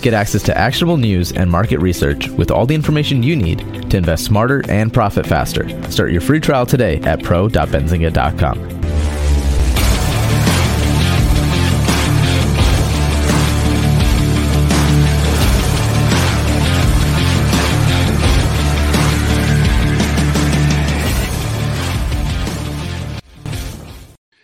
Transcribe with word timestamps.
Get 0.00 0.14
access 0.14 0.42
to 0.44 0.56
actionable 0.56 0.96
news 0.96 1.32
and 1.32 1.50
market 1.50 1.78
research 1.78 2.28
with 2.28 2.50
all 2.52 2.66
the 2.66 2.74
information 2.74 3.22
you 3.22 3.34
need 3.34 3.90
to 3.90 3.96
invest 3.96 4.24
smarter 4.24 4.62
and 4.68 4.92
profit 4.92 5.26
faster. 5.26 5.68
Start 5.90 6.12
your 6.12 6.20
free 6.20 6.40
trial 6.40 6.66
today 6.66 7.00
at 7.00 7.22
pro.benzinga.com. 7.22 8.78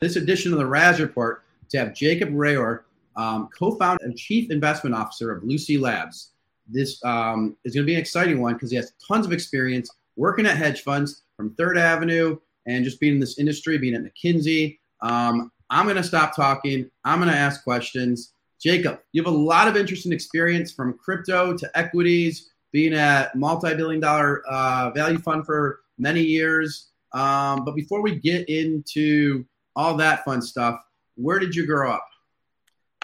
This 0.00 0.16
edition 0.16 0.52
of 0.52 0.58
the 0.58 0.66
Raz 0.66 1.00
Report 1.00 1.42
to 1.70 1.78
have 1.78 1.88
Jakub 1.88 2.34
Rehor 2.34 2.80
um, 3.16 3.48
co-founder 3.56 4.04
and 4.04 4.16
chief 4.16 4.50
investment 4.50 4.94
officer 4.94 5.32
of 5.32 5.44
Lucy 5.44 5.78
Labs. 5.78 6.30
This 6.66 7.02
um, 7.04 7.56
is 7.64 7.74
going 7.74 7.84
to 7.84 7.86
be 7.86 7.94
an 7.94 8.00
exciting 8.00 8.40
one 8.40 8.54
because 8.54 8.70
he 8.70 8.76
has 8.76 8.92
tons 9.06 9.26
of 9.26 9.32
experience 9.32 9.90
working 10.16 10.46
at 10.46 10.56
hedge 10.56 10.82
funds 10.82 11.22
from 11.36 11.54
Third 11.54 11.76
Avenue 11.76 12.38
and 12.66 12.84
just 12.84 13.00
being 13.00 13.14
in 13.14 13.20
this 13.20 13.38
industry, 13.38 13.78
being 13.78 13.94
at 13.94 14.02
McKinsey. 14.02 14.78
Um, 15.02 15.50
I'm 15.70 15.86
going 15.86 15.96
to 15.96 16.02
stop 16.02 16.34
talking. 16.34 16.90
I'm 17.04 17.18
going 17.18 17.30
to 17.30 17.36
ask 17.36 17.62
questions. 17.64 18.32
Jakub, 18.64 18.98
you 19.12 19.22
have 19.22 19.32
a 19.32 19.36
lot 19.36 19.68
of 19.68 19.76
interesting 19.76 20.12
experience 20.12 20.72
from 20.72 20.96
crypto 20.96 21.56
to 21.56 21.70
equities, 21.78 22.50
being 22.72 22.94
at 22.94 23.34
multi-billion 23.34 24.00
dollar 24.00 24.42
uh, 24.48 24.90
value 24.90 25.18
fund 25.18 25.44
for 25.44 25.80
many 25.98 26.22
years. 26.22 26.88
Um, 27.12 27.64
but 27.64 27.74
before 27.76 28.02
we 28.02 28.16
get 28.16 28.48
into 28.48 29.44
all 29.76 29.96
that 29.96 30.24
fun 30.24 30.40
stuff, 30.40 30.80
where 31.16 31.38
did 31.38 31.54
you 31.54 31.66
grow 31.66 31.90
up? 31.90 32.06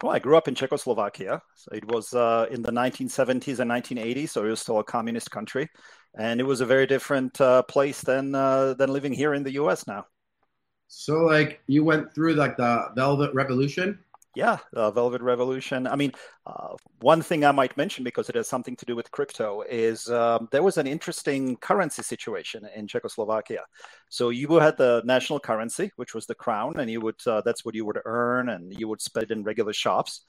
Well, 0.03 0.13
I 0.13 0.19
grew 0.19 0.37
up 0.37 0.49
in 0.49 0.55
Czechoslovakia. 0.55 1.43
So 1.55 1.71
it 1.73 1.85
was 1.93 2.15
uh, 2.15 2.47
in 2.51 2.63
the 2.63 2.73
1970s 2.73 3.59
and 3.59 3.71
1980s, 3.71 4.31
so 4.31 4.45
it 4.45 4.49
was 4.49 4.61
still 4.61 4.79
a 4.79 4.85
communist 4.85 5.31
country, 5.31 5.69
and 6.19 6.41
it 6.41 6.45
was 6.45 6.61
a 6.61 6.67
very 6.67 6.87
different 6.87 7.39
uh, 7.41 7.63
place 7.65 8.01
than 8.01 8.35
uh, 8.35 8.75
than 8.75 8.93
living 8.93 9.13
here 9.13 9.35
in 9.35 9.43
the 9.43 9.53
U.S. 9.53 9.87
now. 9.87 10.07
So, 10.89 11.25
like, 11.25 11.61
you 11.67 11.85
went 11.85 12.15
through 12.15 12.35
like 12.35 12.57
the 12.57 12.89
Velvet 12.97 13.33
Revolution. 13.35 13.99
Yeah, 14.37 14.59
the 14.73 14.93
Velvet 14.93 15.23
Revolution. 15.23 15.89
I 15.89 15.97
mean, 15.97 16.13
uh, 16.47 16.77
one 17.01 17.21
thing 17.21 17.45
I 17.45 17.51
might 17.51 17.77
mention 17.77 18.05
because 18.05 18.29
it 18.29 18.37
has 18.37 18.47
something 18.47 18.77
to 18.77 18.87
do 18.87 18.95
with 18.95 19.11
crypto 19.11 19.63
is 19.63 20.09
um, 20.09 20.49
there 20.53 20.63
was 20.63 20.79
an 20.79 20.87
interesting 20.87 21.57
currency 21.57 22.03
situation 22.03 22.63
in 22.77 22.87
Czechoslovakia. 22.87 23.65
So 24.09 24.29
you 24.29 24.47
had 24.61 24.77
the 24.77 25.03
national 25.05 25.41
currency, 25.41 25.91
which 25.97 26.15
was 26.15 26.27
the 26.27 26.37
crown, 26.37 26.79
and 26.79 26.89
you 26.89 27.01
would 27.01 27.21
uh, 27.27 27.41
that's 27.45 27.65
what 27.65 27.75
you 27.75 27.85
would 27.87 27.99
earn, 28.05 28.51
and 28.51 28.73
you 28.73 28.87
would 28.87 29.01
spend 29.01 29.33
in 29.33 29.43
regular 29.43 29.73
shops. 29.73 30.25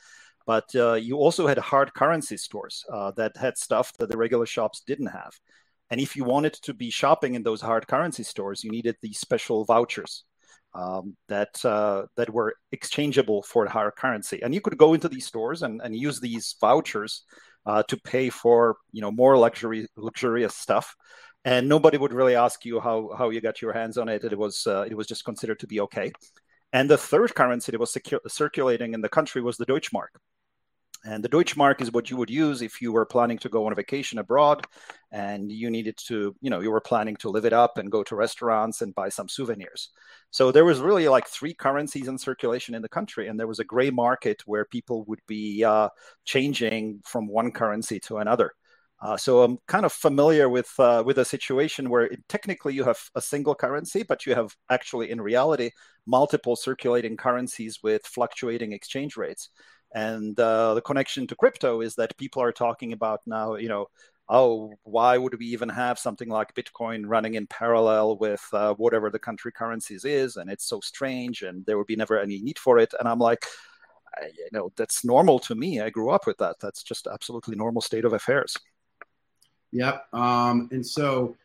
But 0.48 0.74
uh, 0.76 0.94
you 0.94 1.18
also 1.18 1.46
had 1.46 1.60
hard 1.60 1.94
currency 1.94 2.38
stores 2.38 2.84
uh, 2.92 3.12
that 3.18 3.38
had 3.38 3.56
stuff 3.56 3.94
that 4.00 4.10
the 4.10 4.18
regular 4.18 4.48
shops 4.48 4.82
didn't 4.82 5.08
have. 5.14 5.34
And 5.92 6.02
if 6.02 6.16
you 6.16 6.24
wanted 6.24 6.54
to 6.64 6.74
be 6.74 6.90
shopping 6.90 7.36
in 7.36 7.44
those 7.44 7.62
hard 7.62 7.88
currency 7.88 8.24
stores, 8.24 8.64
you 8.64 8.72
needed 8.72 8.96
these 9.02 9.20
special 9.20 9.64
vouchers 9.64 10.24
um, 10.74 11.16
that 11.28 11.64
uh, 11.66 12.04
that 12.16 12.30
were 12.30 12.54
exchangeable 12.72 13.42
for 13.44 13.66
higher 13.68 13.92
currency. 13.92 14.42
And 14.42 14.54
you 14.54 14.62
could 14.62 14.78
go 14.78 14.94
into 14.94 15.10
these 15.10 15.26
stores 15.26 15.64
and, 15.64 15.82
and 15.84 15.96
use 15.96 16.20
these 16.20 16.56
vouchers 16.60 17.24
uh, 17.66 17.84
to 17.84 17.98
pay 17.98 18.30
for 18.30 18.78
you 18.92 19.02
know 19.02 19.12
more 19.12 19.38
luxury 19.38 19.88
luxurious 19.96 20.56
stuff. 20.56 20.96
And 21.44 21.68
nobody 21.68 21.98
would 21.98 22.14
really 22.14 22.36
ask 22.36 22.66
you 22.66 22.80
how, 22.80 23.10
how 23.18 23.32
you 23.32 23.42
got 23.42 23.64
your 23.64 23.74
hands 23.74 23.98
on 23.98 24.10
it. 24.10 24.24
It 24.24 24.38
was 24.38 24.68
uh, 24.68 24.86
it 24.88 24.96
was 24.96 25.08
just 25.08 25.26
considered 25.26 25.60
to 25.60 25.68
be 25.68 25.80
okay. 25.82 26.12
And 26.74 26.90
the 26.90 26.98
third 26.98 27.36
currency 27.36 27.72
that 27.72 27.80
was 27.80 27.92
secu- 27.92 28.30
circulating 28.30 28.94
in 28.94 29.02
the 29.02 29.10
country 29.10 29.42
was 29.42 29.58
the 29.58 29.66
Deutschmark. 29.66 30.16
And 31.04 31.24
the 31.24 31.30
Deutschmark 31.30 31.82
is 31.82 31.92
what 31.92 32.12
you 32.12 32.18
would 32.18 32.30
use 32.30 32.62
if 32.62 32.80
you 32.80 32.92
were 32.92 33.06
planning 33.06 33.40
to 33.40 33.50
go 33.50 33.66
on 33.66 33.72
a 33.72 33.76
vacation 33.76 34.20
abroad 34.20 34.68
and 35.12 35.52
you 35.52 35.72
needed 35.72 35.98
to, 36.08 36.36
you 36.42 36.50
know, 36.52 36.60
you 36.60 36.70
were 36.70 36.80
planning 36.82 37.16
to 37.18 37.30
live 37.30 37.46
it 37.46 37.54
up 37.54 37.80
and 37.80 37.92
go 37.92 38.04
to 38.04 38.16
restaurants 38.16 38.82
and 38.82 38.94
buy 38.94 39.10
some 39.10 39.28
souvenirs. 39.28 39.90
So 40.30 40.52
there 40.52 40.64
was 40.64 40.80
really 40.80 41.08
like 41.08 41.28
three 41.28 41.56
currencies 41.56 42.08
in 42.08 42.18
circulation 42.20 42.76
in 42.76 42.84
the 42.84 42.90
country, 42.90 43.28
and 43.28 43.40
there 43.40 43.48
was 43.48 43.60
a 43.60 43.66
gray 43.66 43.90
market 43.90 44.44
where 44.46 44.66
people 44.66 45.04
would 45.06 45.22
be 45.28 45.64
uh, 45.64 45.90
changing 46.24 47.02
from 47.04 47.28
one 47.28 47.52
currency 47.52 48.00
to 48.02 48.18
another. 48.18 48.54
Uh, 49.02 49.18
so 49.18 49.42
I'm 49.42 49.58
kind 49.68 49.84
of 49.84 49.92
familiar 49.92 50.48
with 50.48 50.72
uh, 50.78 51.02
with 51.04 51.18
a 51.18 51.26
situation 51.26 51.90
where 51.90 52.04
it, 52.04 52.20
technically 52.30 52.76
you 52.76 52.84
have 52.84 53.00
a 53.16 53.22
single 53.22 53.56
currency, 53.56 54.04
but 54.04 54.28
you 54.28 54.36
have 54.36 54.56
actually 54.70 55.10
in 55.10 55.20
reality 55.20 55.72
multiple 56.06 56.56
circulating 56.56 57.18
currencies 57.18 57.80
with 57.82 58.06
fluctuating 58.06 58.74
exchange 58.74 59.18
rates. 59.18 59.50
And 59.94 60.40
uh, 60.40 60.74
the 60.74 60.82
connection 60.82 61.28
to 61.28 61.36
crypto 61.36 61.82
is 61.82 61.96
that 61.96 62.18
people 62.18 62.42
are 62.42 62.52
talking 62.52 62.94
about 62.94 63.22
now, 63.26 63.56
you 63.56 63.70
know, 63.70 63.88
oh, 64.30 64.74
why 64.84 65.18
would 65.18 65.38
we 65.38 65.46
even 65.48 65.68
have 65.68 66.00
something 66.00 66.30
like 66.30 66.56
Bitcoin 66.56 67.04
running 67.06 67.34
in 67.34 67.46
parallel 67.48 68.18
with 68.18 68.46
uh, 68.54 68.74
whatever 68.76 69.10
the 69.10 69.20
country 69.20 69.52
currencies 69.52 70.06
is? 70.06 70.38
And 70.38 70.50
it's 70.50 70.64
so 70.66 70.80
strange, 70.80 71.42
and 71.42 71.66
there 71.66 71.78
would 71.78 71.88
be 71.88 71.98
never 71.98 72.18
any 72.18 72.40
need 72.40 72.58
for 72.58 72.80
it. 72.80 72.94
And 72.98 73.10
I'm 73.10 73.20
like, 73.20 73.46
you 74.22 74.50
know, 74.54 74.72
that's 74.78 75.04
normal 75.04 75.40
to 75.40 75.56
me. 75.56 75.82
I 75.82 75.90
grew 75.90 76.12
up 76.12 76.26
with 76.26 76.38
that. 76.38 76.58
That's 76.62 76.84
just 76.84 77.08
absolutely 77.08 77.56
normal 77.56 77.82
state 77.82 78.06
of 78.06 78.14
affairs. 78.14 78.56
Yep. 79.74 80.06
Um, 80.14 80.70
and 80.72 80.86
so, 80.86 81.36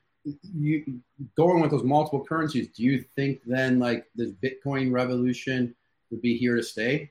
you 0.54 1.00
going 1.36 1.60
with 1.60 1.70
those 1.70 1.84
multiple 1.84 2.24
currencies, 2.24 2.68
do 2.68 2.82
you 2.82 3.04
think 3.14 3.40
then 3.46 3.78
like 3.78 4.06
this 4.14 4.32
Bitcoin 4.32 4.92
revolution 4.92 5.74
would 6.10 6.22
be 6.22 6.36
here 6.36 6.56
to 6.56 6.62
stay? 6.62 7.10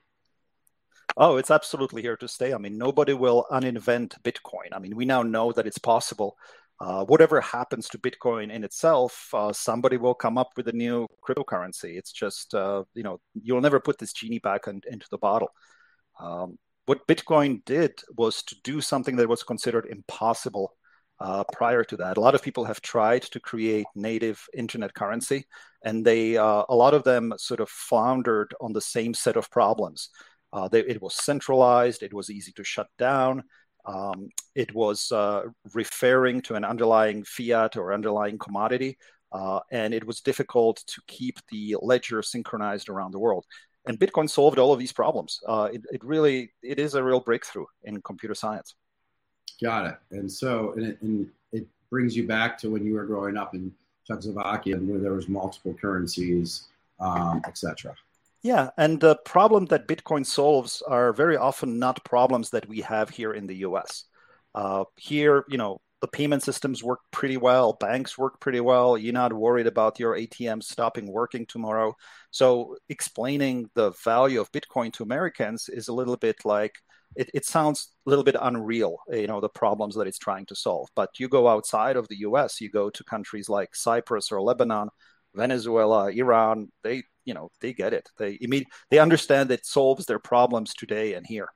Oh, 1.17 1.37
it's 1.37 1.51
absolutely 1.51 2.01
here 2.01 2.17
to 2.17 2.27
stay. 2.27 2.53
I 2.53 2.57
mean, 2.57 2.77
nobody 2.77 3.13
will 3.13 3.45
uninvent 3.49 4.21
Bitcoin. 4.23 4.73
I 4.73 4.79
mean, 4.79 4.95
we 4.95 5.05
now 5.05 5.23
know 5.23 5.53
that 5.53 5.65
it's 5.65 5.77
possible. 5.77 6.37
Uh, 6.81 7.05
whatever 7.05 7.39
happens 7.39 7.87
to 7.89 7.97
Bitcoin 7.97 8.51
in 8.51 8.65
itself, 8.65 9.29
uh, 9.33 9.53
somebody 9.53 9.95
will 9.95 10.13
come 10.13 10.37
up 10.37 10.49
with 10.57 10.67
a 10.67 10.73
new 10.73 11.07
cryptocurrency. 11.25 11.97
It's 11.97 12.11
just, 12.11 12.53
uh, 12.53 12.83
you 12.93 13.03
know, 13.03 13.21
you'll 13.41 13.61
never 13.61 13.79
put 13.79 13.97
this 13.97 14.11
genie 14.11 14.39
back 14.39 14.67
in, 14.67 14.81
into 14.91 15.07
the 15.09 15.17
bottle. 15.17 15.47
Um, 16.19 16.57
what 16.85 17.07
Bitcoin 17.07 17.63
did 17.63 17.93
was 18.17 18.43
to 18.43 18.55
do 18.65 18.81
something 18.81 19.15
that 19.15 19.29
was 19.29 19.41
considered 19.41 19.85
impossible 19.85 20.73
uh, 21.21 21.45
prior 21.53 21.85
to 21.85 21.95
that. 21.95 22.17
A 22.17 22.19
lot 22.19 22.35
of 22.35 22.43
people 22.43 22.65
have 22.65 22.81
tried 22.81 23.21
to 23.21 23.39
create 23.39 23.85
native 23.95 24.45
internet 24.53 24.93
currency, 24.93 25.45
and 25.81 26.05
they, 26.05 26.35
uh, 26.35 26.63
a 26.67 26.75
lot 26.75 26.93
of 26.93 27.05
them 27.05 27.33
sort 27.37 27.61
of 27.61 27.69
floundered 27.69 28.53
on 28.59 28.73
the 28.73 28.81
same 28.81 29.13
set 29.13 29.37
of 29.37 29.49
problems. 29.49 30.09
Uh, 30.55 30.69
they, 30.69 30.79
it 30.79 31.01
was 31.01 31.13
centralized, 31.13 32.01
it 32.01 32.13
was 32.13 32.29
easy 32.29 32.53
to 32.53 32.63
shut 32.63 32.87
down. 32.97 33.43
Um, 33.85 34.29
it 34.55 34.73
was 34.73 35.11
uh, 35.11 35.43
referring 35.73 36.41
to 36.43 36.55
an 36.55 36.63
underlying 36.63 37.25
fiat 37.25 37.75
or 37.75 37.93
underlying 37.93 38.37
commodity, 38.37 38.97
uh, 39.33 39.59
and 39.69 39.93
it 39.93 40.07
was 40.07 40.21
difficult 40.21 40.81
to 40.87 41.01
keep 41.07 41.39
the 41.51 41.75
ledger 41.81 42.21
synchronized 42.21 42.87
around 42.87 43.11
the 43.11 43.19
world. 43.19 43.45
And 43.85 43.99
Bitcoin 43.99 44.29
solved 44.29 44.57
all 44.57 44.71
of 44.71 44.79
these 44.79 44.93
problems. 44.93 45.41
Uh, 45.45 45.69
it, 45.73 45.81
it, 45.91 46.03
really 46.03 46.53
it 46.63 46.79
is 46.79 46.95
a 46.95 47.03
real 47.03 47.19
breakthrough 47.19 47.65
in 47.83 48.01
computer 48.01 48.33
science. 48.33 48.75
Got 49.61 49.87
it. 49.87 49.97
And 50.11 50.31
so, 50.31 50.71
and 50.77 50.87
it, 50.87 51.01
and 51.01 51.29
it 51.51 51.67
brings 51.89 52.15
you 52.15 52.25
back 52.25 52.57
to 52.59 52.69
when 52.69 52.85
you 52.85 52.93
were 52.95 53.05
growing 53.05 53.35
up 53.35 53.53
in 53.53 53.73
Czechoslovakia, 54.07 54.77
where 54.77 54.99
there 54.99 55.13
was 55.13 55.27
multiple 55.27 55.75
currencies, 55.79 56.67
um, 56.99 57.41
etc. 57.45 57.93
Yeah, 58.45 58.69
and 58.77 58.99
the 59.01 59.15
problem 59.25 59.65
that 59.67 59.87
Bitcoin 59.87 60.23
solves 60.23 60.83
are 60.83 61.11
very 61.13 61.35
often 61.35 61.79
not 61.79 62.05
problems 62.05 62.51
that 62.51 62.67
we 62.69 62.81
have 62.81 63.09
here 63.09 63.33
in 63.33 63.47
the 63.47 63.55
US. 63.57 64.03
Uh, 64.53 64.83
here, 64.97 65.45
you 65.49 65.57
know, 65.57 65.79
the 66.01 66.07
payment 66.07 66.43
systems 66.43 66.83
work 66.83 66.99
pretty 67.11 67.37
well, 67.37 67.73
banks 67.73 68.19
work 68.19 68.39
pretty 68.39 68.59
well. 68.59 68.99
You're 68.99 69.13
not 69.13 69.33
worried 69.33 69.65
about 69.65 69.99
your 69.99 70.15
ATM 70.15 70.61
stopping 70.61 71.11
working 71.11 71.47
tomorrow. 71.47 71.95
So, 72.29 72.77
explaining 72.87 73.71
the 73.73 73.89
value 74.03 74.39
of 74.41 74.51
Bitcoin 74.51 74.93
to 74.93 75.03
Americans 75.03 75.67
is 75.67 75.87
a 75.87 75.93
little 75.93 76.15
bit 76.17 76.45
like 76.45 76.75
it, 77.15 77.31
it 77.33 77.45
sounds 77.45 77.95
a 78.05 78.09
little 78.11 78.23
bit 78.23 78.35
unreal, 78.39 78.97
you 79.11 79.25
know, 79.25 79.41
the 79.41 79.49
problems 79.49 79.95
that 79.95 80.05
it's 80.05 80.19
trying 80.19 80.45
to 80.47 80.55
solve. 80.55 80.87
But 80.95 81.19
you 81.19 81.27
go 81.29 81.47
outside 81.47 81.95
of 81.95 82.07
the 82.09 82.17
US, 82.17 82.61
you 82.61 82.69
go 82.69 82.91
to 82.91 83.03
countries 83.05 83.49
like 83.49 83.75
Cyprus 83.75 84.31
or 84.31 84.39
Lebanon, 84.41 84.89
Venezuela, 85.35 86.09
Iran, 86.11 86.71
they 86.83 87.03
you 87.25 87.33
know 87.33 87.49
they 87.61 87.73
get 87.73 87.93
it. 87.93 88.09
They 88.17 88.37
immediately 88.41 88.71
they 88.89 88.99
understand 88.99 89.49
that 89.49 89.59
it 89.59 89.65
solves 89.65 90.05
their 90.05 90.19
problems 90.19 90.73
today 90.73 91.13
and 91.13 91.25
here. 91.25 91.49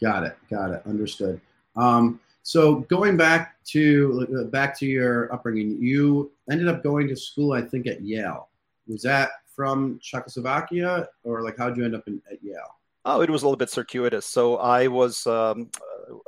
Got 0.00 0.24
it. 0.24 0.36
Got 0.50 0.72
it. 0.72 0.82
Understood. 0.86 1.40
Um, 1.76 2.20
so 2.42 2.80
going 2.80 3.16
back 3.16 3.62
to 3.66 4.26
uh, 4.36 4.44
back 4.44 4.76
to 4.78 4.86
your 4.86 5.32
upbringing, 5.32 5.80
you 5.80 6.32
ended 6.50 6.68
up 6.68 6.82
going 6.82 7.08
to 7.08 7.16
school, 7.16 7.52
I 7.52 7.62
think, 7.62 7.86
at 7.86 8.02
Yale. 8.02 8.48
Was 8.88 9.02
that 9.02 9.30
from 9.54 10.00
Czechoslovakia, 10.02 11.08
or 11.22 11.42
like 11.42 11.56
how 11.56 11.68
did 11.68 11.76
you 11.76 11.84
end 11.84 11.94
up 11.94 12.06
in, 12.08 12.20
at 12.30 12.42
Yale? 12.42 12.78
Oh, 13.04 13.20
it 13.20 13.30
was 13.30 13.42
a 13.42 13.46
little 13.46 13.56
bit 13.56 13.70
circuitous. 13.70 14.26
So 14.26 14.56
I 14.56 14.88
was 14.88 15.26
um, 15.26 15.70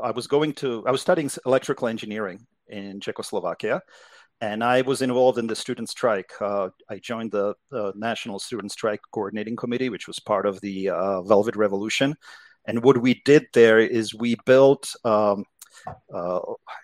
I 0.02 0.10
was 0.10 0.26
going 0.26 0.52
to 0.54 0.84
I 0.86 0.90
was 0.90 1.00
studying 1.00 1.30
electrical 1.46 1.88
engineering 1.88 2.46
in 2.68 3.00
Czechoslovakia, 3.00 3.82
and 4.40 4.62
I 4.62 4.82
was 4.82 5.02
involved 5.02 5.38
in 5.38 5.46
the 5.46 5.56
student 5.56 5.88
strike. 5.88 6.32
Uh, 6.40 6.70
I 6.90 6.98
joined 6.98 7.32
the, 7.32 7.54
the, 7.70 7.92
National 7.96 8.38
Student 8.38 8.72
Strike 8.72 9.00
Coordinating 9.12 9.56
Committee, 9.56 9.88
which 9.88 10.06
was 10.06 10.18
part 10.18 10.46
of 10.46 10.60
the 10.60 10.90
uh, 10.90 11.22
Velvet 11.22 11.56
Revolution. 11.56 12.14
And 12.66 12.82
what 12.82 12.98
we 12.98 13.22
did 13.24 13.46
there 13.52 13.78
is 13.78 14.14
we 14.14 14.36
built 14.44 14.94
um, 15.04 15.44
uh, 16.12 16.40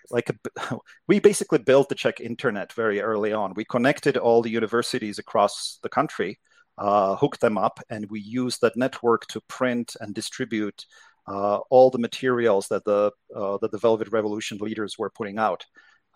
like 0.09 0.29
a, 0.29 0.77
we 1.07 1.19
basically 1.19 1.59
built 1.59 1.89
the 1.89 1.95
Czech 1.95 2.19
internet 2.19 2.73
very 2.73 3.01
early 3.01 3.33
on. 3.33 3.53
We 3.55 3.65
connected 3.65 4.17
all 4.17 4.41
the 4.41 4.49
universities 4.49 5.19
across 5.19 5.79
the 5.83 5.89
country, 5.89 6.39
uh, 6.77 7.15
hooked 7.15 7.41
them 7.41 7.57
up, 7.57 7.79
and 7.89 8.09
we 8.09 8.19
used 8.21 8.61
that 8.61 8.77
network 8.77 9.27
to 9.27 9.41
print 9.41 9.95
and 9.99 10.13
distribute 10.13 10.85
uh, 11.27 11.57
all 11.69 11.89
the 11.89 11.99
materials 11.99 12.67
that 12.69 12.83
the 12.85 13.11
uh, 13.35 13.57
that 13.61 13.71
the 13.71 13.77
Velvet 13.77 14.11
Revolution 14.11 14.57
leaders 14.59 14.97
were 14.97 15.09
putting 15.09 15.37
out. 15.37 15.65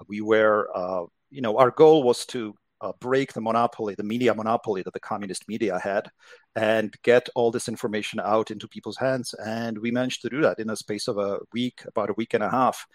We 0.08 0.22
were, 0.22 0.70
uh, 0.76 1.06
you 1.36 1.42
know, 1.42 1.58
our 1.58 1.72
goal 1.72 2.04
was 2.04 2.26
to 2.28 2.56
uh, 2.82 2.94
break 3.00 3.34
the 3.34 3.42
monopoly, 3.42 3.96
the 3.96 4.04
media 4.04 4.34
monopoly 4.34 4.82
that 4.84 4.94
the 4.94 5.00
communist 5.00 5.48
media 5.48 5.80
had, 5.80 6.10
and 6.56 6.96
get 7.04 7.28
all 7.36 7.52
this 7.52 7.68
information 7.68 8.20
out 8.20 8.52
into 8.52 8.68
people's 8.68 8.98
hands. 8.98 9.34
And 9.34 9.78
we 9.78 9.92
managed 9.92 10.22
to 10.22 10.30
do 10.30 10.42
that 10.42 10.60
in 10.60 10.70
a 10.70 10.76
space 10.76 11.08
of 11.08 11.18
a 11.18 11.40
week, 11.54 11.82
about 11.88 12.10
a 12.10 12.14
week 12.14 12.34
and 12.34 12.44
a 12.44 12.50
half. 12.50 12.86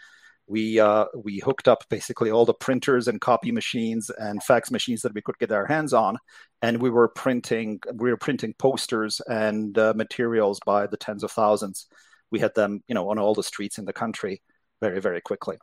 We 0.47 0.81
uh, 0.81 1.07
we 1.17 1.39
hooked 1.39 1.69
up 1.69 1.85
basically 1.91 2.31
all 2.31 2.45
the 2.47 2.55
printers 2.55 3.09
and 3.09 3.21
copy 3.21 3.53
machines 3.53 4.11
and 4.11 4.43
fax 4.43 4.71
machines 4.71 5.03
that 5.03 5.15
we 5.15 5.23
could 5.23 5.39
get 5.39 5.53
our 5.53 5.67
hands 5.67 5.93
on, 5.93 6.17
and 6.63 6.81
we 6.81 6.91
were 6.91 7.09
printing 7.09 7.81
we 7.95 8.11
were 8.11 8.17
printing 8.17 8.55
posters 8.59 9.21
and 9.29 9.77
uh, 9.79 9.93
materials 9.95 10.59
by 10.67 10.87
the 10.87 10.97
tens 10.97 11.23
of 11.25 11.31
thousands. 11.31 11.87
We 12.31 12.41
had 12.41 12.55
them, 12.55 12.83
you 12.89 12.95
know, 12.95 13.11
on 13.11 13.19
all 13.19 13.35
the 13.35 13.43
streets 13.43 13.79
in 13.79 13.85
the 13.85 13.93
country 13.93 14.43
very 14.81 15.01
very 15.01 15.21
quickly. 15.21 15.59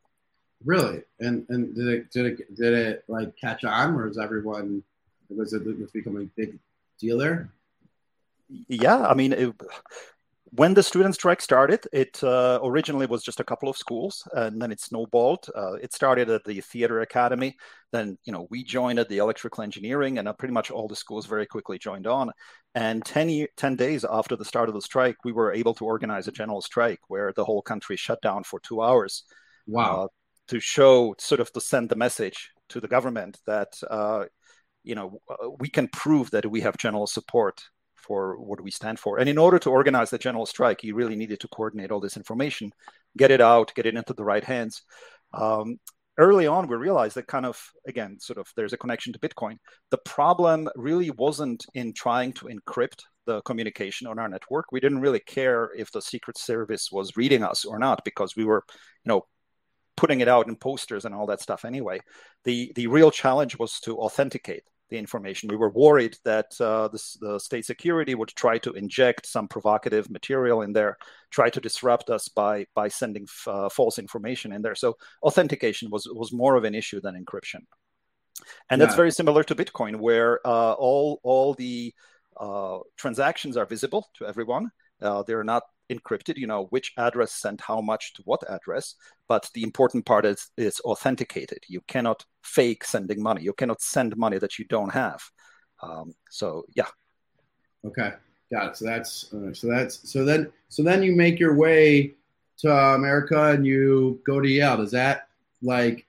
Really? 0.66 1.04
And 1.20 1.46
and 1.50 1.76
did 1.76 1.88
it 1.88 2.12
did 2.12 2.26
it 2.26 2.56
did 2.56 2.74
it 2.74 3.04
like 3.08 3.36
catch 3.38 3.64
on, 3.64 3.96
or 3.96 4.08
is 4.08 4.18
everyone 4.18 4.84
was 5.30 5.54
it 5.54 5.66
was 5.66 5.92
becoming 5.92 6.24
a 6.24 6.32
big 6.36 6.58
deal 7.00 7.18
there? 7.18 7.50
Yeah, 8.70 9.06
I 9.06 9.14
mean, 9.14 9.34
it, 9.34 9.54
when 10.52 10.74
the 10.74 10.84
student 10.84 11.16
strike 11.16 11.42
started, 11.42 11.86
it 11.92 12.24
uh, 12.24 12.60
originally 12.64 13.06
was 13.06 13.24
just 13.24 13.40
a 13.40 13.44
couple 13.44 13.68
of 13.68 13.78
schools, 13.78 14.28
and 14.34 14.62
then 14.62 14.72
it 14.72 14.80
snowballed. 14.80 15.50
Uh, 15.56 15.74
it 15.74 15.94
started 15.94 16.30
at 16.30 16.46
the 16.46 16.62
theater 16.62 17.02
academy. 17.02 17.58
Then, 17.92 18.18
you 18.24 18.32
know, 18.32 18.48
we 18.50 18.64
joined 18.64 19.00
at 19.00 19.10
the 19.10 19.18
electrical 19.18 19.64
engineering, 19.64 20.18
and 20.18 20.28
uh, 20.28 20.34
pretty 20.34 20.54
much 20.54 20.72
all 20.72 20.88
the 20.88 20.96
schools 20.96 21.26
very 21.26 21.46
quickly 21.46 21.78
joined 21.78 22.08
on. 22.08 22.32
And 22.76 23.04
10, 23.04 23.30
year, 23.30 23.48
10 23.58 23.76
days 23.76 24.06
after 24.10 24.36
the 24.36 24.46
start 24.46 24.70
of 24.70 24.76
the 24.76 24.82
strike, 24.82 25.18
we 25.26 25.34
were 25.34 25.52
able 25.52 25.74
to 25.76 25.86
organize 25.86 26.28
a 26.28 26.32
general 26.32 26.62
strike 26.62 27.00
where 27.08 27.34
the 27.36 27.46
whole 27.46 27.62
country 27.62 27.98
shut 27.98 28.22
down 28.22 28.44
for 28.44 28.60
two 28.62 28.82
hours. 28.82 29.24
Wow. 29.68 30.04
Uh, 30.04 30.08
to 30.48 30.60
show 30.60 31.16
sort 31.20 31.42
of 31.42 31.52
to 31.54 31.62
send 31.62 31.90
the 31.90 31.96
message 31.96 32.52
to 32.70 32.80
the 32.80 32.88
government 32.88 33.40
that 33.46 33.74
uh, 33.90 34.26
you 34.84 34.96
know 34.96 35.20
uh, 35.30 35.50
we 35.60 35.70
can 35.70 35.88
prove 35.90 36.32
that 36.32 36.46
we 36.46 36.62
have 36.62 36.78
general 36.78 37.08
support 37.08 37.62
for 37.96 38.40
what 38.40 38.62
we 38.62 38.72
stand 38.72 39.00
for. 39.00 39.20
And 39.20 39.28
in 39.28 39.38
order 39.38 39.60
to 39.60 39.70
organize 39.70 40.10
the 40.10 40.18
general 40.18 40.46
strike 40.46 40.84
you 40.84 40.96
really 40.96 41.16
needed 41.16 41.40
to 41.42 41.48
coordinate 41.50 41.92
all 41.92 42.00
this 42.00 42.18
information 42.18 42.72
get 43.18 43.32
it 43.32 43.42
out 43.42 43.74
get 43.76 43.86
it 43.86 43.96
into 43.96 44.14
the 44.14 44.24
right 44.24 44.44
hands. 44.44 44.84
Um, 45.34 45.78
early 46.18 46.48
on 46.48 46.68
we 46.68 46.76
realized 46.76 47.16
that 47.16 47.28
kind 47.28 47.46
of 47.46 47.62
again 47.88 48.18
sort 48.20 48.40
of 48.40 48.48
there's 48.56 48.74
a 48.74 48.78
connection 48.78 49.14
to 49.14 49.20
bitcoin. 49.20 49.58
The 49.92 50.00
problem 50.00 50.70
really 50.76 51.12
wasn't 51.12 51.66
in 51.74 51.94
trying 51.94 52.34
to 52.34 52.46
encrypt 52.46 53.02
the 53.26 53.42
communication 53.42 54.08
on 54.08 54.18
our 54.20 54.30
network. 54.30 54.72
We 54.72 54.80
didn't 54.80 55.02
really 55.02 55.20
care 55.20 55.72
if 55.76 55.92
the 55.92 56.02
secret 56.02 56.38
service 56.38 56.90
was 56.92 57.18
reading 57.18 57.44
us 57.44 57.66
or 57.66 57.78
not 57.78 58.06
because 58.06 58.36
we 58.38 58.46
were 58.46 58.64
you 59.04 59.10
know 59.10 59.26
putting 59.98 60.22
it 60.22 60.28
out 60.30 60.48
in 60.48 60.56
posters 60.56 61.04
and 61.04 61.14
all 61.14 61.26
that 61.26 61.42
stuff 61.42 61.66
anyway. 61.66 62.00
The 62.46 62.72
the 62.76 62.88
real 62.88 63.12
challenge 63.12 63.60
was 63.60 63.80
to 63.82 63.98
authenticate 63.98 64.64
the 64.90 64.98
information. 64.98 65.50
We 65.50 65.58
were 65.58 65.70
worried 65.70 66.16
that 66.24 66.56
uh, 66.62 66.88
the, 66.88 67.04
the, 67.20 67.40
state 67.40 67.66
security 67.66 68.16
would 68.16 68.30
try 68.30 68.58
to 68.60 68.72
inject 68.72 69.26
some 69.26 69.48
provocative 69.48 70.10
material 70.10 70.62
in 70.62 70.72
there, 70.72 70.98
try 71.30 71.50
to 71.50 71.60
disrupt 71.60 72.10
us 72.10 72.30
by 72.30 72.68
by 72.74 72.88
sending 72.88 73.24
f- 73.24 73.48
uh, 73.48 73.70
false 73.70 74.00
information 74.00 74.54
in 74.54 74.62
there. 74.62 74.76
So 74.76 74.98
authentication 75.24 75.90
was 75.90 76.08
was 76.12 76.32
more 76.32 76.56
of 76.56 76.64
an 76.64 76.76
issue 76.76 77.02
than 77.02 77.22
encryption, 77.22 77.66
and 78.70 78.80
yeah. 78.80 78.86
that's 78.86 78.96
very 78.96 79.12
similar 79.12 79.44
to 79.44 79.56
Bitcoin, 79.56 79.98
where 79.98 80.40
uh, 80.48 80.74
all 80.74 81.20
all 81.24 81.54
the 81.54 81.94
uh, 82.40 82.80
transactions 82.96 83.58
are 83.58 83.66
visible 83.66 84.08
to 84.18 84.26
everyone. 84.26 84.70
Uh, 85.02 85.24
they're 85.24 85.44
not 85.44 85.64
encrypted, 85.92 86.38
you 86.38 86.48
know, 86.48 86.66
which 86.70 86.94
address 86.98 87.32
sent 87.34 87.62
how 87.62 87.82
much 87.82 88.14
to 88.14 88.22
what 88.26 88.44
address. 88.50 88.96
But 89.28 89.50
the 89.54 89.64
important 89.64 90.06
part 90.06 90.26
is 90.26 90.50
is 90.58 90.80
authenticated. 90.82 91.60
You 91.68 91.82
cannot 91.88 92.26
fake 92.44 92.84
sending 92.84 93.22
money. 93.22 93.44
You 93.44 93.54
cannot 93.54 93.82
send 93.82 94.16
money 94.18 94.38
that 94.40 94.60
you 94.60 94.66
don't 94.66 94.92
have. 94.92 95.22
Um, 95.82 96.14
so 96.30 96.66
yeah. 96.76 96.88
Okay, 97.86 98.14
got 98.52 98.72
it. 98.72 98.78
So 98.78 98.86
that's 98.86 99.34
uh, 99.34 99.54
so 99.54 99.68
that's 99.68 100.10
so 100.10 100.26
then 100.26 100.52
so 100.70 100.84
then 100.84 101.04
you 101.04 101.16
make 101.16 101.40
your 101.40 101.56
way 101.56 102.14
to 102.60 102.72
America 102.72 103.52
and 103.52 103.66
you 103.66 104.20
go 104.26 104.40
to 104.40 104.48
Yale. 104.48 104.78
Does 104.78 104.92
that 104.92 105.28
like 105.62 106.06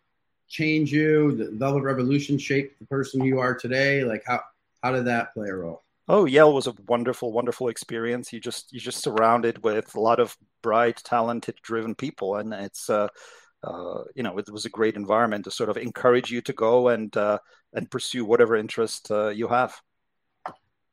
change 0.49 0.93
you? 0.93 1.37
The 1.37 1.51
Velvet 1.53 1.83
Revolution 1.83 2.39
shaped 2.39 2.79
the 2.79 2.87
person 2.87 3.25
you 3.25 3.39
are 3.39 3.55
today. 3.55 4.05
Like 4.05 4.23
how 4.27 4.41
how 4.83 4.93
did 4.93 5.07
that 5.07 5.35
play 5.35 5.49
a 5.49 5.55
role? 5.55 5.83
Oh, 6.09 6.25
Yale 6.25 6.55
was 6.55 6.67
a 6.67 6.75
wonderful, 6.87 7.33
wonderful 7.33 7.69
experience. 7.69 8.33
You 8.33 8.41
just 8.41 8.73
you 8.73 8.81
just 8.81 9.03
surrounded 9.03 9.63
with 9.63 9.95
a 9.95 10.01
lot 10.01 10.21
of 10.21 10.37
bright, 10.63 11.03
talented, 11.05 11.57
driven 11.63 11.95
people, 11.95 12.37
and 12.37 12.55
it's 12.55 12.89
uh, 12.89 13.09
uh, 13.63 14.05
you 14.15 14.23
know 14.23 14.39
it 14.39 14.51
was 14.51 14.65
a 14.65 14.71
great 14.71 14.97
environment 14.97 15.45
to 15.45 15.51
sort 15.51 15.69
of 15.69 15.77
encourage 15.77 16.31
you 16.31 16.41
to 16.43 16.53
go 16.55 16.89
and 16.89 17.15
uh, 17.17 17.39
and 17.75 17.91
pursue 17.91 18.25
whatever 18.25 18.57
interest 18.57 19.11
uh, 19.11 19.29
you 19.29 19.49
have. 19.49 19.79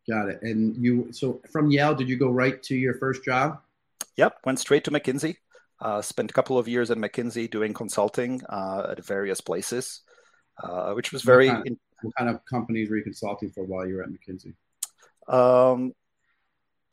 Got 0.09 0.29
it. 0.29 0.39
And 0.41 0.75
you 0.83 1.07
so 1.11 1.41
from 1.49 1.71
Yale, 1.71 1.95
did 1.95 2.09
you 2.09 2.17
go 2.17 2.29
right 2.29 2.61
to 2.63 2.75
your 2.75 2.95
first 2.95 3.23
job? 3.23 3.61
Yep, 4.17 4.39
went 4.45 4.59
straight 4.59 4.83
to 4.83 4.91
McKinsey. 4.91 5.37
Uh, 5.79 6.01
spent 6.01 6.31
a 6.31 6.33
couple 6.33 6.57
of 6.57 6.67
years 6.67 6.91
at 6.91 6.97
McKinsey 6.97 7.49
doing 7.49 7.73
consulting 7.73 8.41
uh, 8.49 8.87
at 8.91 9.05
various 9.05 9.39
places, 9.39 10.01
which 10.93 11.13
was 11.13 11.21
very. 11.21 11.47
What 11.47 11.63
kind, 11.63 11.67
of, 11.67 11.77
what 12.01 12.15
kind 12.17 12.29
of 12.29 12.45
companies 12.45 12.89
were 12.89 12.97
you 12.97 13.03
consulting 13.03 13.49
for 13.49 13.63
while 13.63 13.87
you 13.87 13.95
were 13.95 14.03
at 14.03 14.09
McKinsey? 14.09 14.53
Um, 15.27 15.93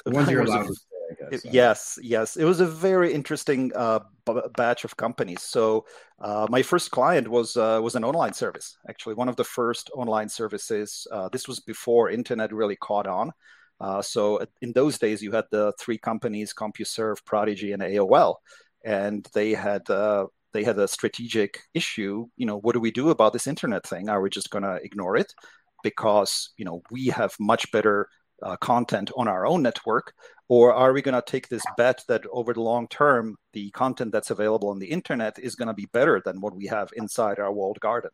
ones 0.07 0.31
you're 0.31 0.43
allowed 0.43 0.67
to 0.67 0.75
say, 0.75 0.93
guess, 1.31 1.45
it, 1.45 1.53
yes, 1.53 1.99
yes. 2.03 2.37
It 2.37 2.45
was 2.45 2.61
a 2.61 2.67
very 2.67 3.13
interesting 3.13 3.73
uh, 3.75 4.01
b- 4.27 4.41
batch 4.57 4.85
of 4.85 4.97
companies. 4.97 5.43
So 5.43 5.87
uh, 6.21 6.47
my 6.51 6.63
first 6.63 6.91
client 6.91 7.29
was 7.29 7.57
uh, 7.57 7.81
was 7.83 7.95
an 7.95 8.05
online 8.05 8.33
service. 8.33 8.77
Actually, 8.89 9.15
one 9.15 9.29
of 9.29 9.37
the 9.37 9.45
first 9.45 9.91
online 9.95 10.29
services. 10.29 11.07
Uh, 11.11 11.29
this 11.29 11.49
was 11.49 11.61
before 11.61 12.11
internet 12.11 12.53
really 12.53 12.77
caught 12.77 13.07
on. 13.07 13.33
Uh, 13.81 14.01
so 14.01 14.45
in 14.61 14.73
those 14.73 14.99
days, 14.99 15.23
you 15.23 15.33
had 15.33 15.45
the 15.51 15.73
three 15.79 15.99
companies: 15.99 16.55
CompuServe, 16.55 17.25
Prodigy, 17.25 17.73
and 17.73 17.83
AOL, 17.83 18.37
and 18.85 19.29
they 19.35 19.53
had 19.53 19.89
uh, 19.91 20.27
they 20.53 20.65
had 20.65 20.79
a 20.79 20.89
strategic 20.89 21.61
issue. 21.75 22.27
You 22.37 22.47
know, 22.47 22.59
what 22.59 22.75
do 22.75 22.81
we 22.81 22.91
do 22.91 23.11
about 23.11 23.33
this 23.33 23.47
internet 23.47 23.87
thing? 23.87 24.09
Are 24.09 24.21
we 24.21 24.31
just 24.31 24.51
going 24.51 24.65
to 24.65 24.79
ignore 24.83 25.17
it? 25.17 25.35
Because 25.83 26.51
you 26.57 26.65
know 26.65 26.83
we 26.91 27.07
have 27.07 27.35
much 27.41 27.73
better 27.73 28.09
uh, 28.43 28.57
content 28.57 29.11
on 29.17 29.29
our 29.29 29.47
own 29.47 29.63
network? 29.63 30.13
Or 30.49 30.73
are 30.75 30.93
we 30.93 31.03
going 31.03 31.15
to 31.15 31.23
take 31.23 31.49
this 31.49 31.65
bet 31.77 32.05
that 32.09 32.25
over 32.31 32.53
the 32.53 32.61
long 32.61 32.89
term, 32.89 33.37
the 33.53 33.71
content 33.71 34.13
that's 34.13 34.31
available 34.31 34.69
on 34.69 34.79
the 34.79 34.91
internet 34.91 35.39
is 35.39 35.55
going 35.55 35.69
to 35.69 35.75
be 35.75 35.87
better 35.93 36.21
than 36.25 36.41
what 36.41 36.55
we 36.55 36.67
have 36.67 36.91
inside 36.95 37.39
our 37.39 37.53
walled 37.53 37.81
garden? 37.81 38.11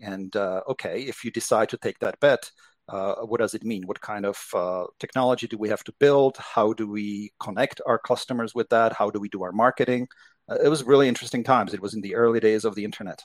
And 0.00 0.34
uh, 0.36 0.62
okay, 0.68 1.02
if 1.02 1.24
you 1.24 1.30
decide 1.30 1.68
to 1.70 1.78
take 1.78 1.98
that 2.00 2.20
bet, 2.20 2.50
uh, 2.88 3.14
what 3.22 3.40
does 3.40 3.54
it 3.54 3.64
mean? 3.64 3.86
What 3.86 4.00
kind 4.00 4.26
of 4.26 4.38
uh, 4.52 4.84
technology 4.98 5.46
do 5.46 5.56
we 5.56 5.70
have 5.70 5.84
to 5.84 5.92
build? 5.98 6.36
How 6.36 6.74
do 6.74 6.86
we 6.86 7.32
connect 7.40 7.80
our 7.86 7.98
customers 7.98 8.54
with 8.54 8.68
that? 8.68 8.92
How 8.92 9.08
do 9.08 9.18
we 9.18 9.28
do 9.30 9.42
our 9.42 9.52
marketing? 9.52 10.08
Uh, 10.48 10.58
it 10.62 10.68
was 10.68 10.84
really 10.84 11.08
interesting 11.08 11.44
times. 11.44 11.72
It 11.72 11.80
was 11.80 11.94
in 11.94 12.02
the 12.02 12.14
early 12.14 12.40
days 12.40 12.66
of 12.66 12.74
the 12.74 12.84
internet. 12.84 13.22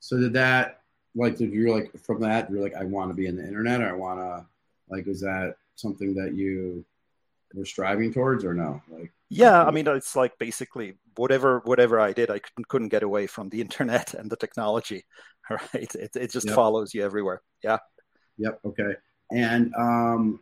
So 0.00 0.18
did 0.18 0.32
that 0.32 0.82
like 1.14 1.36
did 1.36 1.52
you 1.52 1.72
like 1.72 1.90
from 2.04 2.20
that 2.20 2.50
you're 2.50 2.62
like 2.62 2.74
I 2.74 2.84
want 2.84 3.10
to 3.10 3.14
be 3.14 3.26
in 3.26 3.36
the 3.36 3.46
internet 3.46 3.80
or 3.80 3.88
I 3.90 3.92
want 3.92 4.20
to 4.20 4.46
like, 4.92 5.08
is 5.08 5.20
that 5.20 5.56
something 5.74 6.14
that 6.14 6.34
you 6.34 6.84
were 7.54 7.64
striving 7.64 8.12
towards, 8.12 8.44
or 8.44 8.54
no? 8.54 8.80
Like, 8.88 9.10
yeah, 9.30 9.64
I 9.64 9.70
mean, 9.70 9.88
it's 9.88 10.14
like 10.14 10.38
basically 10.38 10.94
whatever 11.16 11.60
whatever 11.64 11.98
I 11.98 12.12
did, 12.12 12.30
I 12.30 12.38
couldn't, 12.38 12.68
couldn't 12.68 12.88
get 12.90 13.02
away 13.02 13.26
from 13.26 13.48
the 13.48 13.60
internet 13.66 14.14
and 14.14 14.30
the 14.30 14.36
technology. 14.36 15.04
Right? 15.50 15.92
It 15.96 16.14
it 16.14 16.30
just 16.30 16.46
yep. 16.46 16.54
follows 16.54 16.94
you 16.94 17.04
everywhere. 17.04 17.42
Yeah. 17.64 17.78
Yep. 18.38 18.60
Okay. 18.64 18.94
And 19.32 19.74
um, 19.74 20.40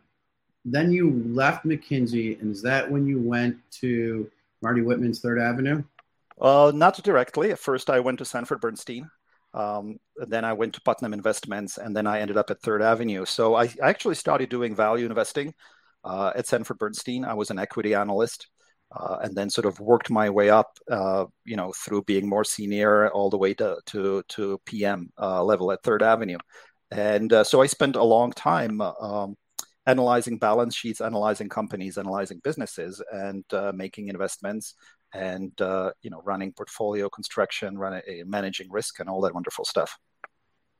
then 0.63 0.91
you 0.91 1.23
left 1.33 1.65
McKinsey, 1.65 2.39
and 2.39 2.51
is 2.51 2.61
that 2.61 2.89
when 2.89 3.07
you 3.07 3.19
went 3.19 3.57
to 3.81 4.29
Marty 4.61 4.81
Whitman's 4.81 5.19
Third 5.19 5.39
Avenue? 5.39 5.83
Uh, 6.39 6.71
not 6.73 7.01
directly. 7.03 7.51
At 7.51 7.59
first, 7.59 7.89
I 7.89 7.99
went 7.99 8.19
to 8.19 8.25
Sanford 8.25 8.61
Bernstein, 8.61 9.09
um, 9.53 9.97
then 10.15 10.45
I 10.45 10.53
went 10.53 10.73
to 10.75 10.81
Putnam 10.81 11.13
Investments, 11.13 11.77
and 11.77 11.95
then 11.95 12.07
I 12.07 12.19
ended 12.19 12.37
up 12.37 12.49
at 12.49 12.61
Third 12.61 12.81
Avenue. 12.81 13.25
So 13.25 13.55
I, 13.55 13.63
I 13.63 13.89
actually 13.89 14.15
started 14.15 14.49
doing 14.49 14.75
value 14.75 15.05
investing 15.05 15.53
uh, 16.03 16.31
at 16.35 16.47
Sanford 16.47 16.77
Bernstein. 16.77 17.25
I 17.25 17.33
was 17.33 17.51
an 17.51 17.59
equity 17.59 17.93
analyst, 17.93 18.47
uh, 18.95 19.17
and 19.21 19.35
then 19.35 19.49
sort 19.49 19.65
of 19.65 19.79
worked 19.79 20.09
my 20.09 20.29
way 20.29 20.49
up, 20.49 20.77
uh, 20.89 21.25
you 21.45 21.55
know, 21.55 21.73
through 21.73 22.03
being 22.03 22.27
more 22.29 22.43
senior 22.43 23.09
all 23.11 23.29
the 23.29 23.37
way 23.37 23.53
to 23.55 23.77
to, 23.87 24.23
to 24.29 24.61
PM 24.65 25.09
uh, 25.19 25.43
level 25.43 25.71
at 25.71 25.83
Third 25.83 26.03
Avenue. 26.03 26.37
And 26.91 27.31
uh, 27.31 27.43
so 27.43 27.61
I 27.61 27.67
spent 27.67 27.95
a 27.95 28.03
long 28.03 28.31
time 28.33 28.81
um, 28.81 29.35
analyzing 29.85 30.37
balance 30.37 30.75
sheets, 30.75 31.01
analyzing 31.01 31.49
companies, 31.49 31.97
analyzing 31.97 32.39
businesses, 32.43 33.01
and 33.11 33.43
uh, 33.53 33.71
making 33.73 34.09
investments, 34.09 34.75
and 35.13 35.59
uh, 35.61 35.91
you 36.01 36.09
know, 36.09 36.21
running 36.23 36.51
portfolio 36.53 37.09
construction, 37.09 37.77
running, 37.77 38.01
managing 38.25 38.71
risk, 38.71 38.99
and 38.99 39.09
all 39.09 39.21
that 39.21 39.33
wonderful 39.33 39.65
stuff. 39.65 39.97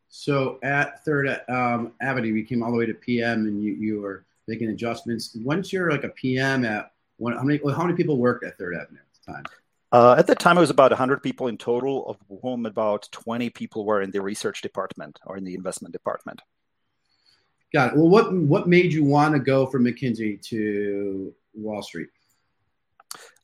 So 0.09 0.59
at 0.61 1.03
Third 1.05 1.41
um, 1.47 1.93
Avenue, 2.01 2.33
you 2.33 2.43
came 2.43 2.63
all 2.63 2.71
the 2.71 2.77
way 2.77 2.85
to 2.85 2.93
PM, 2.93 3.47
and 3.47 3.63
you, 3.63 3.73
you 3.73 4.01
were 4.01 4.25
making 4.47 4.69
adjustments. 4.69 5.35
Once 5.41 5.71
you're 5.71 5.89
like 5.89 6.03
a 6.03 6.09
PM 6.09 6.65
at 6.65 6.91
one, 7.17 7.33
how 7.33 7.43
many 7.43 7.59
how 7.71 7.83
many 7.83 7.95
people 7.95 8.17
worked 8.17 8.43
at 8.43 8.57
Third 8.57 8.75
Avenue 8.75 8.99
at 8.99 9.25
the 9.25 9.33
time? 9.33 9.43
Uh, 9.93 10.15
at 10.17 10.27
the 10.27 10.35
time, 10.35 10.57
it 10.57 10.61
was 10.61 10.69
about 10.69 10.91
100 10.91 11.21
people 11.21 11.47
in 11.47 11.57
total, 11.57 12.07
of 12.07 12.17
whom 12.41 12.65
about 12.65 13.09
20 13.11 13.49
people 13.49 13.85
were 13.85 14.01
in 14.01 14.11
the 14.11 14.21
research 14.21 14.61
department 14.61 15.19
or 15.25 15.35
in 15.35 15.43
the 15.43 15.53
investment 15.53 15.91
department. 15.91 16.41
Got 17.73 17.93
it. 17.93 17.97
Well, 17.97 18.09
what 18.09 18.33
what 18.33 18.67
made 18.67 18.91
you 18.91 19.05
want 19.05 19.33
to 19.33 19.39
go 19.39 19.65
from 19.65 19.85
McKinsey 19.85 20.41
to 20.43 21.33
Wall 21.53 21.81
Street? 21.81 22.09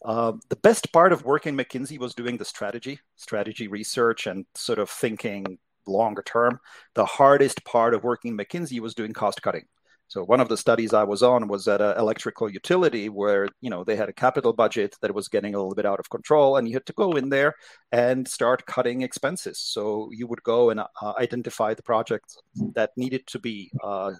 Uh, 0.05 0.33
the 0.49 0.55
best 0.57 0.91
part 0.93 1.11
of 1.11 1.25
working 1.25 1.57
McKinsey 1.57 1.97
was 1.97 2.13
doing 2.13 2.37
the 2.37 2.45
strategy, 2.45 2.99
strategy 3.15 3.67
research, 3.67 4.27
and 4.27 4.45
sort 4.55 4.79
of 4.79 4.89
thinking 4.89 5.57
longer 5.87 6.21
term. 6.21 6.59
The 6.93 7.05
hardest 7.05 7.63
part 7.65 7.93
of 7.93 8.03
working 8.03 8.37
McKinsey 8.37 8.79
was 8.79 8.93
doing 8.93 9.13
cost 9.13 9.41
cutting. 9.41 9.65
So 10.09 10.23
one 10.23 10.39
of 10.39 10.47
the 10.47 10.55
studies 10.55 10.93
I 10.93 11.03
was 11.03 11.21
on 11.21 11.49
was 11.49 11.67
at 11.67 11.81
an 11.81 11.97
electrical 11.97 12.49
utility 12.49 13.09
where 13.09 13.49
you 13.59 13.69
know 13.69 13.83
they 13.83 13.97
had 13.97 14.07
a 14.07 14.13
capital 14.13 14.53
budget 14.53 14.95
that 15.01 15.13
was 15.13 15.27
getting 15.27 15.53
a 15.53 15.57
little 15.57 15.75
bit 15.75 15.85
out 15.85 15.99
of 15.99 16.09
control, 16.09 16.55
and 16.55 16.67
you 16.67 16.75
had 16.75 16.85
to 16.85 16.93
go 16.93 17.11
in 17.11 17.27
there 17.27 17.55
and 17.91 18.25
start 18.25 18.65
cutting 18.65 19.01
expenses. 19.01 19.59
So 19.59 20.09
you 20.13 20.25
would 20.27 20.43
go 20.43 20.69
and 20.69 20.79
uh, 20.79 20.85
identify 21.19 21.73
the 21.73 21.83
projects 21.83 22.37
that 22.73 22.91
needed 22.95 23.27
to 23.27 23.39
be 23.39 23.69
uh, 23.83 24.13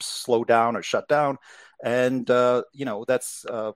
slowed 0.00 0.46
down 0.46 0.76
or 0.76 0.82
shut 0.82 1.08
down, 1.08 1.38
and 1.82 2.30
uh, 2.30 2.62
you 2.72 2.84
know 2.84 3.04
that's 3.08 3.44
uh, 3.46 3.72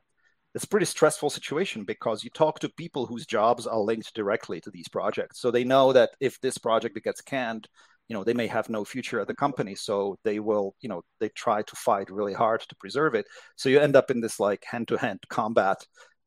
it's 0.56 0.64
a 0.64 0.68
pretty 0.68 0.86
stressful 0.86 1.28
situation 1.28 1.84
because 1.84 2.24
you 2.24 2.30
talk 2.30 2.60
to 2.60 2.70
people 2.70 3.04
whose 3.04 3.26
jobs 3.26 3.66
are 3.66 3.78
linked 3.78 4.14
directly 4.14 4.58
to 4.62 4.70
these 4.70 4.88
projects. 4.88 5.38
So 5.38 5.50
they 5.50 5.64
know 5.64 5.92
that 5.92 6.12
if 6.18 6.40
this 6.40 6.56
project 6.56 6.98
gets 7.04 7.20
canned, 7.20 7.68
you 8.08 8.14
know 8.14 8.24
they 8.24 8.32
may 8.32 8.46
have 8.46 8.70
no 8.70 8.82
future 8.82 9.20
at 9.20 9.26
the 9.26 9.34
company. 9.34 9.74
So 9.74 10.16
they 10.24 10.40
will 10.40 10.74
you 10.80 10.88
know 10.88 11.02
they 11.20 11.28
try 11.28 11.60
to 11.60 11.76
fight 11.76 12.08
really 12.08 12.32
hard 12.32 12.62
to 12.62 12.76
preserve 12.76 13.14
it. 13.14 13.26
So 13.56 13.68
you 13.68 13.80
end 13.80 13.96
up 13.96 14.10
in 14.10 14.22
this 14.22 14.40
like 14.40 14.64
hand-to-hand 14.64 15.20
combat 15.28 15.76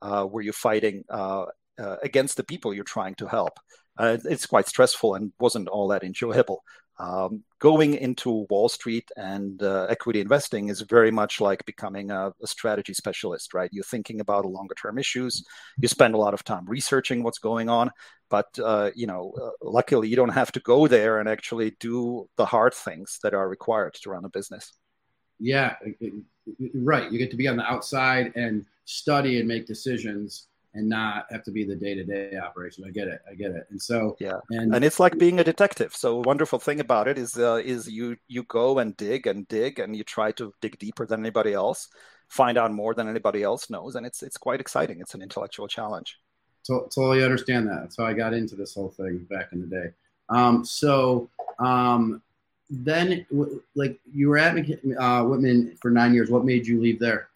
uh, 0.03 0.25
where 0.25 0.43
you're 0.43 0.53
fighting 0.53 1.05
uh, 1.09 1.45
uh, 1.79 1.95
against 2.03 2.37
the 2.37 2.43
people 2.43 2.71
you're 2.71 2.83
trying 2.83 3.15
to 3.15 3.27
help. 3.27 3.53
Uh, 3.97 4.17
it's 4.25 4.45
quite 4.45 4.67
stressful 4.67 5.15
and 5.15 5.33
wasn't 5.39 5.67
all 5.67 5.87
that 5.87 6.03
enjoyable 6.03 6.61
um, 6.99 7.43
going 7.59 7.93
into 7.95 8.45
Wall 8.49 8.67
Street 8.67 9.09
and 9.15 9.63
uh, 9.63 9.87
equity 9.89 10.19
investing 10.19 10.67
is 10.67 10.81
very 10.81 11.11
much 11.11 11.39
like 11.39 11.65
becoming 11.65 12.11
a, 12.11 12.33
a, 12.43 12.47
strategy 12.47 12.93
specialist, 12.93 13.53
right? 13.53 13.69
You're 13.71 13.85
thinking 13.85 14.19
about 14.19 14.45
longer 14.45 14.75
term 14.75 14.97
issues. 14.97 15.45
You 15.79 15.87
spend 15.87 16.13
a 16.13 16.17
lot 16.17 16.33
of 16.33 16.43
time 16.43 16.65
researching 16.67 17.23
what's 17.23 17.39
going 17.39 17.69
on, 17.69 17.89
but 18.29 18.47
uh, 18.61 18.91
you 18.95 19.07
know, 19.07 19.33
uh, 19.41 19.51
luckily, 19.61 20.09
you 20.09 20.17
don't 20.17 20.29
have 20.29 20.51
to 20.51 20.59
go 20.59 20.87
there 20.87 21.19
and 21.19 21.29
actually 21.29 21.77
do 21.79 22.27
the 22.35 22.45
hard 22.45 22.73
things 22.73 23.17
that 23.23 23.33
are 23.33 23.47
required 23.47 23.93
to 24.01 24.09
run 24.09 24.25
a 24.25 24.29
business. 24.29 24.73
Yeah, 25.39 25.75
right. 26.73 27.09
You 27.09 27.17
get 27.17 27.31
to 27.31 27.37
be 27.37 27.47
on 27.47 27.55
the 27.55 27.63
outside 27.63 28.33
and 28.35 28.65
study 28.83 29.39
and 29.39 29.47
make 29.47 29.65
decisions 29.65 30.48
and 30.73 30.87
not 30.87 31.25
have 31.31 31.43
to 31.43 31.51
be 31.51 31.63
the 31.63 31.75
day-to-day 31.75 32.37
operation. 32.37 32.83
I 32.87 32.91
get 32.91 33.07
it. 33.07 33.21
I 33.29 33.33
get 33.33 33.51
it. 33.51 33.67
And 33.69 33.81
so 33.81 34.15
yeah, 34.19 34.39
and, 34.51 34.75
and 34.75 34.85
it's 34.85 34.99
like 34.99 35.17
being 35.17 35.39
a 35.39 35.43
detective. 35.43 35.95
So 35.95 36.21
wonderful 36.25 36.59
thing 36.59 36.79
about 36.79 37.07
it 37.07 37.17
is 37.17 37.37
uh, 37.37 37.61
is 37.63 37.89
you 37.89 38.17
you 38.27 38.43
go 38.43 38.79
and 38.79 38.95
dig 38.95 39.27
and 39.27 39.47
dig 39.47 39.79
and 39.79 39.95
you 39.95 40.03
try 40.03 40.31
to 40.33 40.53
dig 40.61 40.77
deeper 40.79 41.05
than 41.05 41.19
anybody 41.21 41.53
else, 41.53 41.87
find 42.27 42.57
out 42.57 42.71
more 42.71 42.93
than 42.93 43.09
anybody 43.09 43.43
else 43.43 43.69
knows, 43.69 43.95
and 43.95 44.05
it's 44.05 44.21
it's 44.21 44.37
quite 44.37 44.61
exciting. 44.61 44.99
It's 44.99 45.15
an 45.15 45.21
intellectual 45.21 45.67
challenge. 45.67 46.19
So, 46.63 46.81
totally 46.93 47.23
understand 47.23 47.67
that. 47.67 47.79
That's 47.81 47.97
how 47.97 48.05
I 48.05 48.13
got 48.13 48.33
into 48.33 48.55
this 48.55 48.75
whole 48.75 48.89
thing 48.89 49.25
back 49.29 49.53
in 49.53 49.61
the 49.61 49.67
day. 49.67 49.91
Um, 50.29 50.63
so 50.63 51.29
um, 51.57 52.21
then, 52.69 53.25
like 53.75 53.99
you 54.13 54.29
were 54.29 54.37
at 54.37 54.55
uh, 54.55 55.23
Whitman 55.23 55.75
for 55.81 55.89
nine 55.89 56.13
years. 56.13 56.29
What 56.29 56.45
made 56.45 56.67
you 56.67 56.79
leave 56.79 56.99
there? 56.99 57.29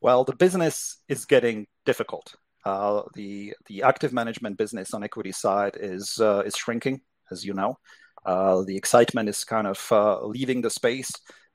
Well, 0.00 0.24
the 0.24 0.34
business 0.34 0.98
is 1.08 1.24
getting 1.24 1.66
difficult. 1.84 2.34
Uh, 2.64 3.02
the 3.14 3.54
the 3.66 3.82
active 3.82 4.12
management 4.12 4.56
business 4.56 4.94
on 4.94 5.04
equity 5.04 5.32
side 5.32 5.76
is 5.78 6.18
uh, 6.20 6.42
is 6.46 6.56
shrinking, 6.56 7.00
as 7.30 7.44
you 7.44 7.52
know. 7.52 7.76
Uh, 8.24 8.62
the 8.62 8.76
excitement 8.76 9.28
is 9.28 9.44
kind 9.44 9.66
of 9.66 9.86
uh, 9.92 10.24
leaving 10.24 10.62
the 10.62 10.70
space. 10.70 11.12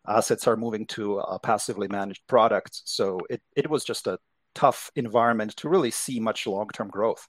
Assets 0.07 0.47
are 0.47 0.55
moving 0.55 0.85
to 0.87 1.21
passively 1.43 1.87
managed 1.87 2.21
products. 2.27 2.83
So 2.85 3.19
it, 3.29 3.41
it 3.55 3.69
was 3.69 3.83
just 3.83 4.07
a 4.07 4.17
tough 4.55 4.91
environment 4.95 5.55
to 5.57 5.69
really 5.69 5.91
see 5.91 6.19
much 6.19 6.47
long 6.47 6.67
term 6.73 6.89
growth. 6.89 7.27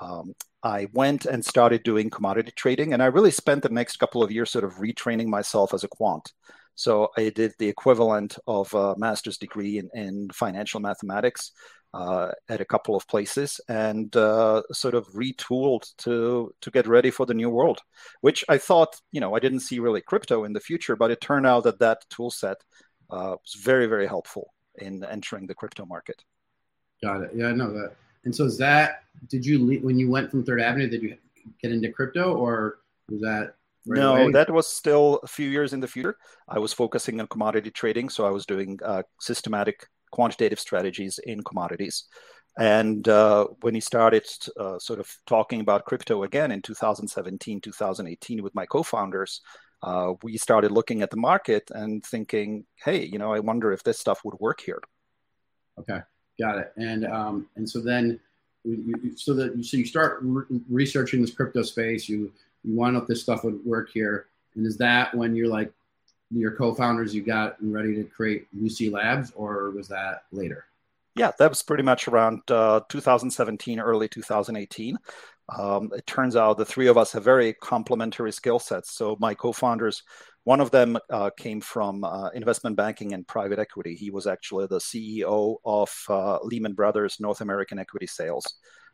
Um, 0.00 0.34
I 0.62 0.88
went 0.92 1.26
and 1.26 1.44
started 1.44 1.82
doing 1.82 2.10
commodity 2.10 2.52
trading, 2.56 2.92
and 2.92 3.02
I 3.02 3.06
really 3.06 3.30
spent 3.30 3.62
the 3.62 3.68
next 3.68 3.96
couple 3.96 4.22
of 4.22 4.30
years 4.30 4.50
sort 4.50 4.64
of 4.64 4.74
retraining 4.74 5.26
myself 5.26 5.74
as 5.74 5.84
a 5.84 5.88
quant. 5.88 6.32
So 6.74 7.08
I 7.16 7.30
did 7.30 7.52
the 7.58 7.68
equivalent 7.68 8.38
of 8.46 8.72
a 8.72 8.96
master's 8.96 9.36
degree 9.36 9.78
in, 9.78 9.90
in 9.92 10.30
financial 10.30 10.80
mathematics 10.80 11.52
uh, 11.92 12.30
at 12.48 12.60
a 12.60 12.64
couple 12.64 12.94
of 12.94 13.06
places 13.08 13.60
and 13.68 14.14
uh, 14.16 14.62
sort 14.72 14.94
of 14.94 15.06
retooled 15.08 15.94
to 15.98 16.54
to 16.60 16.70
get 16.70 16.86
ready 16.86 17.10
for 17.10 17.26
the 17.26 17.34
new 17.34 17.50
world. 17.50 17.80
Which 18.20 18.44
I 18.48 18.58
thought, 18.58 19.00
you 19.12 19.20
know, 19.20 19.34
I 19.34 19.40
didn't 19.40 19.60
see 19.60 19.80
really 19.80 20.00
crypto 20.00 20.44
in 20.44 20.52
the 20.52 20.60
future, 20.60 20.96
but 20.96 21.10
it 21.10 21.20
turned 21.20 21.46
out 21.46 21.64
that 21.64 21.80
that 21.80 22.04
tool 22.10 22.30
set 22.30 22.58
uh, 23.10 23.36
was 23.42 23.54
very 23.62 23.86
very 23.86 24.06
helpful 24.06 24.52
in 24.76 25.04
entering 25.04 25.46
the 25.46 25.54
crypto 25.54 25.84
market. 25.84 26.22
Got 27.02 27.22
it. 27.22 27.30
Yeah, 27.34 27.48
I 27.48 27.52
know 27.52 27.72
that. 27.72 27.94
And 28.24 28.34
so, 28.34 28.44
is 28.44 28.58
that 28.58 29.04
did 29.28 29.44
you 29.44 29.80
when 29.80 29.98
you 29.98 30.10
went 30.10 30.30
from 30.30 30.44
Third 30.44 30.60
Avenue? 30.60 30.88
Did 30.88 31.02
you 31.02 31.16
get 31.62 31.72
into 31.72 31.90
crypto, 31.90 32.34
or 32.34 32.78
was 33.08 33.20
that 33.22 33.54
Right 33.86 33.98
no, 33.98 34.14
away? 34.14 34.32
that 34.32 34.50
was 34.50 34.66
still 34.66 35.20
a 35.22 35.26
few 35.26 35.48
years 35.48 35.72
in 35.72 35.80
the 35.80 35.88
future. 35.88 36.18
I 36.46 36.58
was 36.58 36.72
focusing 36.72 37.18
on 37.18 37.26
commodity 37.28 37.70
trading, 37.70 38.10
so 38.10 38.26
I 38.26 38.30
was 38.30 38.44
doing 38.44 38.78
uh, 38.84 39.04
systematic 39.20 39.88
quantitative 40.10 40.60
strategies 40.60 41.18
in 41.18 41.42
commodities. 41.42 42.04
And 42.58 43.08
uh, 43.08 43.46
when 43.60 43.74
he 43.74 43.80
started 43.80 44.26
uh, 44.58 44.78
sort 44.78 44.98
of 44.98 45.08
talking 45.26 45.60
about 45.60 45.84
crypto 45.84 46.24
again 46.24 46.50
in 46.50 46.62
2017, 46.62 47.60
2018 47.60 48.42
with 48.42 48.54
my 48.54 48.66
co 48.66 48.82
founders, 48.82 49.40
uh, 49.82 50.14
we 50.22 50.36
started 50.36 50.72
looking 50.72 51.02
at 51.02 51.10
the 51.10 51.16
market 51.16 51.70
and 51.74 52.04
thinking, 52.04 52.66
hey, 52.84 53.04
you 53.04 53.18
know, 53.18 53.32
I 53.32 53.40
wonder 53.40 53.72
if 53.72 53.82
this 53.82 53.98
stuff 53.98 54.20
would 54.24 54.34
work 54.40 54.60
here. 54.60 54.80
Okay, 55.78 56.00
got 56.38 56.58
it. 56.58 56.72
And 56.76 57.06
um, 57.06 57.48
and 57.56 57.68
so 57.68 57.80
then, 57.80 58.20
you, 58.64 59.14
so 59.16 59.32
that 59.34 59.64
so 59.64 59.76
you 59.76 59.86
start 59.86 60.18
re- 60.22 60.44
researching 60.68 61.22
this 61.22 61.32
crypto 61.32 61.62
space. 61.62 62.08
You 62.08 62.30
you 62.64 62.74
want 62.74 62.96
if 62.96 63.06
this 63.06 63.22
stuff 63.22 63.44
would 63.44 63.64
work 63.64 63.90
here. 63.90 64.26
And 64.54 64.66
is 64.66 64.76
that 64.78 65.14
when 65.14 65.34
you're 65.34 65.48
like 65.48 65.72
your 66.30 66.52
co-founders 66.52 67.14
you 67.14 67.22
got 67.22 67.56
ready 67.60 67.94
to 67.96 68.04
create 68.04 68.46
Lucy 68.52 68.90
Labs, 68.90 69.32
or 69.34 69.70
was 69.70 69.88
that 69.88 70.24
later? 70.32 70.66
Yeah, 71.16 71.32
that 71.38 71.50
was 71.50 71.62
pretty 71.62 71.82
much 71.82 72.06
around 72.06 72.42
uh, 72.50 72.80
2017, 72.88 73.80
early 73.80 74.08
2018. 74.08 74.96
Um, 75.58 75.90
it 75.94 76.06
turns 76.06 76.36
out 76.36 76.56
the 76.56 76.64
three 76.64 76.86
of 76.86 76.96
us 76.96 77.12
have 77.12 77.24
very 77.24 77.52
complementary 77.54 78.30
skill 78.30 78.60
sets. 78.60 78.92
So 78.92 79.16
my 79.18 79.34
co-founders, 79.34 80.04
one 80.44 80.60
of 80.60 80.70
them 80.70 80.96
uh, 81.10 81.30
came 81.36 81.60
from 81.60 82.04
uh, 82.04 82.28
investment 82.30 82.76
banking 82.76 83.12
and 83.12 83.26
private 83.26 83.58
equity. 83.58 83.96
He 83.96 84.10
was 84.10 84.28
actually 84.28 84.68
the 84.68 84.78
CEO 84.78 85.56
of 85.64 85.92
uh, 86.08 86.38
Lehman 86.44 86.74
Brothers 86.74 87.18
North 87.18 87.40
American 87.40 87.80
Equity 87.80 88.06
Sales. 88.06 88.46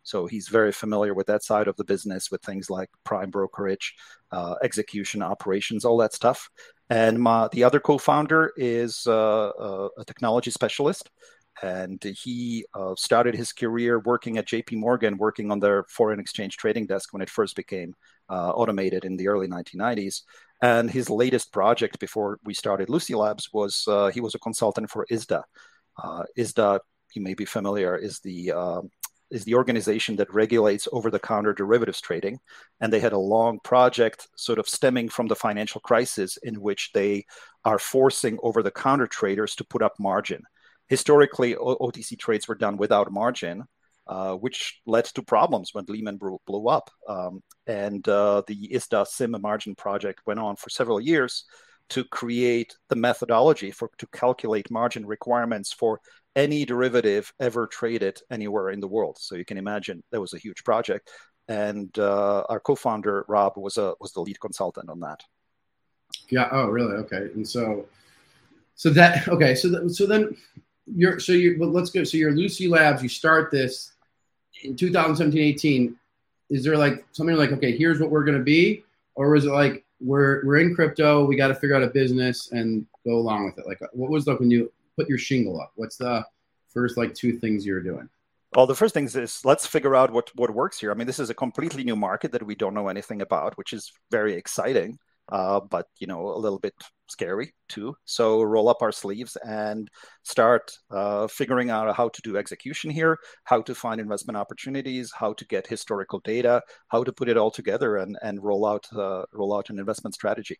So 0.07 0.27
he's 0.27 0.47
very 0.47 0.71
familiar 0.71 1.15
with 1.15 1.27
that 1.27 1.43
side 1.43 1.67
of 1.67 1.77
the 1.77 1.85
business, 1.85 2.31
with 2.31 2.41
things 2.41 2.71
like 2.71 2.89
prime 3.03 3.29
brokerage, 3.29 3.93
uh, 4.31 4.55
execution, 4.63 5.21
operations, 5.21 5.85
all 5.85 5.97
that 5.97 6.15
stuff. 6.15 6.49
And 6.89 7.19
my, 7.19 7.49
the 7.51 7.65
other 7.65 7.81
co-founder 7.81 8.53
is 8.57 9.05
uh, 9.09 9.49
uh 9.49 9.89
a 9.99 10.05
technology 10.05 10.53
specialist, 10.53 11.11
and 11.61 12.01
he 12.05 12.65
uh, 12.73 12.95
started 12.97 13.35
his 13.35 13.53
career 13.53 13.99
working 13.99 14.39
at 14.39 14.47
J.P. 14.47 14.77
Morgan, 14.77 15.17
working 15.17 15.51
on 15.51 15.59
their 15.59 15.83
foreign 15.89 16.21
exchange 16.21 16.57
trading 16.57 16.87
desk 16.87 17.13
when 17.13 17.23
it 17.23 17.31
first 17.31 17.57
became 17.57 17.93
uh, 18.31 18.51
automated 18.51 19.05
in 19.05 19.17
the 19.17 19.27
early 19.27 19.49
1990s. 19.49 20.23
And 20.63 20.89
his 20.89 21.11
latest 21.11 21.53
project 21.53 21.99
before 21.99 22.39
we 22.45 22.55
started 22.55 22.89
Lucy 22.89 23.17
Labs 23.17 23.53
was 23.53 23.85
uh, 23.89 24.09
he 24.15 24.21
was 24.21 24.37
a 24.37 24.39
consultant 24.39 24.89
for 24.89 25.05
ISDA. 25.11 25.43
ISDA, 26.39 26.79
you 27.15 27.23
may 27.23 27.35
be 27.35 27.45
familiar, 27.45 27.97
is 27.97 28.21
the 28.21 28.53
is 29.31 29.45
the 29.45 29.55
organization 29.55 30.17
that 30.17 30.33
regulates 30.33 30.89
over 30.93 31.11
the 31.11 31.19
counter 31.19 31.53
derivatives 31.53 32.01
trading. 32.01 32.39
And 32.81 32.93
they 32.93 33.01
had 33.01 33.13
a 33.13 33.19
long 33.19 33.59
project 33.65 34.29
sort 34.37 34.59
of 34.59 34.69
stemming 34.69 35.09
from 35.09 35.27
the 35.27 35.35
financial 35.35 35.81
crisis 35.81 36.37
in 36.39 36.61
which 36.61 36.91
they 36.93 37.27
are 37.65 37.79
forcing 37.79 38.39
over 38.43 38.63
the 38.63 38.71
counter 38.71 39.07
traders 39.07 39.55
to 39.57 39.65
put 39.65 39.83
up 39.83 39.95
margin. 39.99 40.43
Historically, 40.89 41.55
OTC 41.55 42.19
trades 42.19 42.47
were 42.47 42.55
done 42.55 42.77
without 42.77 43.11
margin, 43.11 43.65
uh, 44.07 44.35
which 44.35 44.81
led 44.87 45.05
to 45.07 45.23
problems 45.23 45.71
when 45.73 45.85
Lehman 45.89 46.19
blew 46.19 46.69
up. 46.69 46.91
Um, 47.09 47.43
and 47.67 48.07
uh, 48.09 48.43
the 48.47 48.69
ISDA 48.69 49.07
SIMM 49.07 49.41
margin 49.43 49.75
project 49.75 50.21
went 50.27 50.39
on 50.39 50.55
for 50.55 50.71
several 50.71 51.01
years. 51.01 51.45
To 51.91 52.05
create 52.05 52.77
the 52.89 52.97
methodology 52.97 53.71
for 53.71 53.91
to 53.99 54.07
calculate 54.09 54.71
margin 54.71 55.07
requirements 55.07 55.73
for 55.73 56.01
any 56.35 56.65
derivative 56.65 57.33
ever 57.41 57.67
traded 57.67 58.21
anywhere 58.31 58.71
in 58.71 58.81
the 58.81 58.89
world. 58.89 59.17
So 59.19 59.37
you 59.37 59.45
can 59.45 59.57
imagine 59.57 60.03
that 60.13 60.21
was 60.21 60.35
a 60.35 60.39
huge 60.39 60.65
project, 60.65 61.11
and 61.49 61.97
uh, 61.99 62.43
our 62.49 62.61
co-founder 62.61 63.25
Rob 63.29 63.55
was 63.57 63.79
a 63.79 63.95
was 64.01 64.13
the 64.13 64.21
lead 64.21 64.41
consultant 64.41 64.91
on 64.91 65.01
that. 65.01 65.23
Yeah. 66.29 66.49
Oh, 66.53 66.67
really? 66.67 66.95
Okay. 66.97 67.29
And 67.35 67.47
so, 67.47 67.87
so 68.75 68.91
that 68.91 69.29
okay. 69.29 69.55
So 69.55 69.89
so 69.89 70.07
then 70.07 70.37
you're 70.87 71.19
so 71.19 71.33
you. 71.33 71.57
But 71.59 71.69
let's 71.69 71.91
go. 71.91 72.05
So 72.05 72.17
you're 72.17 72.33
Lucy 72.33 72.69
Labs. 72.69 73.03
You 73.03 73.09
start 73.09 73.51
this 73.51 73.93
in 74.63 74.77
2017, 74.77 75.41
18. 75.41 75.97
Is 76.51 76.65
there 76.65 76.77
like 76.77 77.05
something 77.13 77.37
like 77.37 77.53
okay, 77.53 77.77
here's 77.77 78.01
what 78.01 78.11
we're 78.11 78.25
going 78.25 78.39
to 78.39 78.45
be, 78.45 78.85
or 79.15 79.35
is 79.37 79.47
it 79.47 79.53
like 79.53 79.85
we're 80.01 80.45
we're 80.45 80.59
in 80.59 80.75
crypto, 80.75 81.25
we 81.25 81.37
got 81.37 81.49
to 81.49 81.55
figure 81.55 81.75
out 81.75 81.83
a 81.83 81.89
business 81.89 82.53
and 82.53 82.87
go 83.05 83.17
along 83.17 83.47
with 83.47 83.59
it? 83.59 83.67
Like, 83.67 83.81
what 83.93 84.11
was 84.11 84.27
like 84.27 84.41
when 84.41 84.51
you 84.51 84.73
put 84.97 85.09
your 85.09 85.19
shingle 85.19 85.61
up? 85.61 85.73
What's 85.77 85.97
the 85.97 86.25
first 86.69 86.97
like 86.97 87.15
two 87.15 87.39
things 87.39 87.65
you're 87.65 87.83
doing? 87.83 88.09
Well, 88.55 88.67
the 88.67 88.75
first 88.75 88.95
thing 88.95 89.05
is 89.05 89.45
let's 89.45 89.67
figure 89.67 89.97
out 89.97 90.11
what 90.11 90.31
what 90.37 90.51
works 90.51 90.79
here. 90.79 90.91
I 90.91 90.95
mean, 90.95 91.07
this 91.07 91.19
is 91.19 91.31
a 91.31 91.35
completely 91.35 91.85
new 91.85 91.97
market 91.97 92.33
that 92.33 92.43
we 92.43 92.55
don't 92.55 92.75
know 92.75 92.89
anything 92.89 93.23
about, 93.23 93.57
which 93.59 93.73
is 93.73 93.93
very 94.11 94.35
exciting 94.35 94.99
uh, 95.31 95.61
but 95.61 95.87
you 95.99 96.07
know 96.07 96.29
a 96.29 96.39
little 96.39 96.59
bit 96.59 96.75
scary 97.09 97.55
too. 97.69 97.97
So 98.05 98.43
roll 98.43 98.69
up 98.69 98.83
our 98.83 98.93
sleeves 98.93 99.37
and 99.37 99.89
start 100.23 100.73
uh, 100.91 101.27
figuring 101.27 101.71
out 101.71 101.95
how 101.97 102.09
to 102.09 102.23
do 102.23 102.37
execution 102.37 102.91
here, 102.91 103.19
how 103.45 103.63
to 103.63 103.75
find 103.75 104.01
investment 104.01 104.37
opportunities, 104.37 105.13
how 105.13 105.33
to 105.35 105.45
get 105.47 105.67
historical 105.67 106.21
data, 106.21 106.63
how 106.89 107.05
to 107.05 107.13
put 107.13 107.29
it 107.29 107.37
all 107.37 107.51
together 107.51 107.97
and 107.97 108.17
and 108.23 108.43
roll 108.43 108.67
out 108.67 108.87
uh, 108.95 109.25
roll 109.33 109.57
out 109.57 109.71
an 109.71 109.79
investment 109.79 110.15
strategy. 110.15 110.59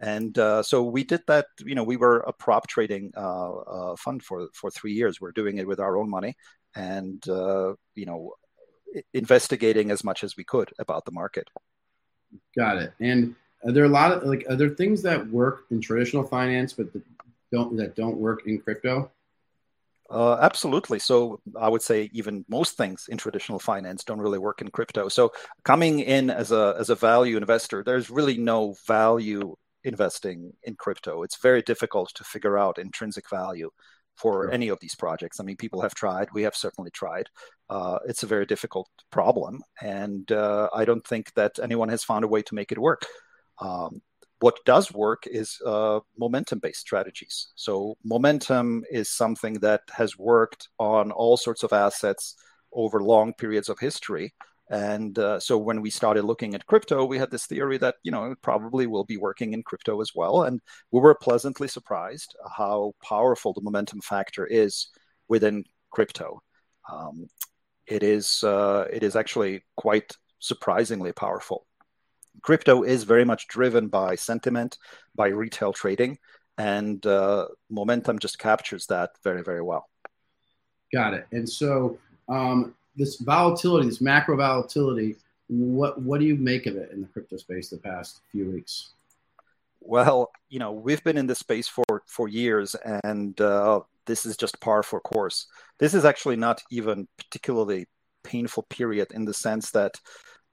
And 0.00 0.36
uh, 0.38 0.62
so 0.62 0.82
we 0.82 1.04
did 1.04 1.22
that. 1.28 1.46
You 1.64 1.74
know, 1.74 1.84
we 1.84 1.96
were 1.96 2.18
a 2.20 2.32
prop 2.32 2.66
trading 2.66 3.12
uh, 3.16 3.52
uh, 3.52 3.96
fund 3.96 4.22
for 4.22 4.48
for 4.52 4.70
three 4.70 4.92
years. 4.92 5.20
We're 5.20 5.32
doing 5.32 5.58
it 5.58 5.66
with 5.66 5.80
our 5.80 5.96
own 5.96 6.10
money, 6.10 6.36
and 6.74 7.22
you 7.26 8.06
know, 8.06 8.34
investigating 9.12 9.90
as 9.90 10.04
much 10.04 10.24
as 10.24 10.36
we 10.36 10.44
could 10.44 10.72
about 10.78 11.04
the 11.04 11.12
market. 11.12 11.48
Got 12.56 12.78
it. 12.78 12.92
And 13.00 13.36
are 13.64 13.72
there 13.72 13.84
a 13.84 13.88
lot 13.88 14.12
of 14.12 14.24
like 14.24 14.44
are 14.48 14.56
there 14.56 14.68
things 14.68 15.02
that 15.02 15.26
work 15.28 15.64
in 15.70 15.80
traditional 15.80 16.24
finance 16.24 16.72
but 16.72 16.92
that 16.92 17.02
don't 17.50 17.76
that 17.76 17.96
don't 17.96 18.16
work 18.16 18.46
in 18.46 18.60
crypto? 18.60 19.10
Uh, 20.10 20.36
absolutely. 20.40 20.98
So 20.98 21.40
I 21.58 21.68
would 21.68 21.80
say 21.82 22.10
even 22.12 22.44
most 22.48 22.76
things 22.76 23.06
in 23.08 23.16
traditional 23.16 23.58
finance 23.58 24.04
don't 24.04 24.20
really 24.20 24.38
work 24.38 24.60
in 24.60 24.68
crypto. 24.68 25.08
So 25.08 25.32
coming 25.64 26.00
in 26.00 26.30
as 26.30 26.52
a 26.52 26.76
as 26.78 26.90
a 26.90 26.94
value 26.94 27.36
investor, 27.36 27.82
there's 27.82 28.10
really 28.10 28.36
no 28.36 28.76
value 28.86 29.56
investing 29.82 30.52
in 30.62 30.74
crypto. 30.74 31.22
It's 31.22 31.40
very 31.40 31.62
difficult 31.62 32.12
to 32.14 32.24
figure 32.24 32.58
out 32.58 32.78
intrinsic 32.78 33.28
value 33.30 33.70
for 34.16 34.44
sure. 34.44 34.52
any 34.52 34.68
of 34.68 34.78
these 34.80 34.94
projects. 34.94 35.40
I 35.40 35.44
mean, 35.44 35.56
people 35.56 35.80
have 35.80 35.94
tried. 35.94 36.28
We 36.32 36.42
have 36.42 36.54
certainly 36.54 36.90
tried. 36.90 37.28
Uh, 37.70 37.98
it's 38.06 38.22
a 38.22 38.26
very 38.26 38.46
difficult 38.46 38.88
problem, 39.10 39.62
and 39.80 40.30
uh, 40.30 40.68
I 40.74 40.84
don't 40.84 41.06
think 41.06 41.32
that 41.34 41.58
anyone 41.62 41.88
has 41.88 42.04
found 42.04 42.24
a 42.24 42.28
way 42.28 42.42
to 42.42 42.54
make 42.54 42.72
it 42.72 42.78
work. 42.78 43.06
Um, 43.60 44.02
what 44.40 44.64
does 44.66 44.92
work 44.92 45.26
is 45.26 45.58
uh, 45.64 46.00
momentum 46.18 46.58
based 46.58 46.80
strategies. 46.80 47.48
So, 47.54 47.96
momentum 48.04 48.84
is 48.90 49.08
something 49.08 49.54
that 49.60 49.82
has 49.90 50.18
worked 50.18 50.68
on 50.78 51.12
all 51.12 51.38
sorts 51.38 51.62
of 51.62 51.72
assets 51.72 52.36
over 52.72 53.02
long 53.02 53.32
periods 53.32 53.70
of 53.70 53.78
history. 53.78 54.34
And 54.70 55.18
uh, 55.18 55.40
so, 55.40 55.56
when 55.56 55.80
we 55.80 55.88
started 55.88 56.24
looking 56.24 56.54
at 56.54 56.66
crypto, 56.66 57.06
we 57.06 57.16
had 57.18 57.30
this 57.30 57.46
theory 57.46 57.78
that 57.78 57.94
you 58.02 58.10
know 58.10 58.32
it 58.32 58.42
probably 58.42 58.86
will 58.86 59.04
be 59.04 59.16
working 59.16 59.54
in 59.54 59.62
crypto 59.62 60.00
as 60.02 60.10
well. 60.14 60.42
And 60.42 60.60
we 60.90 61.00
were 61.00 61.14
pleasantly 61.14 61.68
surprised 61.68 62.34
how 62.56 62.92
powerful 63.02 63.54
the 63.54 63.62
momentum 63.62 64.00
factor 64.02 64.44
is 64.44 64.88
within 65.28 65.64
crypto. 65.90 66.42
Um, 66.92 67.28
it 67.86 68.02
is 68.02 68.42
uh, 68.44 68.86
it 68.92 69.02
is 69.02 69.16
actually 69.16 69.64
quite 69.76 70.16
surprisingly 70.38 71.12
powerful 71.12 71.66
crypto 72.42 72.82
is 72.82 73.04
very 73.04 73.24
much 73.24 73.48
driven 73.48 73.88
by 73.88 74.14
sentiment, 74.14 74.78
by 75.14 75.28
retail 75.28 75.72
trading, 75.72 76.18
and 76.58 77.04
uh, 77.06 77.46
momentum 77.70 78.18
just 78.18 78.38
captures 78.38 78.86
that 78.86 79.10
very, 79.22 79.42
very 79.42 79.62
well. 79.62 79.88
Got 80.92 81.14
it. 81.14 81.26
And 81.32 81.48
so 81.48 81.98
um, 82.28 82.74
this 82.96 83.16
volatility, 83.16 83.88
this 83.88 84.00
macro 84.00 84.36
volatility, 84.36 85.16
what 85.48 86.00
what 86.00 86.20
do 86.20 86.26
you 86.26 86.36
make 86.36 86.66
of 86.66 86.76
it 86.76 86.90
in 86.92 87.00
the 87.00 87.06
crypto 87.08 87.36
space 87.36 87.68
the 87.68 87.78
past 87.78 88.20
few 88.32 88.50
weeks? 88.50 88.90
Well, 89.80 90.30
you 90.48 90.58
know, 90.58 90.72
we've 90.72 91.04
been 91.04 91.18
in 91.18 91.26
this 91.26 91.40
space 91.40 91.68
for 91.68 91.84
for 92.06 92.28
years, 92.28 92.74
and 93.04 93.38
uh, 93.40 93.80
this 94.06 94.24
is 94.24 94.36
just 94.36 94.60
par 94.60 94.82
for 94.82 95.00
course. 95.00 95.46
This 95.78 95.94
is 95.94 96.04
actually 96.04 96.36
not 96.36 96.62
even 96.70 97.08
particularly 97.18 97.86
painful 98.22 98.62
period 98.64 99.08
in 99.12 99.26
the 99.26 99.34
sense 99.34 99.70
that 99.72 100.00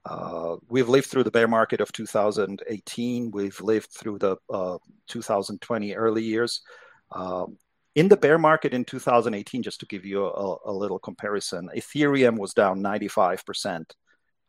uh, 0.06 0.56
we've 0.68 0.90
lived 0.90 1.08
through 1.08 1.24
the 1.24 1.32
bear 1.32 1.48
market 1.48 1.82
of 1.82 1.92
2018. 1.92 3.32
We've 3.32 3.60
lived 3.62 3.92
through 3.92 4.20
the 4.20 4.38
uh, 4.50 4.78
2020 5.08 5.94
early 5.96 6.24
years. 6.24 6.62
Um, 7.12 7.58
in 7.94 8.08
the 8.08 8.18
bear 8.18 8.38
market 8.38 8.74
in 8.74 8.86
2018, 8.86 9.64
just 9.64 9.80
to 9.82 9.86
give 9.86 10.06
you 10.06 10.26
a, 10.26 10.58
a 10.66 10.72
little 10.72 10.98
comparison, 10.98 11.70
Ethereum 11.76 12.38
was 12.38 12.54
down 12.54 12.82
95% 12.82 13.84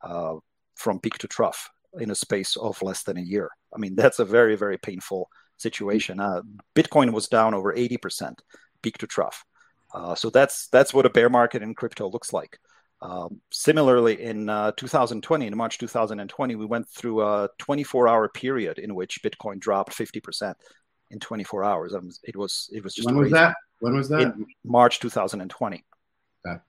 uh, 0.02 0.34
from 0.76 1.00
peak 1.00 1.18
to 1.18 1.28
trough 1.28 1.68
in 1.98 2.10
a 2.10 2.14
space 2.14 2.56
of 2.56 2.80
less 2.82 3.02
than 3.02 3.18
a 3.18 3.22
year. 3.22 3.50
I 3.74 3.78
mean, 3.78 3.94
that's 3.94 4.20
a 4.20 4.24
very, 4.24 4.56
very 4.56 4.78
painful 4.78 5.28
situation. 5.58 6.20
Uh, 6.20 6.42
Bitcoin 6.74 7.12
was 7.12 7.28
down 7.28 7.52
over 7.52 7.74
80% 7.74 8.34
peak 8.82 8.98
to 8.98 9.06
trough. 9.06 9.44
Uh, 9.92 10.14
so 10.14 10.30
that's 10.30 10.68
that's 10.68 10.94
what 10.94 11.04
a 11.04 11.10
bear 11.10 11.28
market 11.28 11.62
in 11.62 11.74
crypto 11.74 12.08
looks 12.08 12.32
like. 12.32 12.58
Um, 13.02 13.40
similarly, 13.50 14.22
in 14.22 14.48
uh, 14.48 14.72
2020, 14.76 15.46
in 15.48 15.56
March 15.56 15.78
2020, 15.78 16.54
we 16.54 16.64
went 16.64 16.88
through 16.88 17.22
a 17.22 17.48
24 17.58 18.06
hour 18.06 18.28
period 18.28 18.78
in 18.78 18.94
which 18.94 19.22
Bitcoin 19.24 19.58
dropped 19.58 19.92
50% 19.92 20.54
in 21.10 21.18
24 21.18 21.64
hours. 21.64 21.94
Um, 21.94 22.10
it 22.22 22.36
was 22.36 22.70
it 22.72 22.84
was 22.84 22.94
just 22.94 23.06
when 23.06 23.16
crazy. 23.16 23.32
was 23.32 23.40
that? 23.40 23.56
When 23.80 23.96
was 23.96 24.08
that? 24.08 24.20
In 24.20 24.46
March 24.64 25.00
2020. 25.00 25.84
Okay. 26.46 26.60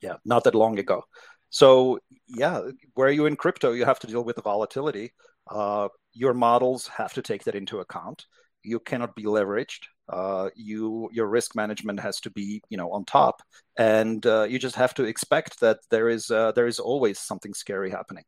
Yeah, 0.00 0.14
not 0.24 0.44
that 0.44 0.54
long 0.54 0.78
ago. 0.78 1.04
So 1.50 1.98
yeah, 2.28 2.62
where 2.94 3.10
you 3.10 3.26
in 3.26 3.34
crypto, 3.34 3.72
you 3.72 3.84
have 3.84 3.98
to 4.00 4.06
deal 4.06 4.24
with 4.24 4.36
the 4.36 4.42
volatility. 4.42 5.12
Uh, 5.50 5.88
your 6.12 6.32
models 6.32 6.86
have 6.86 7.12
to 7.14 7.22
take 7.22 7.42
that 7.44 7.56
into 7.56 7.80
account. 7.80 8.26
You 8.62 8.78
cannot 8.78 9.16
be 9.16 9.24
leveraged 9.24 9.80
uh, 10.08 10.50
you 10.54 11.08
your 11.12 11.26
risk 11.26 11.54
management 11.54 12.00
has 12.00 12.20
to 12.20 12.30
be 12.30 12.62
you 12.68 12.76
know 12.76 12.90
on 12.92 13.04
top, 13.04 13.42
and 13.78 14.24
uh, 14.26 14.44
you 14.48 14.58
just 14.58 14.76
have 14.76 14.94
to 14.94 15.04
expect 15.04 15.60
that 15.60 15.78
there 15.90 16.08
is 16.08 16.30
uh, 16.30 16.52
there 16.52 16.66
is 16.66 16.78
always 16.78 17.18
something 17.18 17.54
scary 17.54 17.90
happening. 17.90 18.24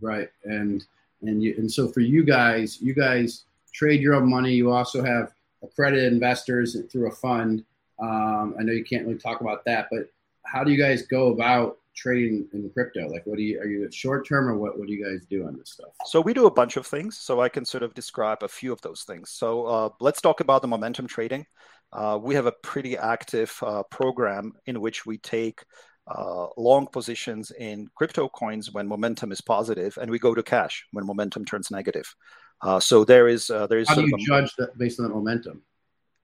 Right, 0.00 0.28
and 0.44 0.84
and 1.22 1.42
you 1.42 1.54
and 1.56 1.70
so 1.70 1.88
for 1.88 2.00
you 2.00 2.24
guys, 2.24 2.80
you 2.80 2.94
guys 2.94 3.44
trade 3.72 4.00
your 4.00 4.14
own 4.14 4.28
money. 4.28 4.52
You 4.52 4.72
also 4.72 5.02
have 5.02 5.32
accredited 5.62 6.12
investors 6.12 6.76
through 6.90 7.08
a 7.08 7.14
fund. 7.14 7.64
Um, 8.00 8.54
I 8.58 8.62
know 8.62 8.72
you 8.72 8.84
can't 8.84 9.06
really 9.06 9.18
talk 9.18 9.40
about 9.40 9.64
that, 9.66 9.88
but 9.90 10.08
how 10.44 10.64
do 10.64 10.70
you 10.70 10.78
guys 10.78 11.02
go 11.02 11.28
about 11.28 11.78
trading 11.94 12.48
in 12.52 12.70
crypto? 12.70 13.08
Like, 13.08 13.22
what 13.26 13.36
do 13.36 13.42
you 13.42 13.60
are 13.60 13.66
you 13.66 13.90
short 13.90 14.26
term 14.26 14.48
or 14.48 14.56
what? 14.56 14.78
What 14.78 14.88
do 14.88 14.94
you 14.94 15.04
guys 15.04 15.26
do 15.26 15.46
on 15.46 15.56
this 15.56 15.70
stuff? 15.70 15.90
So 16.06 16.20
we 16.20 16.34
do 16.34 16.46
a 16.46 16.50
bunch 16.50 16.76
of 16.76 16.86
things. 16.86 17.18
So 17.18 17.40
I 17.40 17.48
can 17.48 17.64
sort 17.64 17.82
of 17.82 17.94
describe 17.94 18.42
a 18.42 18.48
few 18.48 18.72
of 18.72 18.80
those 18.82 19.02
things. 19.02 19.30
So 19.30 19.66
uh, 19.66 19.88
let's 20.00 20.20
talk 20.20 20.40
about 20.40 20.62
the 20.62 20.68
momentum 20.68 21.06
trading. 21.06 21.46
Uh, 21.92 22.18
we 22.20 22.34
have 22.34 22.46
a 22.46 22.52
pretty 22.62 22.96
active 22.96 23.56
uh, 23.62 23.82
program 23.84 24.52
in 24.66 24.80
which 24.80 25.06
we 25.06 25.18
take 25.18 25.64
uh, 26.06 26.46
long 26.56 26.86
positions 26.86 27.50
in 27.52 27.88
crypto 27.94 28.28
coins 28.28 28.72
when 28.72 28.86
momentum 28.86 29.32
is 29.32 29.40
positive, 29.40 29.96
and 30.00 30.10
we 30.10 30.18
go 30.18 30.34
to 30.34 30.42
cash 30.42 30.86
when 30.92 31.06
momentum 31.06 31.44
turns 31.44 31.70
negative. 31.70 32.14
Uh, 32.60 32.80
so 32.80 33.04
there 33.04 33.28
is 33.28 33.50
uh, 33.50 33.66
there 33.66 33.78
is. 33.78 33.88
How 33.88 33.94
do 33.94 34.02
you 34.02 34.26
judge 34.26 34.54
that 34.56 34.76
based 34.76 34.98
on 35.00 35.06
that 35.06 35.14
momentum? 35.14 35.62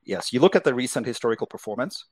Yes, 0.04 0.33
you 0.33 0.40
look 0.40 0.56
at 0.56 0.64
the 0.64 0.74
recent 0.74 1.06
historical 1.06 1.46
performance. 1.46 2.04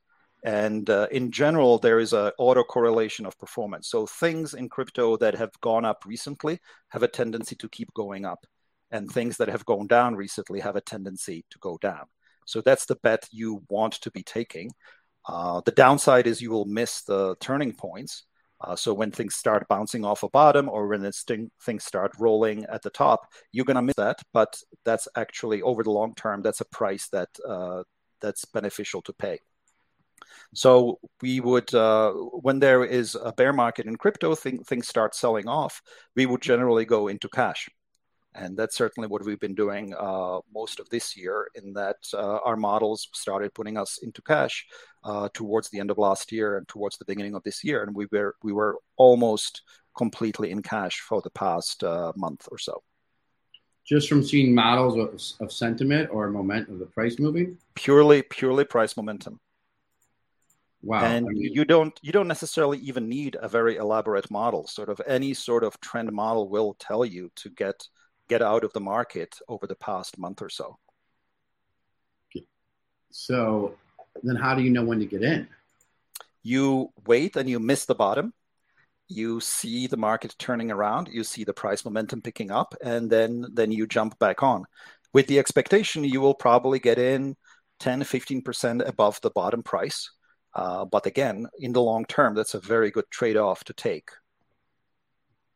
And 0.43 0.89
uh, 0.89 1.07
in 1.11 1.31
general, 1.31 1.79
there 1.79 1.99
is 1.99 2.13
an 2.13 2.31
autocorrelation 2.39 3.25
of 3.25 3.37
performance. 3.37 3.89
So 3.89 4.05
things 4.05 4.53
in 4.53 4.69
crypto 4.69 5.17
that 5.17 5.35
have 5.35 5.51
gone 5.61 5.85
up 5.85 6.03
recently 6.05 6.59
have 6.89 7.03
a 7.03 7.07
tendency 7.09 7.55
to 7.57 7.69
keep 7.69 7.93
going 7.93 8.25
up, 8.25 8.45
and 8.91 9.11
things 9.11 9.37
that 9.37 9.49
have 9.49 9.65
gone 9.65 9.87
down 9.87 10.15
recently 10.15 10.61
have 10.61 10.77
a 10.77 10.81
tendency 10.81 11.45
to 11.49 11.59
go 11.59 11.77
down. 11.81 12.05
So 12.45 12.61
that's 12.61 12.85
the 12.85 12.95
bet 12.95 13.27
you 13.31 13.63
want 13.69 13.93
to 14.01 14.11
be 14.11 14.23
taking. 14.23 14.71
Uh, 15.27 15.61
the 15.65 15.71
downside 15.71 16.25
is 16.25 16.41
you 16.41 16.51
will 16.51 16.65
miss 16.65 17.01
the 17.01 17.35
turning 17.39 17.73
points. 17.73 18.23
Uh, 18.61 18.75
so 18.75 18.93
when 18.93 19.11
things 19.11 19.35
start 19.35 19.67
bouncing 19.69 20.03
off 20.03 20.23
a 20.23 20.29
bottom 20.29 20.67
or 20.67 20.87
when 20.87 21.09
st- 21.11 21.51
things 21.61 21.83
start 21.83 22.11
rolling 22.19 22.65
at 22.65 22.81
the 22.81 22.89
top, 22.89 23.31
you're 23.51 23.65
going 23.65 23.75
to 23.75 23.81
miss 23.81 23.95
that. 23.95 24.21
But 24.33 24.57
that's 24.83 25.07
actually 25.15 25.61
over 25.61 25.83
the 25.83 25.91
long 25.91 26.15
term, 26.15 26.41
that's 26.41 26.61
a 26.61 26.65
price 26.65 27.07
that 27.09 27.29
uh, 27.47 27.83
that's 28.21 28.45
beneficial 28.45 29.01
to 29.03 29.13
pay. 29.13 29.39
So 30.53 30.99
we 31.21 31.39
would, 31.39 31.73
uh, 31.73 32.11
when 32.11 32.59
there 32.59 32.83
is 32.83 33.15
a 33.15 33.31
bear 33.33 33.53
market 33.53 33.85
in 33.85 33.95
crypto, 33.95 34.35
thing, 34.35 34.63
things 34.63 34.87
start 34.87 35.15
selling 35.15 35.47
off. 35.47 35.81
We 36.15 36.25
would 36.25 36.41
generally 36.41 36.85
go 36.85 37.07
into 37.07 37.29
cash. 37.29 37.69
And 38.35 38.55
that's 38.55 38.77
certainly 38.77 39.07
what 39.07 39.25
we've 39.25 39.39
been 39.39 39.55
doing 39.55 39.95
uh, 39.97 40.39
most 40.53 40.79
of 40.79 40.87
this 40.89 41.17
year, 41.17 41.49
in 41.55 41.73
that 41.73 41.97
uh, 42.13 42.37
our 42.45 42.55
models 42.55 43.09
started 43.13 43.55
putting 43.55 43.75
us 43.75 43.97
into 44.03 44.21
cash 44.21 44.67
uh, 45.03 45.29
towards 45.33 45.69
the 45.69 45.79
end 45.79 45.89
of 45.89 45.97
last 45.97 46.31
year 46.31 46.57
and 46.57 46.67
towards 46.67 46.97
the 46.97 47.05
beginning 47.05 47.33
of 47.33 47.41
this 47.41 47.63
year, 47.63 47.81
and 47.81 47.95
we 47.95 48.05
were 48.11 48.35
we 48.43 48.53
were 48.53 48.77
almost 48.97 49.63
completely 49.97 50.51
in 50.51 50.61
cash 50.61 50.99
for 50.99 51.21
the 51.21 51.31
past 51.31 51.83
uh, 51.83 52.13
month 52.15 52.47
or 52.51 52.59
so. 52.59 52.83
Just 53.83 54.07
from 54.07 54.23
seeing 54.23 54.53
models 54.53 54.95
of, 55.39 55.47
of 55.47 55.51
sentiment 55.51 56.09
or 56.11 56.29
momentum 56.29 56.75
of 56.75 56.79
the 56.79 56.85
price 56.85 57.17
moving. 57.17 57.57
Purely, 57.73 58.21
purely 58.21 58.63
price 58.63 58.95
momentum. 58.95 59.39
Wow. 60.81 61.03
And 61.03 61.25
I 61.25 61.29
mean, 61.29 61.53
you 61.53 61.65
don't 61.65 61.97
you 62.01 62.11
don't 62.11 62.27
necessarily 62.27 62.77
even 62.79 63.09
need 63.09 63.35
a 63.39 63.49
very 63.49 63.75
elaborate 63.75 64.31
model. 64.31 64.65
Sort 64.67 64.89
of 64.89 65.01
any 65.05 65.33
sort 65.33 65.63
of 65.63 65.79
trend 65.81 66.11
model 66.11 66.47
will 66.47 66.75
tell 66.79 67.03
you 67.03 67.29
to 67.35 67.49
get 67.49 67.87
get 68.29 68.41
out 68.41 68.63
of 68.63 68.71
the 68.73 68.79
market 68.79 69.37
over 69.49 69.67
the 69.67 69.75
past 69.75 70.17
month 70.17 70.41
or 70.41 70.49
so. 70.49 70.77
So 73.11 73.75
then 74.23 74.35
how 74.35 74.55
do 74.55 74.61
you 74.61 74.69
know 74.69 74.83
when 74.83 74.99
to 74.99 75.05
get 75.05 75.23
in? 75.23 75.47
You 76.43 76.93
wait 77.05 77.35
and 77.35 77.49
you 77.49 77.59
miss 77.59 77.85
the 77.85 77.95
bottom. 77.95 78.33
You 79.07 79.41
see 79.41 79.87
the 79.87 79.97
market 79.97 80.35
turning 80.37 80.71
around, 80.71 81.09
you 81.11 81.23
see 81.23 81.43
the 81.43 81.53
price 81.53 81.83
momentum 81.83 82.21
picking 82.21 82.51
up, 82.51 82.75
and 82.81 83.09
then 83.09 83.47
then 83.53 83.71
you 83.71 83.85
jump 83.85 84.17
back 84.19 84.43
on. 84.43 84.63
With 85.11 85.27
the 85.27 85.39
expectation 85.39 86.05
you 86.05 86.21
will 86.21 86.35
probably 86.35 86.79
get 86.79 86.99
in 86.99 87.35
10, 87.79 88.03
15% 88.03 88.87
above 88.87 89.19
the 89.21 89.31
bottom 89.31 89.63
price 89.63 90.11
uh, 90.53 90.85
but 90.85 91.05
again, 91.05 91.47
in 91.59 91.73
the 91.73 91.81
long 91.81 92.05
term, 92.05 92.35
that's 92.35 92.53
a 92.53 92.59
very 92.59 92.91
good 92.91 93.09
trade-off 93.09 93.63
to 93.65 93.73
take. 93.73 94.09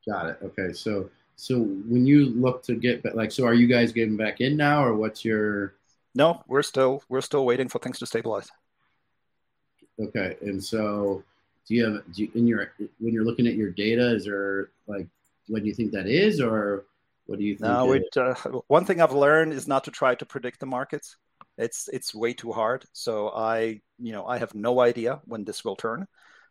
Got 0.08 0.29
it. 0.29 0.38
Okay, 0.43 0.73
so 0.73 1.10
so 1.36 1.60
when 1.60 2.06
you 2.06 2.25
look 2.25 2.63
to 2.63 2.75
get 2.75 3.03
back, 3.03 3.15
like, 3.15 3.32
so 3.32 3.45
are 3.45 3.53
you 3.53 3.67
guys 3.67 3.91
getting 3.91 4.17
back 4.17 4.41
in 4.41 4.58
now, 4.58 4.84
or 4.84 4.95
what's 4.95 5.23
your? 5.25 5.75
No, 6.13 6.43
we're 6.47 6.62
still 6.62 7.01
we're 7.10 7.21
still 7.21 7.45
waiting 7.45 7.69
for 7.69 7.79
things 7.79 7.99
to 7.99 8.06
stabilize. 8.06 8.49
Okay, 9.99 10.36
and 10.41 10.63
so 10.63 11.23
do 11.67 11.75
you 11.75 11.86
have 11.86 12.03
do 12.13 12.23
you, 12.23 12.32
in 12.36 12.47
your 12.47 12.73
when 12.99 13.13
you're 13.13 13.23
looking 13.23 13.47
at 13.47 13.56
your 13.56 13.69
data? 13.69 14.13
Is 14.13 14.25
there 14.25 14.69
like 14.88 15.08
what 15.47 15.62
do 15.62 15.67
you 15.67 15.73
think 15.73 15.91
that 15.93 16.08
is, 16.08 16.39
or 16.39 16.86
what 17.25 17.39
do 17.39 17.45
you 17.45 17.56
think? 17.56 17.67
No, 17.67 17.93
it, 17.93 18.03
uh, 18.17 18.36
one 18.67 18.86
thing 18.86 19.01
I've 19.01 19.13
learned 19.13 19.53
is 19.53 19.67
not 19.67 19.86
to 19.86 19.91
try 19.91 20.15
to 20.15 20.25
predict 20.25 20.60
the 20.60 20.65
markets. 20.65 21.17
It's 21.57 21.87
it's 21.89 22.15
way 22.15 22.33
too 22.33 22.51
hard. 22.51 22.85
So 22.93 23.29
I 23.29 23.81
you 23.99 24.11
know 24.11 24.25
I 24.25 24.37
have 24.37 24.55
no 24.55 24.79
idea 24.79 25.21
when 25.25 25.43
this 25.43 25.63
will 25.63 25.75
turn. 25.75 26.07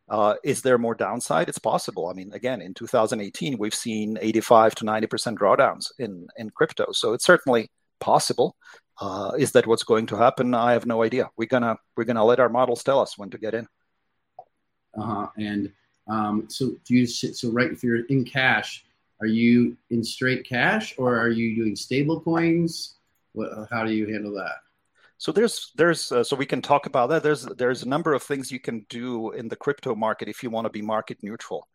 Uh, 0.09 0.35
is 0.45 0.63
there 0.63 0.79
more 0.79 0.95
downside? 0.95 1.49
It's 1.49 1.59
possible. 1.59 2.09
I 2.09 2.13
mean, 2.13 2.33
again, 2.33 2.61
in 2.61 2.75
2018, 2.75 3.57
we've 3.57 3.75
seen 3.75 4.19
85 4.21 4.75
to 4.77 4.85
90 4.85 5.07
percent 5.07 5.39
drawdowns 5.39 5.87
in 5.99 6.29
in 6.37 6.51
crypto, 6.51 6.93
so 6.93 7.13
it's 7.13 7.25
certainly 7.25 7.71
possible. 8.01 8.57
Uh, 9.01 9.33
is 9.39 9.53
that 9.53 9.67
what's 9.67 9.85
going 9.85 10.07
to 10.07 10.17
happen? 10.17 10.55
I 10.55 10.73
have 10.73 10.87
no 10.87 11.03
idea. 11.03 11.31
We're 11.37 11.49
gonna 11.49 11.77
we're 11.97 12.05
gonna 12.05 12.25
let 12.25 12.41
our 12.41 12.49
models 12.49 12.85
tell 12.85 13.01
us 13.01 13.19
when 13.19 13.31
to 13.31 13.39
get 13.39 13.55
in. 13.55 13.67
Uh 14.97 15.03
huh. 15.03 15.27
And 15.39 15.73
um, 16.09 16.47
so 16.49 16.73
do 16.85 16.95
you 16.95 17.07
so 17.07 17.51
right 17.51 17.73
if 17.73 17.83
you're 17.83 18.05
in 18.07 18.25
cash, 18.25 18.85
are 19.21 19.27
you 19.27 19.77
in 19.91 20.05
straight 20.05 20.47
cash 20.47 20.95
or 20.99 21.17
are 21.19 21.31
you 21.31 21.55
doing 21.55 21.77
stable 21.77 22.21
coins? 22.21 22.97
What, 23.33 23.69
how 23.71 23.85
do 23.85 23.93
you 23.93 24.13
handle 24.13 24.35
that? 24.35 24.57
So 25.23 25.31
there's 25.31 25.71
there's 25.77 26.11
uh, 26.11 26.25
so 26.25 26.35
we 26.35 26.47
can 26.47 26.61
talk 26.61 26.87
about 26.87 27.09
that. 27.11 27.23
There's 27.23 27.45
there's 27.45 27.85
a 27.85 27.89
number 27.89 28.13
of 28.13 28.25
things 28.25 28.51
you 28.51 28.59
can 28.59 28.85
do 28.89 29.31
in 29.31 29.47
the 29.47 29.55
crypto 29.55 29.95
market 29.95 30.27
if 30.27 30.43
you 30.43 30.51
want 30.51 30.65
to 30.65 30.71
be 30.71 30.83
market 30.83 31.19
neutral. 31.23 31.69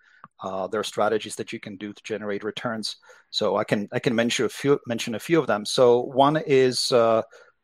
Uh, 0.43 0.67
there 0.67 0.81
are 0.81 0.83
strategies 0.83 1.38
that 1.38 1.53
you 1.53 1.60
can 1.62 1.77
do 1.77 1.93
to 1.93 2.03
generate 2.03 2.43
returns. 2.43 2.97
So 3.29 3.55
I 3.55 3.63
can 3.63 3.88
I 3.93 3.99
can 3.99 4.13
mention 4.13 4.47
a 4.47 4.49
few 4.49 4.81
mention 4.86 5.15
a 5.15 5.19
few 5.19 5.39
of 5.39 5.47
them. 5.47 5.63
So 5.63 6.01
one 6.01 6.36
is 6.45 6.91
uh, 6.91 7.21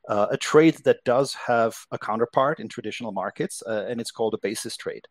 uh 0.08 0.28
a 0.32 0.38
trade 0.38 0.78
that 0.86 1.04
does 1.04 1.34
have 1.34 1.76
a 1.92 1.98
counterpart 1.98 2.62
in 2.62 2.70
traditional 2.70 3.12
markets, 3.12 3.62
uh, 3.68 3.86
and 3.90 4.00
it's 4.00 4.12
called 4.12 4.36
a 4.36 4.46
basis 4.48 4.78
trade. 4.78 5.06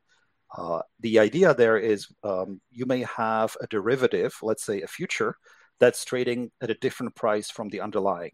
Uh, 0.57 0.81
the 1.01 1.19
idea 1.19 1.53
there 1.53 1.77
is 1.77 2.09
um, 2.25 2.63
you 2.71 2.87
may 2.87 3.03
have 3.03 3.59
a 3.61 3.67
derivative, 3.67 4.39
let's 4.41 4.65
say 4.65 4.81
a 4.81 4.87
future, 4.87 5.37
that's 5.81 6.03
trading 6.07 6.51
at 6.63 6.71
a 6.71 6.81
different 6.81 7.15
price 7.15 7.51
from 7.51 7.69
the 7.69 7.83
underlying. 7.83 8.33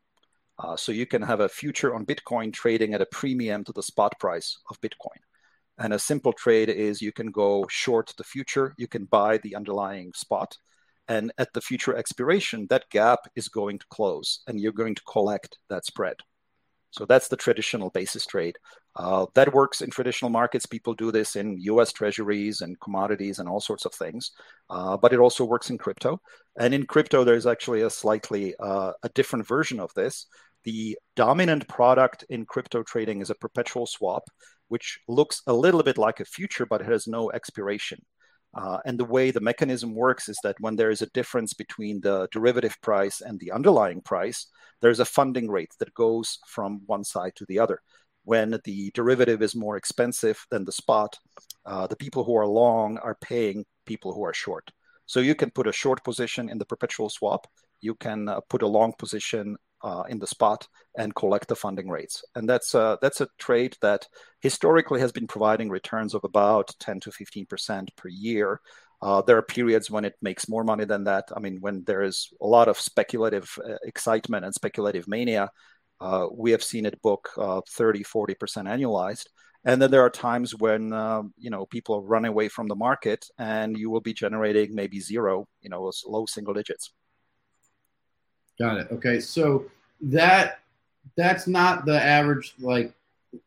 Uh, 0.59 0.77
so 0.77 0.90
you 0.90 1.07
can 1.07 1.23
have 1.23 1.40
a 1.40 1.49
future 1.49 1.94
on 1.94 2.05
Bitcoin 2.05 2.53
trading 2.53 2.94
at 2.94 3.01
a 3.01 3.07
premium 3.07 3.64
to 3.64 3.73
the 3.73 3.83
spot 3.83 4.18
price 4.18 4.59
of 4.71 4.81
Bitcoin. 4.81 5.18
And 5.79 5.92
a 5.92 5.99
simple 5.99 6.33
trade 6.33 6.68
is 6.68 7.01
you 7.01 7.12
can 7.12 7.31
go 7.31 7.64
short 7.68 8.12
the 8.18 8.25
future, 8.25 8.75
you 8.77 8.88
can 8.88 9.05
buy 9.05 9.38
the 9.38 9.55
underlying 9.55 10.12
spot. 10.14 10.57
And 11.07 11.33
at 11.38 11.53
the 11.55 11.61
future 11.61 11.97
expiration, 11.97 12.66
that 12.68 12.90
gap 12.90 13.21
is 13.37 13.49
going 13.49 13.79
to 13.79 13.87
close 13.88 14.40
and 14.47 14.61
you're 14.61 14.73
going 14.73 14.97
to 14.97 15.03
collect 15.05 15.59
that 15.71 15.87
spread. 15.87 16.16
So 16.90 17.05
that's 17.05 17.29
the 17.29 17.37
traditional 17.37 17.90
basis 17.90 18.27
trade. 18.27 18.57
Uh, 18.97 19.27
that 19.35 19.55
works 19.55 19.83
in 19.83 19.90
traditional 19.90 20.31
markets. 20.31 20.66
People 20.66 20.94
do 20.94 21.12
this 21.12 21.37
in 21.37 21.61
US 21.61 21.92
treasuries 21.92 22.61
and 22.62 22.81
commodities 22.81 23.38
and 23.38 23.49
all 23.49 23.61
sorts 23.61 23.85
of 23.85 23.94
things. 23.94 24.33
Uh, 24.68 24.97
but 24.97 25.12
it 25.12 25.21
also 25.21 25.44
works 25.44 25.71
in 25.71 25.79
crypto. 25.79 26.21
And 26.59 26.75
in 26.75 26.87
crypto, 26.87 27.25
there's 27.25 27.47
actually 27.47 27.83
a 27.83 27.90
slightly 27.90 28.55
uh, 28.59 28.92
a 29.03 29.09
different 29.11 29.47
version 29.47 29.79
of 29.81 29.92
this 29.94 30.27
the 30.64 30.99
dominant 31.16 31.68
product 31.68 32.25
in 32.29 32.47
crypto 32.47 32.83
trading 32.83 33.21
is 33.21 33.31
a 33.31 33.35
perpetual 33.35 33.87
swap, 33.87 34.25
which 34.68 35.01
looks 35.09 35.42
a 35.47 35.53
little 35.53 35.83
bit 35.83 35.99
like 35.99 36.21
a 36.21 36.25
future, 36.25 36.66
but 36.66 36.81
it 36.81 36.87
has 36.87 37.07
no 37.07 37.31
expiration. 37.31 38.01
Uh, 38.55 38.79
and 38.87 38.99
the 38.99 39.05
way 39.05 39.31
the 39.31 39.40
mechanism 39.40 39.94
works 39.94 40.29
is 40.29 40.38
that 40.42 40.57
when 40.61 40.77
there 40.77 40.90
is 40.90 41.03
a 41.03 41.11
difference 41.11 41.53
between 41.53 42.01
the 42.01 42.29
derivative 42.33 42.77
price 42.81 43.21
and 43.21 43.38
the 43.38 43.53
underlying 43.53 44.01
price, 44.01 44.47
there's 44.81 45.01
a 45.01 45.05
funding 45.05 45.51
rate 45.51 45.73
that 45.79 45.94
goes 45.94 46.38
from 46.47 46.81
one 46.87 47.05
side 47.05 47.33
to 47.37 47.44
the 47.47 47.59
other. 47.59 47.81
When 48.25 48.59
the 48.64 48.90
derivative 48.94 49.42
is 49.42 49.55
more 49.55 49.77
expensive 49.77 50.44
than 50.51 50.64
the 50.64 50.73
spot, 50.73 51.18
uh, 51.64 51.87
the 51.87 51.97
people 51.97 52.25
who 52.25 52.37
are 52.37 52.47
long 52.47 52.99
are 52.99 53.16
paying 53.21 53.64
people 53.87 54.12
who 54.12 54.25
are 54.25 54.35
short. 54.35 54.71
So 55.07 55.21
you 55.21 55.35
can 55.35 55.51
put 55.51 55.66
a 55.66 55.73
short 55.73 56.05
position 56.05 56.49
in 56.49 56.59
the 56.59 56.66
perpetual 56.66 57.09
swap. 57.09 57.47
You 57.81 57.94
can 57.94 58.29
uh, 58.29 58.40
put 58.51 58.62
a 58.62 58.66
long 58.66 58.92
position 58.99 59.57
uh, 59.83 60.05
in 60.09 60.19
the 60.19 60.27
spot 60.27 60.67
and 60.97 61.14
collect 61.14 61.49
the 61.49 61.57
funding 61.57 61.88
rates. 61.88 62.25
And 62.35 62.49
that's 62.49 62.75
uh, 62.75 62.97
that's 63.01 63.21
a 63.21 63.29
trade 63.38 63.77
that 63.81 64.07
historically 64.41 65.01
has 65.01 65.12
been 65.12 65.27
providing 65.27 65.71
returns 65.71 66.14
of 66.14 66.25
about 66.25 66.75
10 66.81 67.01
to 67.01 67.12
15 67.12 67.47
percent 67.47 67.91
per 67.97 68.09
year. 68.09 68.61
Uh, 69.01 69.23
there 69.23 69.37
are 69.37 69.43
periods 69.43 69.91
when 69.91 70.05
it 70.05 70.14
makes 70.21 70.49
more 70.49 70.64
money 70.64 70.85
than 70.85 71.05
that. 71.05 71.29
I 71.35 71.38
mean, 71.38 71.59
when 71.61 71.85
there 71.85 72.03
is 72.03 72.29
a 72.41 72.47
lot 72.47 72.67
of 72.69 72.81
speculative 72.81 73.57
uh, 73.64 73.75
excitement 73.85 74.45
and 74.45 74.53
speculative 74.53 75.07
mania, 75.07 75.51
uh, 76.01 76.27
we 76.33 76.51
have 76.51 76.64
seen 76.64 76.85
it 76.85 77.01
book 77.03 77.31
uh, 77.37 77.61
30, 77.69 78.03
40 78.03 78.35
percent 78.35 78.69
annualized. 78.69 79.27
And 79.64 79.83
then 79.83 79.91
there 79.91 80.03
are 80.03 80.11
times 80.11 80.55
when 80.55 80.93
you 81.37 81.51
know 81.51 81.67
people 81.67 82.03
run 82.03 82.25
away 82.25 82.49
from 82.49 82.69
the 82.69 82.77
market, 82.77 83.27
and 83.38 83.77
you 83.77 83.91
will 83.91 84.01
be 84.01 84.14
generating 84.14 84.75
maybe 84.75 85.01
zero, 85.01 85.47
you 85.61 85.69
know, 85.69 85.93
low 86.07 86.27
single 86.27 86.55
digits. 86.55 86.93
Got 88.59 88.79
it. 88.79 88.88
Okay, 88.90 89.21
so 89.21 89.66
that 90.01 90.61
that's 91.16 91.47
not 91.47 91.85
the 91.85 92.03
average. 92.03 92.55
Like, 92.59 92.92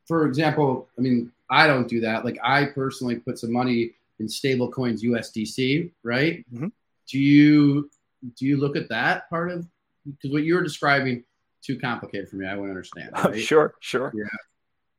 for 0.08 0.26
example, 0.26 0.88
I 0.98 1.02
mean, 1.02 1.32
I 1.50 1.68
don't 1.68 1.88
do 1.88 2.02
that. 2.02 2.24
Like, 2.26 2.38
I 2.44 2.66
personally 2.66 3.18
put 3.18 3.40
some 3.40 3.52
money 3.52 3.94
in 4.20 4.30
stable 4.30 4.72
coins 4.72 5.04
USDC, 5.04 5.92
right? 6.04 6.46
Mm-hmm. 6.54 6.68
Do 7.08 7.20
you 7.20 7.90
do 8.38 8.46
you 8.46 8.58
look 8.58 8.76
at 8.76 8.90
that 8.90 9.30
part 9.30 9.52
of 9.52 9.68
because 10.06 10.32
what 10.32 10.44
you're 10.44 10.64
describing 10.64 11.24
too 11.62 11.78
complicated 11.80 12.30
for 12.30 12.38
me. 12.38 12.48
I 12.48 12.56
wouldn't 12.56 12.72
understand. 12.72 13.12
Right? 13.24 13.40
sure, 13.40 13.76
sure. 13.80 14.12
Yeah. 14.16 14.24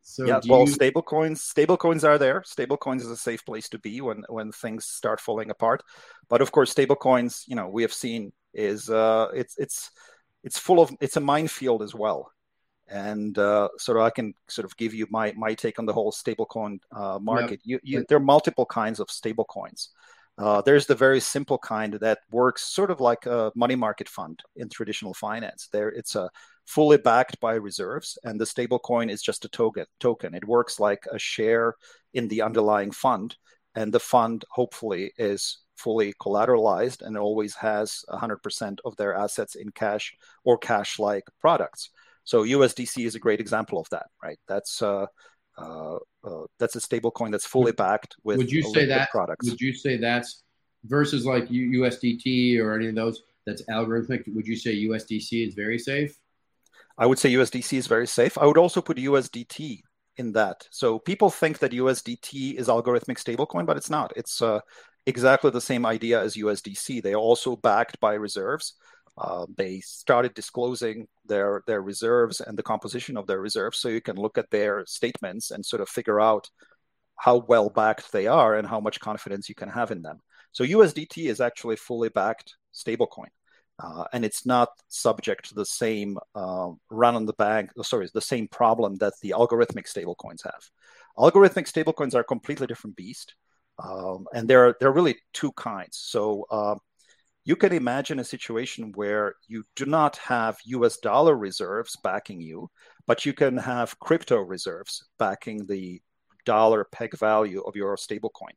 So 0.04 0.26
yeah, 0.26 0.40
well, 0.48 0.62
you... 0.62 0.66
stable 0.66 1.02
coins, 1.02 1.42
stable 1.42 1.76
coins 1.76 2.04
are 2.04 2.18
there. 2.18 2.42
Stable 2.44 2.76
coins 2.76 3.04
is 3.04 3.10
a 3.10 3.16
safe 3.16 3.44
place 3.44 3.68
to 3.68 3.78
be 3.78 4.00
when 4.00 4.24
when 4.28 4.50
things 4.50 4.84
start 4.84 5.20
falling 5.20 5.50
apart. 5.50 5.82
But 6.28 6.42
of 6.42 6.50
course, 6.50 6.70
stable 6.70 6.96
coins, 6.96 7.44
you 7.46 7.54
know, 7.54 7.68
we 7.68 7.82
have 7.82 7.92
seen 7.92 8.32
is 8.54 8.90
uh, 8.90 9.28
it's 9.34 9.56
it's 9.58 9.90
it's 10.44 10.58
full 10.58 10.80
of 10.80 10.92
it's 11.00 11.16
a 11.16 11.20
minefield 11.20 11.82
as 11.82 11.94
well 11.94 12.32
and 12.92 13.38
uh, 13.38 13.68
sort 13.78 13.96
of 13.98 14.04
I 14.04 14.10
can 14.10 14.34
sort 14.48 14.66
of 14.66 14.76
give 14.76 14.94
you 14.94 15.06
my 15.10 15.32
my 15.36 15.54
take 15.54 15.78
on 15.78 15.86
the 15.86 15.92
whole 15.92 16.12
stablecoin 16.12 16.78
uh, 16.94 17.18
market. 17.20 17.60
You, 17.64 17.80
you, 17.82 18.04
there 18.08 18.18
are 18.18 18.20
multiple 18.20 18.66
kinds 18.66 19.00
of 19.00 19.08
stablecoins. 19.08 19.88
Uh, 20.38 20.62
there's 20.62 20.86
the 20.86 20.94
very 20.94 21.20
simple 21.20 21.58
kind 21.58 21.94
that 21.94 22.20
works 22.30 22.62
sort 22.62 22.90
of 22.90 23.00
like 23.00 23.26
a 23.26 23.52
money 23.54 23.74
market 23.74 24.08
fund 24.08 24.42
in 24.56 24.68
traditional 24.68 25.14
finance. 25.14 25.68
There, 25.72 25.88
it's 25.88 26.14
a 26.16 26.30
fully 26.66 26.96
backed 26.98 27.38
by 27.40 27.54
reserves, 27.54 28.18
and 28.24 28.40
the 28.40 28.44
stablecoin 28.44 29.10
is 29.10 29.22
just 29.22 29.44
a 29.44 29.48
token. 29.48 29.86
Token. 29.98 30.34
It 30.34 30.46
works 30.46 30.78
like 30.78 31.06
a 31.10 31.18
share 31.18 31.74
in 32.12 32.28
the 32.28 32.42
underlying 32.42 32.92
fund, 32.92 33.36
and 33.74 33.92
the 33.92 34.00
fund 34.00 34.44
hopefully 34.50 35.12
is 35.16 35.58
fully 35.76 36.12
collateralized 36.20 37.02
and 37.02 37.16
always 37.16 37.54
has 37.56 38.04
100% 38.08 38.78
of 38.84 38.96
their 38.96 39.14
assets 39.14 39.54
in 39.54 39.70
cash 39.70 40.14
or 40.44 40.58
cash 40.58 40.98
like 40.98 41.24
products. 41.40 41.90
So 42.24 42.44
USDC 42.44 43.04
is 43.04 43.14
a 43.14 43.18
great 43.18 43.40
example 43.40 43.80
of 43.80 43.88
that, 43.90 44.06
right? 44.22 44.38
That's 44.46 44.80
uh, 44.80 45.06
uh, 45.58 45.96
uh, 46.24 46.44
that's 46.58 46.76
a 46.76 46.80
stable 46.80 47.10
coin 47.10 47.30
that's 47.30 47.46
fully 47.46 47.72
backed 47.72 48.14
with 48.22 48.38
would 48.38 48.50
you 48.50 48.62
say 48.62 48.86
that 48.86 49.10
products. 49.10 49.50
Would 49.50 49.60
you 49.60 49.74
say 49.74 49.96
that's 49.96 50.42
versus 50.84 51.26
like 51.26 51.48
USDT 51.48 52.58
or 52.60 52.74
any 52.74 52.88
of 52.88 52.94
those? 52.94 53.22
that's 53.46 53.62
algorithmic, 53.62 54.32
would 54.34 54.46
you 54.46 54.56
say 54.56 54.74
USDC 54.84 55.46
is 55.48 55.54
very 55.54 55.78
safe? 55.78 56.16
I 56.98 57.06
would 57.06 57.18
say 57.18 57.32
USDC 57.32 57.78
is 57.78 57.86
very 57.86 58.06
safe. 58.06 58.36
I 58.38 58.46
would 58.46 58.58
also 58.58 58.80
put 58.80 58.98
USDT 58.98 59.80
in 60.18 60.32
that. 60.32 60.68
So 60.70 60.98
people 60.98 61.30
think 61.30 61.58
that 61.60 61.72
USDT 61.72 62.54
is 62.54 62.68
algorithmic 62.68 63.18
stablecoin, 63.18 63.66
but 63.66 63.76
it's 63.76 63.90
not. 63.90 64.12
It's 64.14 64.42
uh, 64.42 64.60
exactly 65.06 65.50
the 65.50 65.60
same 65.60 65.86
idea 65.86 66.20
as 66.20 66.36
USDC. 66.36 67.02
They 67.02 67.12
are 67.12 67.16
also 67.16 67.56
backed 67.56 68.00
by 68.00 68.14
reserves. 68.14 68.74
Uh, 69.18 69.46
they 69.56 69.80
started 69.80 70.32
disclosing 70.34 71.06
their 71.26 71.62
their 71.66 71.82
reserves 71.82 72.40
and 72.40 72.56
the 72.56 72.62
composition 72.62 73.16
of 73.16 73.26
their 73.26 73.40
reserves, 73.40 73.78
so 73.78 73.88
you 73.88 74.00
can 74.00 74.16
look 74.16 74.38
at 74.38 74.50
their 74.50 74.86
statements 74.86 75.50
and 75.50 75.64
sort 75.64 75.82
of 75.82 75.88
figure 75.88 76.20
out 76.20 76.48
how 77.16 77.44
well 77.48 77.68
backed 77.68 78.10
they 78.10 78.26
are 78.26 78.56
and 78.56 78.66
how 78.66 78.80
much 78.80 79.00
confidence 79.00 79.48
you 79.48 79.54
can 79.54 79.68
have 79.68 79.90
in 79.90 80.02
them. 80.02 80.18
So 80.52 80.64
USDT 80.64 81.28
is 81.28 81.40
actually 81.40 81.76
fully 81.76 82.08
backed 82.08 82.54
stablecoin. 82.74 83.28
Uh, 83.82 84.04
and 84.12 84.24
it's 84.24 84.46
not 84.46 84.68
subject 84.88 85.48
to 85.48 85.54
the 85.54 85.64
same 85.64 86.18
uh, 86.34 86.70
run 86.90 87.16
on 87.16 87.26
the 87.26 87.32
bank, 87.32 87.70
oh, 87.76 87.82
sorry, 87.82 88.08
the 88.12 88.20
same 88.20 88.46
problem 88.48 88.96
that 88.96 89.14
the 89.22 89.34
algorithmic 89.36 89.86
stablecoins 89.86 90.44
have. 90.44 90.62
Algorithmic 91.18 91.70
stablecoins 91.70 92.14
are 92.14 92.20
a 92.20 92.24
completely 92.24 92.66
different 92.66 92.96
beast, 92.96 93.34
um, 93.78 94.26
and 94.34 94.48
there 94.48 94.66
are 94.66 94.76
there 94.80 94.88
are 94.88 94.94
really 94.94 95.16
two 95.32 95.52
kinds. 95.52 95.98
So 95.98 96.46
uh, 96.50 96.76
you 97.44 97.56
can 97.56 97.72
imagine 97.72 98.18
a 98.18 98.24
situation 98.24 98.92
where 98.94 99.34
you 99.48 99.64
do 99.76 99.86
not 99.86 100.16
have 100.18 100.58
U.S. 100.64 100.98
dollar 100.98 101.36
reserves 101.36 101.96
backing 102.02 102.40
you, 102.40 102.70
but 103.06 103.26
you 103.26 103.32
can 103.32 103.56
have 103.56 103.98
crypto 103.98 104.38
reserves 104.40 105.04
backing 105.18 105.66
the 105.66 106.00
dollar 106.44 106.84
peg 106.90 107.16
value 107.18 107.60
of 107.62 107.76
your 107.76 107.96
stablecoin 107.96 108.56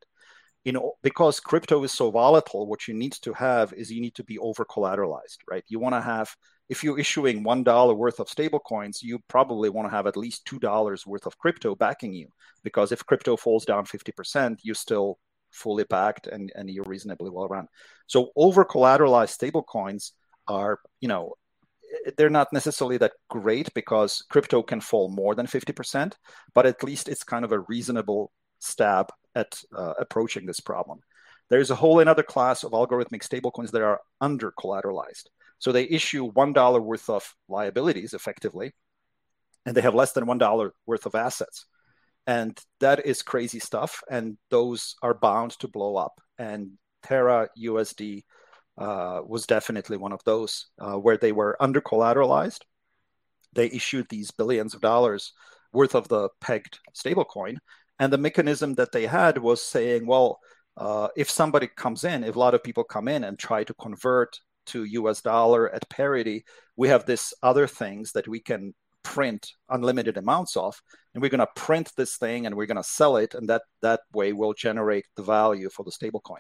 you 0.65 0.71
know 0.71 0.93
because 1.04 1.39
crypto 1.39 1.84
is 1.84 1.93
so 1.93 2.12
volatile 2.12 2.67
what 2.67 2.88
you 2.88 2.93
need 2.93 3.13
to 3.13 3.32
have 3.32 3.71
is 3.73 3.91
you 3.91 4.01
need 4.01 4.15
to 4.15 4.23
be 4.23 4.38
over 4.39 4.65
collateralized 4.65 5.38
right 5.49 5.63
you 5.67 5.80
want 5.80 5.95
to 5.95 6.01
have 6.01 6.36
if 6.69 6.84
you're 6.84 6.99
issuing 6.99 7.43
one 7.43 7.63
dollar 7.63 7.93
worth 7.93 8.19
of 8.19 8.30
stable 8.30 8.60
coins 8.60 9.01
you 9.01 9.19
probably 9.28 9.69
want 9.69 9.88
to 9.88 9.95
have 9.95 10.08
at 10.08 10.17
least 10.17 10.45
two 10.45 10.60
dollars 10.60 11.06
worth 11.06 11.25
of 11.25 11.38
crypto 11.38 11.75
backing 11.75 12.13
you 12.13 12.28
because 12.63 12.91
if 12.91 13.06
crypto 13.06 13.36
falls 13.36 13.65
down 13.65 13.86
50% 13.86 14.58
you're 14.63 14.75
still 14.75 15.19
fully 15.51 15.86
backed 15.89 16.28
and, 16.28 16.51
and 16.56 16.69
you're 16.69 16.86
reasonably 16.86 17.30
well 17.30 17.47
run 17.47 17.67
so 18.08 18.32
over 18.36 18.65
collateralized 18.65 19.30
stable 19.30 19.63
coins 19.63 20.13
are 20.47 20.80
you 20.99 21.08
know 21.08 21.34
they're 22.17 22.30
not 22.30 22.51
necessarily 22.51 22.97
that 22.97 23.13
great 23.30 23.73
because 23.73 24.23
crypto 24.30 24.62
can 24.62 24.82
fall 24.82 25.10
more 25.10 25.34
than 25.34 25.47
50% 25.47 26.13
but 26.54 26.65
at 26.65 26.84
least 26.84 27.08
it's 27.08 27.23
kind 27.23 27.45
of 27.45 27.51
a 27.51 27.60
reasonable 27.60 28.32
stab 28.60 29.12
at 29.36 29.62
uh, 29.75 29.93
approaching 29.99 30.45
this 30.45 30.60
problem. 30.60 30.99
There's 31.49 31.69
a 31.69 31.75
whole 31.75 31.99
another 31.99 32.23
class 32.23 32.63
of 32.63 32.71
algorithmic 32.71 33.21
stablecoins 33.21 33.71
that 33.71 33.82
are 33.82 34.01
under 34.19 34.51
collateralized. 34.51 35.25
So 35.60 35.72
they 35.72 35.84
issue 35.84 36.32
$1 36.32 36.84
worth 36.84 37.10
of 37.10 37.34
liabilities 37.48 38.13
effectively, 38.13 38.74
and 39.65 39.76
they 39.76 39.82
have 39.82 39.96
less 39.96 40.13
than 40.13 40.26
$1 40.26 40.72
worth 40.86 41.06
of 41.06 41.15
assets. 41.15 41.65
And 42.28 42.60
that 42.80 43.06
is 43.06 43.22
crazy 43.22 43.60
stuff. 43.60 44.02
And 44.10 44.38
those 44.50 44.96
are 45.02 45.13
bound 45.13 45.52
to 45.60 45.68
blow 45.68 45.96
up. 45.96 46.20
And 46.38 46.72
Terra 47.04 47.50
USD 47.58 48.24
uh, 48.78 49.22
was 49.26 49.46
definitely 49.46 49.98
one 49.98 50.12
of 50.12 50.24
those 50.26 50.68
uh, 50.80 50.96
where 50.96 51.18
they 51.18 51.32
were 51.32 51.56
under 51.62 51.82
collateralized. 51.82 52.62
They 53.54 53.68
issued 53.68 54.08
these 54.10 54.32
billions 54.32 54.74
of 54.74 54.82
dollars 54.82 55.34
worth 55.72 55.96
of 55.96 56.08
the 56.08 56.30
pegged 56.41 56.80
stablecoin, 56.94 57.58
and 58.00 58.12
the 58.12 58.18
mechanism 58.18 58.74
that 58.76 58.91
they 58.91 59.06
had 59.06 59.38
was 59.38 59.62
saying, 59.62 60.06
well, 60.06 60.39
uh, 60.78 61.08
if 61.15 61.30
somebody 61.30 61.68
comes 61.68 62.04
in, 62.04 62.24
if 62.24 62.36
a 62.36 62.39
lot 62.39 62.54
of 62.54 62.63
people 62.63 62.84
come 62.84 63.08
in 63.08 63.24
and 63.24 63.39
try 63.39 63.63
to 63.63 63.74
convert 63.76 64.39
to 64.67 64.84
US 64.84 65.21
dollar 65.21 65.69
at 65.73 65.89
parity, 65.89 66.45
we 66.75 66.88
have 66.89 67.06
this 67.06 67.34
other 67.43 67.67
things 67.67 68.12
that 68.13 68.28
we 68.28 68.39
can 68.39 68.73
print 69.04 69.51
unlimited 69.69 70.17
amounts 70.17 70.58
of 70.58 70.82
and 71.13 71.21
we're 71.21 71.30
going 71.30 71.39
to 71.39 71.47
print 71.56 71.91
this 71.95 72.17
thing 72.17 72.47
and 72.47 72.56
we're 72.56 72.65
going 72.65 72.75
to 72.75 72.84
sell 72.84 73.17
it 73.17 73.36
and 73.36 73.47
that 73.47 73.62
that 73.84 74.01
way 74.13 74.34
will 74.34 74.54
generate 74.54 75.06
the 75.15 75.21
value 75.21 75.69
for 75.69 75.84
the 75.84 75.91
stablecoin 75.91 76.39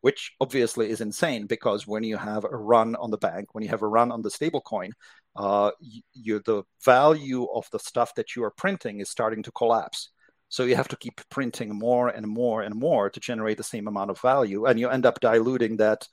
which 0.00 0.32
obviously 0.40 0.88
is 0.88 1.02
insane 1.02 1.46
because 1.46 1.86
when 1.86 2.02
you 2.02 2.16
have 2.16 2.44
a 2.44 2.56
run 2.56 2.96
on 2.96 3.10
the 3.10 3.18
bank 3.18 3.54
when 3.54 3.62
you 3.62 3.68
have 3.68 3.82
a 3.82 3.86
run 3.86 4.10
on 4.10 4.22
the 4.22 4.30
stablecoin 4.30 4.90
uh, 5.36 5.70
you, 6.14 6.40
the 6.44 6.62
value 6.84 7.44
of 7.52 7.68
the 7.70 7.78
stuff 7.78 8.14
that 8.14 8.34
you 8.34 8.42
are 8.42 8.50
printing 8.50 9.00
is 9.00 9.10
starting 9.10 9.42
to 9.42 9.52
collapse. 9.52 10.10
So 10.48 10.64
you 10.64 10.76
have 10.76 10.88
to 10.88 10.96
keep 10.96 11.20
printing 11.28 11.76
more 11.76 12.08
and 12.08 12.26
more 12.26 12.62
and 12.62 12.74
more 12.74 13.10
to 13.10 13.20
generate 13.20 13.58
the 13.58 13.64
same 13.64 13.88
amount 13.88 14.10
of 14.10 14.20
value, 14.20 14.64
and 14.64 14.78
you 14.78 14.88
end 14.88 15.04
up 15.04 15.20
diluting 15.20 15.76
that 15.78 16.08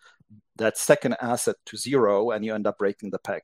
that 0.57 0.77
second 0.77 1.15
asset 1.21 1.55
to 1.67 1.77
zero, 1.77 2.31
and 2.31 2.43
you 2.45 2.53
end 2.53 2.67
up 2.67 2.77
breaking 2.77 3.11
the 3.11 3.19
peg. 3.19 3.41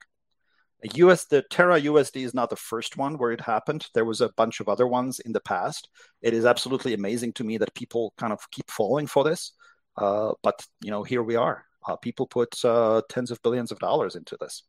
US 0.94 1.26
the 1.26 1.42
Terra 1.50 1.82
USD 1.82 2.24
is 2.24 2.34
not 2.34 2.50
the 2.50 2.56
first 2.56 2.98
one 2.98 3.18
where 3.18 3.32
it 3.32 3.42
happened. 3.42 3.88
There 3.94 4.06
was 4.06 4.22
a 4.22 4.30
bunch 4.38 4.60
of 4.60 4.70
other 4.70 4.88
ones 4.88 5.20
in 5.20 5.34
the 5.34 5.42
past. 5.42 5.90
It 6.22 6.34
is 6.34 6.46
absolutely 6.46 6.94
amazing 6.94 7.34
to 7.34 7.44
me 7.44 7.58
that 7.58 7.74
people 7.76 8.14
kind 8.18 8.32
of 8.32 8.40
keep 8.52 8.70
falling 8.70 9.08
for 9.08 9.24
this. 9.24 9.52
Uh, 9.98 10.32
but 10.42 10.66
you 10.82 10.92
know, 10.92 11.04
here 11.04 11.24
we 11.24 11.36
are. 11.36 11.66
Uh, 11.86 11.96
people 11.98 12.28
put 12.28 12.64
uh, 12.64 13.02
tens 13.10 13.32
of 13.32 13.42
billions 13.42 13.72
of 13.72 13.80
dollars 13.80 14.16
into 14.16 14.38
this. 14.40 14.64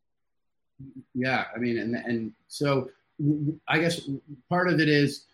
Yeah, 1.14 1.44
I 1.54 1.58
mean, 1.58 1.78
and 1.78 1.94
and 1.94 2.32
so 2.48 2.90
I 3.68 3.78
guess 3.78 4.08
part 4.48 4.68
of 4.68 4.80
it 4.80 4.88
is 4.88 5.26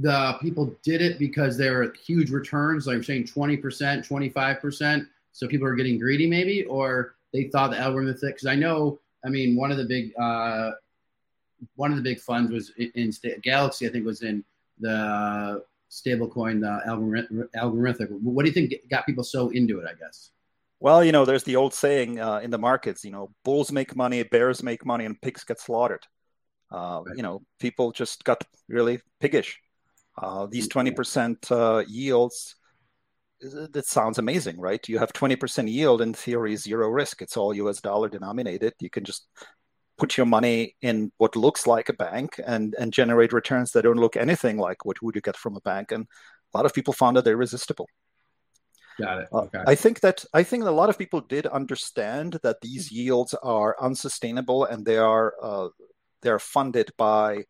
the 0.00 0.36
people 0.40 0.74
did 0.82 1.02
it 1.02 1.18
because 1.18 1.56
there 1.56 1.82
are 1.82 1.92
huge 1.92 2.30
returns, 2.30 2.86
like 2.86 2.96
I'm 2.96 3.04
saying 3.04 3.24
20%, 3.24 3.60
25%. 4.08 5.06
So 5.34 5.46
people 5.46 5.66
are 5.66 5.74
getting 5.74 5.98
greedy, 5.98 6.26
maybe, 6.26 6.64
or 6.64 7.16
they 7.32 7.44
thought 7.44 7.72
the 7.72 7.78
algorithm. 7.78 8.16
Because 8.20 8.46
I 8.46 8.54
know, 8.54 9.00
I 9.24 9.28
mean, 9.28 9.56
one 9.56 9.70
of 9.70 9.76
the 9.76 9.84
big, 9.84 10.12
uh, 10.18 10.70
one 11.76 11.90
of 11.90 11.96
the 11.96 12.02
big 12.02 12.20
funds 12.20 12.50
was 12.50 12.72
in, 12.78 12.90
in 12.94 13.12
Galaxy. 13.42 13.86
I 13.86 13.90
think 13.90 14.06
was 14.06 14.22
in 14.22 14.42
the 14.78 15.62
stablecoin, 15.90 16.60
the 16.60 16.80
algorithm, 16.86 17.48
algorithmic. 17.54 18.08
What 18.10 18.44
do 18.44 18.48
you 18.48 18.54
think 18.54 18.72
got 18.88 19.04
people 19.04 19.24
so 19.24 19.50
into 19.50 19.80
it? 19.80 19.86
I 19.86 19.94
guess. 19.94 20.30
Well, 20.80 21.04
you 21.04 21.12
know, 21.12 21.24
there's 21.24 21.44
the 21.44 21.56
old 21.56 21.74
saying 21.74 22.20
uh, 22.20 22.38
in 22.38 22.50
the 22.50 22.58
markets. 22.58 23.04
You 23.04 23.10
know, 23.10 23.30
bulls 23.44 23.72
make 23.72 23.94
money, 23.96 24.22
bears 24.22 24.62
make 24.62 24.86
money, 24.86 25.04
and 25.04 25.20
pigs 25.20 25.44
get 25.44 25.60
slaughtered. 25.60 26.06
Uh, 26.70 27.02
right. 27.04 27.16
You 27.16 27.22
know, 27.22 27.42
people 27.60 27.92
just 27.92 28.24
got 28.24 28.44
really 28.68 29.00
piggish 29.20 29.60
uh, 30.16 30.46
these 30.46 30.68
20% 30.68 31.50
uh, 31.50 31.84
yields, 31.86 32.56
that 33.72 33.86
sounds 33.86 34.18
amazing, 34.18 34.58
right? 34.60 34.86
You 34.88 34.98
have 34.98 35.12
20% 35.12 35.70
yield 35.70 36.00
in 36.00 36.14
theory, 36.14 36.56
zero 36.56 36.88
risk. 36.88 37.22
It's 37.22 37.36
all 37.36 37.54
US 37.54 37.80
dollar 37.80 38.08
denominated. 38.08 38.74
You 38.80 38.90
can 38.90 39.04
just 39.04 39.26
put 39.98 40.16
your 40.16 40.26
money 40.26 40.74
in 40.82 41.12
what 41.18 41.36
looks 41.36 41.66
like 41.66 41.88
a 41.88 41.92
bank 41.92 42.40
and, 42.44 42.74
and 42.78 42.92
generate 42.92 43.32
returns 43.32 43.72
that 43.72 43.82
don't 43.82 43.98
look 43.98 44.16
anything 44.16 44.58
like 44.58 44.84
what 44.84 45.00
would 45.02 45.14
you 45.14 45.20
get 45.20 45.36
from 45.36 45.56
a 45.56 45.60
bank. 45.60 45.92
And 45.92 46.06
a 46.52 46.56
lot 46.56 46.66
of 46.66 46.74
people 46.74 46.92
found 46.92 47.16
that 47.16 47.24
they're 47.24 47.34
irresistible. 47.34 47.88
Got 49.00 49.20
it. 49.20 49.28
Uh, 49.32 49.38
okay. 49.38 49.58
Uh, 49.58 49.64
I 49.66 49.74
think 49.74 50.00
that 50.00 50.24
I 50.32 50.42
think 50.42 50.64
a 50.64 50.70
lot 50.70 50.88
of 50.88 50.98
people 50.98 51.20
did 51.20 51.46
understand 51.46 52.38
that 52.42 52.60
these 52.62 52.92
yields 52.92 53.34
are 53.42 53.76
unsustainable 53.80 54.64
and 54.64 54.84
they 54.84 54.98
are 54.98 55.34
uh, 55.42 55.68
they're 56.22 56.38
funded 56.38 56.90
by 56.96 57.44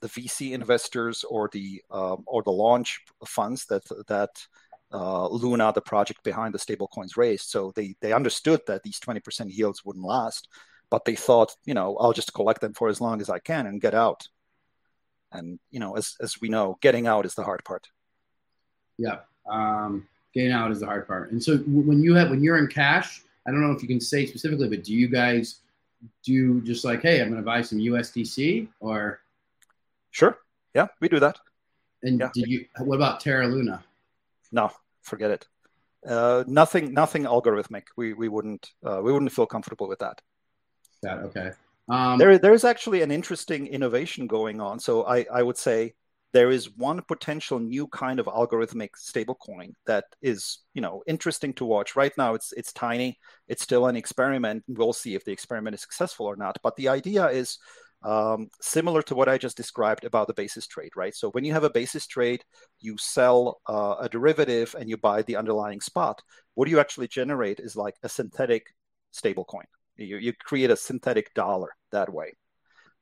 the 0.00 0.08
VC 0.08 0.52
investors 0.52 1.24
or 1.28 1.48
the 1.52 1.82
um, 1.90 2.24
or 2.26 2.42
the 2.42 2.50
launch 2.50 3.00
funds 3.26 3.66
that 3.66 3.82
that 4.08 4.30
uh, 4.92 5.28
Luna, 5.28 5.72
the 5.72 5.80
project 5.80 6.22
behind 6.22 6.54
the 6.54 6.58
stablecoins, 6.58 7.16
raised. 7.16 7.48
So 7.48 7.72
they 7.74 7.94
they 8.00 8.12
understood 8.12 8.60
that 8.66 8.82
these 8.82 8.98
twenty 8.98 9.20
percent 9.20 9.50
yields 9.50 9.84
wouldn't 9.84 10.04
last, 10.04 10.48
but 10.90 11.04
they 11.04 11.14
thought, 11.14 11.54
you 11.64 11.74
know, 11.74 11.96
I'll 11.98 12.12
just 12.12 12.34
collect 12.34 12.60
them 12.60 12.74
for 12.74 12.88
as 12.88 13.00
long 13.00 13.20
as 13.20 13.30
I 13.30 13.38
can 13.38 13.66
and 13.66 13.80
get 13.80 13.94
out. 13.94 14.28
And 15.32 15.58
you 15.70 15.80
know, 15.80 15.96
as 15.96 16.14
as 16.20 16.40
we 16.40 16.48
know, 16.48 16.78
getting 16.80 17.06
out 17.06 17.26
is 17.26 17.34
the 17.34 17.44
hard 17.44 17.64
part. 17.64 17.88
Yeah, 18.96 19.18
um, 19.50 20.08
getting 20.34 20.52
out 20.52 20.72
is 20.72 20.80
the 20.80 20.86
hard 20.86 21.06
part. 21.06 21.32
And 21.32 21.42
so 21.42 21.58
when 21.58 22.02
you 22.02 22.14
have 22.14 22.30
when 22.30 22.42
you're 22.42 22.58
in 22.58 22.68
cash, 22.68 23.22
I 23.46 23.50
don't 23.50 23.60
know 23.60 23.72
if 23.72 23.82
you 23.82 23.88
can 23.88 24.00
say 24.00 24.26
specifically, 24.26 24.68
but 24.68 24.84
do 24.84 24.94
you 24.94 25.08
guys 25.08 25.60
do 26.22 26.60
just 26.62 26.84
like, 26.84 27.02
hey, 27.02 27.20
I'm 27.20 27.28
going 27.28 27.40
to 27.40 27.44
buy 27.44 27.60
some 27.60 27.78
USDC 27.78 28.68
or 28.80 29.20
Sure. 30.10 30.38
Yeah, 30.74 30.88
we 31.00 31.08
do 31.08 31.20
that. 31.20 31.38
And 32.02 32.20
yeah. 32.20 32.30
did 32.34 32.46
you? 32.46 32.66
What 32.78 32.96
about 32.96 33.20
Terra 33.20 33.46
Luna? 33.46 33.84
No, 34.52 34.70
forget 35.02 35.30
it. 35.30 35.46
Uh, 36.06 36.44
nothing, 36.46 36.92
nothing 36.94 37.24
algorithmic. 37.24 37.84
We 37.96 38.12
we 38.12 38.28
wouldn't 38.28 38.70
uh, 38.84 39.00
we 39.02 39.12
wouldn't 39.12 39.32
feel 39.32 39.46
comfortable 39.46 39.88
with 39.88 39.98
that. 39.98 40.20
That 41.02 41.18
okay. 41.18 41.50
Um, 41.88 42.18
there 42.18 42.38
there 42.38 42.52
is 42.52 42.64
actually 42.64 43.02
an 43.02 43.10
interesting 43.10 43.66
innovation 43.66 44.26
going 44.26 44.60
on. 44.60 44.78
So 44.78 45.06
I 45.06 45.26
I 45.32 45.42
would 45.42 45.56
say 45.56 45.94
there 46.32 46.50
is 46.50 46.76
one 46.76 47.02
potential 47.02 47.58
new 47.58 47.86
kind 47.88 48.20
of 48.20 48.26
algorithmic 48.26 48.90
stablecoin 48.96 49.72
that 49.86 50.04
is 50.20 50.58
you 50.74 50.82
know 50.82 51.02
interesting 51.06 51.52
to 51.54 51.64
watch 51.64 51.96
right 51.96 52.12
now 52.18 52.34
it's 52.34 52.52
it's 52.52 52.72
tiny 52.72 53.18
it's 53.48 53.62
still 53.62 53.86
an 53.86 53.96
experiment 53.96 54.62
we'll 54.68 54.92
see 54.92 55.14
if 55.14 55.24
the 55.24 55.32
experiment 55.32 55.74
is 55.74 55.80
successful 55.80 56.26
or 56.26 56.36
not 56.36 56.58
but 56.62 56.76
the 56.76 56.88
idea 56.88 57.26
is 57.28 57.58
um, 58.02 58.48
similar 58.60 59.02
to 59.02 59.14
what 59.14 59.28
I 59.28 59.38
just 59.38 59.56
described 59.56 60.04
about 60.04 60.28
the 60.28 60.34
basis 60.34 60.66
trade, 60.66 60.92
right? 60.96 61.14
So 61.14 61.30
when 61.30 61.44
you 61.44 61.52
have 61.52 61.64
a 61.64 61.70
basis 61.70 62.06
trade, 62.06 62.42
you 62.80 62.96
sell 62.98 63.60
uh, 63.68 63.96
a 64.00 64.08
derivative 64.08 64.74
and 64.78 64.88
you 64.88 64.96
buy 64.96 65.22
the 65.22 65.36
underlying 65.36 65.80
spot. 65.80 66.22
What 66.54 66.68
you 66.68 66.78
actually 66.78 67.08
generate 67.08 67.60
is 67.60 67.76
like 67.76 67.96
a 68.02 68.08
synthetic 68.08 68.66
stablecoin. 69.12 69.64
You, 69.96 70.18
you 70.18 70.32
create 70.32 70.70
a 70.70 70.76
synthetic 70.76 71.34
dollar 71.34 71.70
that 71.90 72.12
way. 72.12 72.34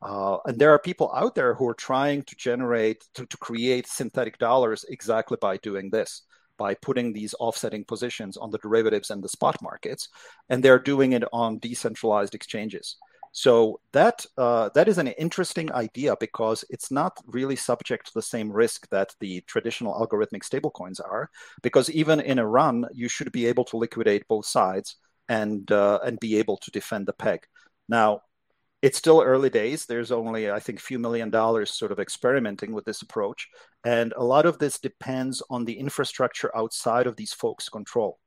Uh, 0.02 0.38
and 0.46 0.58
there 0.58 0.70
are 0.70 0.78
people 0.78 1.10
out 1.14 1.34
there 1.34 1.54
who 1.54 1.68
are 1.68 1.74
trying 1.74 2.22
to 2.22 2.36
generate, 2.36 3.04
to, 3.14 3.26
to 3.26 3.36
create 3.38 3.86
synthetic 3.86 4.38
dollars 4.38 4.84
exactly 4.88 5.38
by 5.40 5.56
doing 5.58 5.90
this, 5.90 6.22
by 6.58 6.74
putting 6.74 7.12
these 7.12 7.34
offsetting 7.40 7.84
positions 7.84 8.36
on 8.36 8.50
the 8.50 8.58
derivatives 8.58 9.10
and 9.10 9.22
the 9.22 9.28
spot 9.28 9.56
markets. 9.62 10.08
And 10.48 10.62
they're 10.62 10.78
doing 10.78 11.12
it 11.12 11.24
on 11.32 11.58
decentralized 11.58 12.34
exchanges. 12.34 12.96
So 13.36 13.80
that 13.92 14.24
uh, 14.38 14.70
that 14.74 14.88
is 14.88 14.96
an 14.96 15.08
interesting 15.08 15.70
idea 15.70 16.16
because 16.18 16.64
it's 16.70 16.90
not 16.90 17.18
really 17.26 17.54
subject 17.54 18.06
to 18.06 18.14
the 18.14 18.22
same 18.22 18.50
risk 18.50 18.88
that 18.88 19.14
the 19.20 19.42
traditional 19.42 19.92
algorithmic 19.92 20.42
stablecoins 20.42 21.00
are. 21.04 21.28
Because 21.62 21.90
even 21.90 22.20
in 22.20 22.38
a 22.38 22.46
run, 22.46 22.86
you 22.94 23.10
should 23.10 23.30
be 23.32 23.44
able 23.44 23.64
to 23.66 23.76
liquidate 23.76 24.26
both 24.26 24.46
sides 24.46 24.96
and 25.28 25.70
uh, 25.70 25.98
and 26.02 26.18
be 26.18 26.38
able 26.38 26.56
to 26.56 26.70
defend 26.70 27.06
the 27.06 27.12
peg. 27.12 27.40
Now, 27.90 28.22
it's 28.80 28.96
still 28.96 29.20
early 29.20 29.50
days. 29.50 29.84
There's 29.84 30.12
only 30.12 30.50
I 30.50 30.58
think 30.58 30.78
a 30.78 30.88
few 30.88 30.98
million 30.98 31.28
dollars 31.28 31.70
sort 31.70 31.92
of 31.92 32.00
experimenting 32.00 32.72
with 32.72 32.86
this 32.86 33.02
approach, 33.02 33.48
and 33.84 34.14
a 34.16 34.24
lot 34.24 34.46
of 34.46 34.56
this 34.58 34.78
depends 34.78 35.42
on 35.50 35.66
the 35.66 35.78
infrastructure 35.78 36.56
outside 36.56 37.06
of 37.06 37.16
these 37.16 37.34
folks' 37.34 37.68
control. 37.68 38.18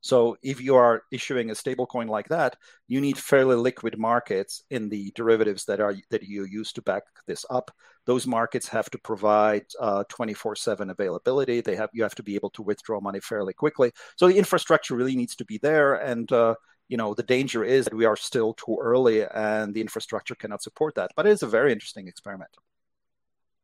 So 0.00 0.36
if 0.42 0.60
you 0.60 0.76
are 0.76 1.02
issuing 1.10 1.50
a 1.50 1.54
stablecoin 1.54 2.08
like 2.08 2.28
that, 2.28 2.56
you 2.88 3.00
need 3.00 3.18
fairly 3.18 3.56
liquid 3.56 3.98
markets 3.98 4.62
in 4.70 4.88
the 4.88 5.12
derivatives 5.14 5.64
that 5.66 5.80
are 5.80 5.94
that 6.10 6.22
you 6.22 6.44
use 6.44 6.72
to 6.72 6.82
back 6.82 7.02
this 7.26 7.44
up. 7.50 7.70
Those 8.04 8.26
markets 8.26 8.68
have 8.68 8.88
to 8.90 8.98
provide 8.98 9.66
uh, 9.80 10.04
24/7 10.08 10.90
availability. 10.90 11.60
They 11.60 11.76
have 11.76 11.90
you 11.92 12.02
have 12.02 12.14
to 12.16 12.22
be 12.22 12.34
able 12.34 12.50
to 12.50 12.62
withdraw 12.62 13.00
money 13.00 13.20
fairly 13.20 13.52
quickly. 13.52 13.92
So 14.16 14.28
the 14.28 14.38
infrastructure 14.38 14.94
really 14.94 15.16
needs 15.16 15.36
to 15.36 15.44
be 15.44 15.58
there, 15.58 15.94
and 15.94 16.30
uh, 16.32 16.54
you 16.88 16.96
know 16.96 17.14
the 17.14 17.22
danger 17.22 17.64
is 17.64 17.86
that 17.86 17.94
we 17.94 18.04
are 18.04 18.16
still 18.16 18.54
too 18.54 18.78
early, 18.80 19.24
and 19.24 19.74
the 19.74 19.80
infrastructure 19.80 20.34
cannot 20.34 20.62
support 20.62 20.94
that. 20.96 21.10
But 21.16 21.26
it 21.26 21.30
is 21.30 21.42
a 21.42 21.48
very 21.48 21.72
interesting 21.72 22.08
experiment. 22.08 22.50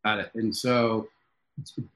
Got 0.04 0.18
it. 0.18 0.30
And 0.34 0.54
so 0.54 1.08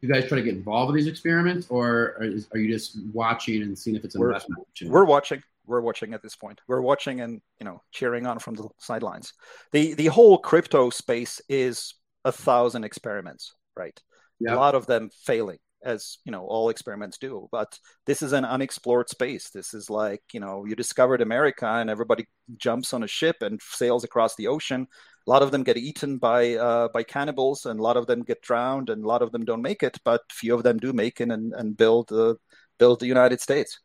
you 0.01 0.09
guys 0.09 0.29
try 0.29 0.39
to 0.39 0.45
get 0.45 0.55
involved 0.55 0.93
with 0.93 1.01
these 1.01 1.11
experiments, 1.11 1.67
or 1.71 2.17
are 2.53 2.59
you 2.59 2.73
just 2.73 2.99
watching 3.13 3.63
and 3.63 3.79
seeing 3.79 3.97
if 3.97 4.05
it's 4.05 4.15
an 4.15 4.21
we're, 4.21 4.29
investment? 4.29 4.67
We're 4.85 5.05
watching. 5.05 5.43
We're 5.67 5.81
watching 5.81 6.15
at 6.15 6.23
this 6.23 6.37
point. 6.37 6.61
We're 6.69 6.81
watching 6.81 7.21
and 7.21 7.41
you 7.61 7.65
know 7.65 7.83
cheering 7.93 8.27
on 8.27 8.39
from 8.39 8.55
the 8.55 8.69
sidelines. 8.79 9.33
the 9.73 9.95
The 9.95 10.07
whole 10.07 10.39
crypto 10.39 10.91
space 10.91 11.41
is 11.49 11.95
a 12.25 12.33
thousand 12.33 12.85
experiments, 12.85 13.55
right? 13.77 13.99
Yep. 14.41 14.55
A 14.55 14.59
lot 14.59 14.75
of 14.75 14.87
them 14.87 15.11
failing, 15.25 15.59
as 15.83 16.19
you 16.25 16.33
know, 16.33 16.45
all 16.45 16.69
experiments 16.69 17.19
do. 17.19 17.49
But 17.51 17.79
this 18.05 18.23
is 18.23 18.33
an 18.33 18.45
unexplored 18.45 19.09
space. 19.09 19.51
This 19.51 19.75
is 19.75 19.91
like 19.91 20.23
you 20.33 20.41
know, 20.41 20.65
you 20.65 20.77
discovered 20.77 21.21
America, 21.21 21.67
and 21.67 21.91
everybody 21.91 22.27
jumps 22.57 22.93
on 22.93 23.03
a 23.03 23.09
ship 23.09 23.37
and 23.41 23.61
sails 23.63 24.05
across 24.05 24.37
the 24.37 24.47
ocean 24.47 24.87
a 25.27 25.31
lot 25.31 25.43
of 25.43 25.51
them 25.51 25.65
get 25.65 25.77
eaten 25.77 26.19
by 26.19 26.55
uh, 26.55 26.89
by 26.89 27.03
cannibals, 27.03 27.67
and 27.67 27.81
a 27.81 27.83
lot 27.83 27.97
of 27.97 28.07
them 28.07 28.23
get 28.23 28.43
drowned, 28.43 28.91
and 28.91 29.05
a 29.05 29.07
lot 29.07 29.23
of 29.23 29.33
them 29.33 29.45
don't 29.45 29.63
make 29.63 29.83
it. 29.83 29.99
But 30.05 30.23
few 30.31 30.55
of 30.55 30.63
them 30.63 30.79
do 30.79 30.93
make 30.93 31.21
it 31.21 31.31
and, 31.31 31.53
and 31.55 31.77
build 31.77 32.13
uh, 32.13 32.35
build 32.79 33.01
the 33.01 33.07
United 33.07 33.41
States. 33.41 33.81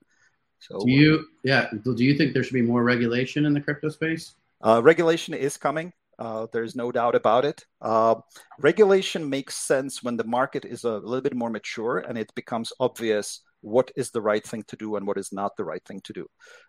So, 0.59 0.85
do 0.85 0.91
you 0.91 1.25
yeah? 1.43 1.69
Do 1.83 1.95
you 2.03 2.15
think 2.15 2.33
there 2.33 2.43
should 2.43 2.53
be 2.53 2.61
more 2.61 2.83
regulation 2.83 3.45
in 3.45 3.53
the 3.53 3.61
crypto 3.61 3.89
space? 3.89 4.35
Uh, 4.61 4.81
regulation 4.83 5.33
is 5.33 5.57
coming. 5.57 5.91
Uh, 6.19 6.45
there's 6.53 6.75
no 6.75 6.91
doubt 6.91 7.15
about 7.15 7.45
it. 7.45 7.65
Uh, 7.81 8.13
regulation 8.59 9.27
makes 9.27 9.55
sense 9.55 10.03
when 10.03 10.17
the 10.17 10.23
market 10.23 10.65
is 10.65 10.83
a 10.83 10.97
little 10.99 11.21
bit 11.21 11.33
more 11.33 11.49
mature 11.49 11.97
and 11.97 12.15
it 12.15 12.31
becomes 12.35 12.71
obvious 12.79 13.41
what 13.61 13.91
is 13.95 14.11
the 14.11 14.21
right 14.21 14.45
thing 14.45 14.63
to 14.67 14.75
do 14.75 14.97
and 14.97 15.07
what 15.07 15.17
is 15.17 15.31
not 15.31 15.57
the 15.57 15.63
right 15.63 15.83
thing 15.83 15.99
to 16.03 16.13
do. 16.13 16.27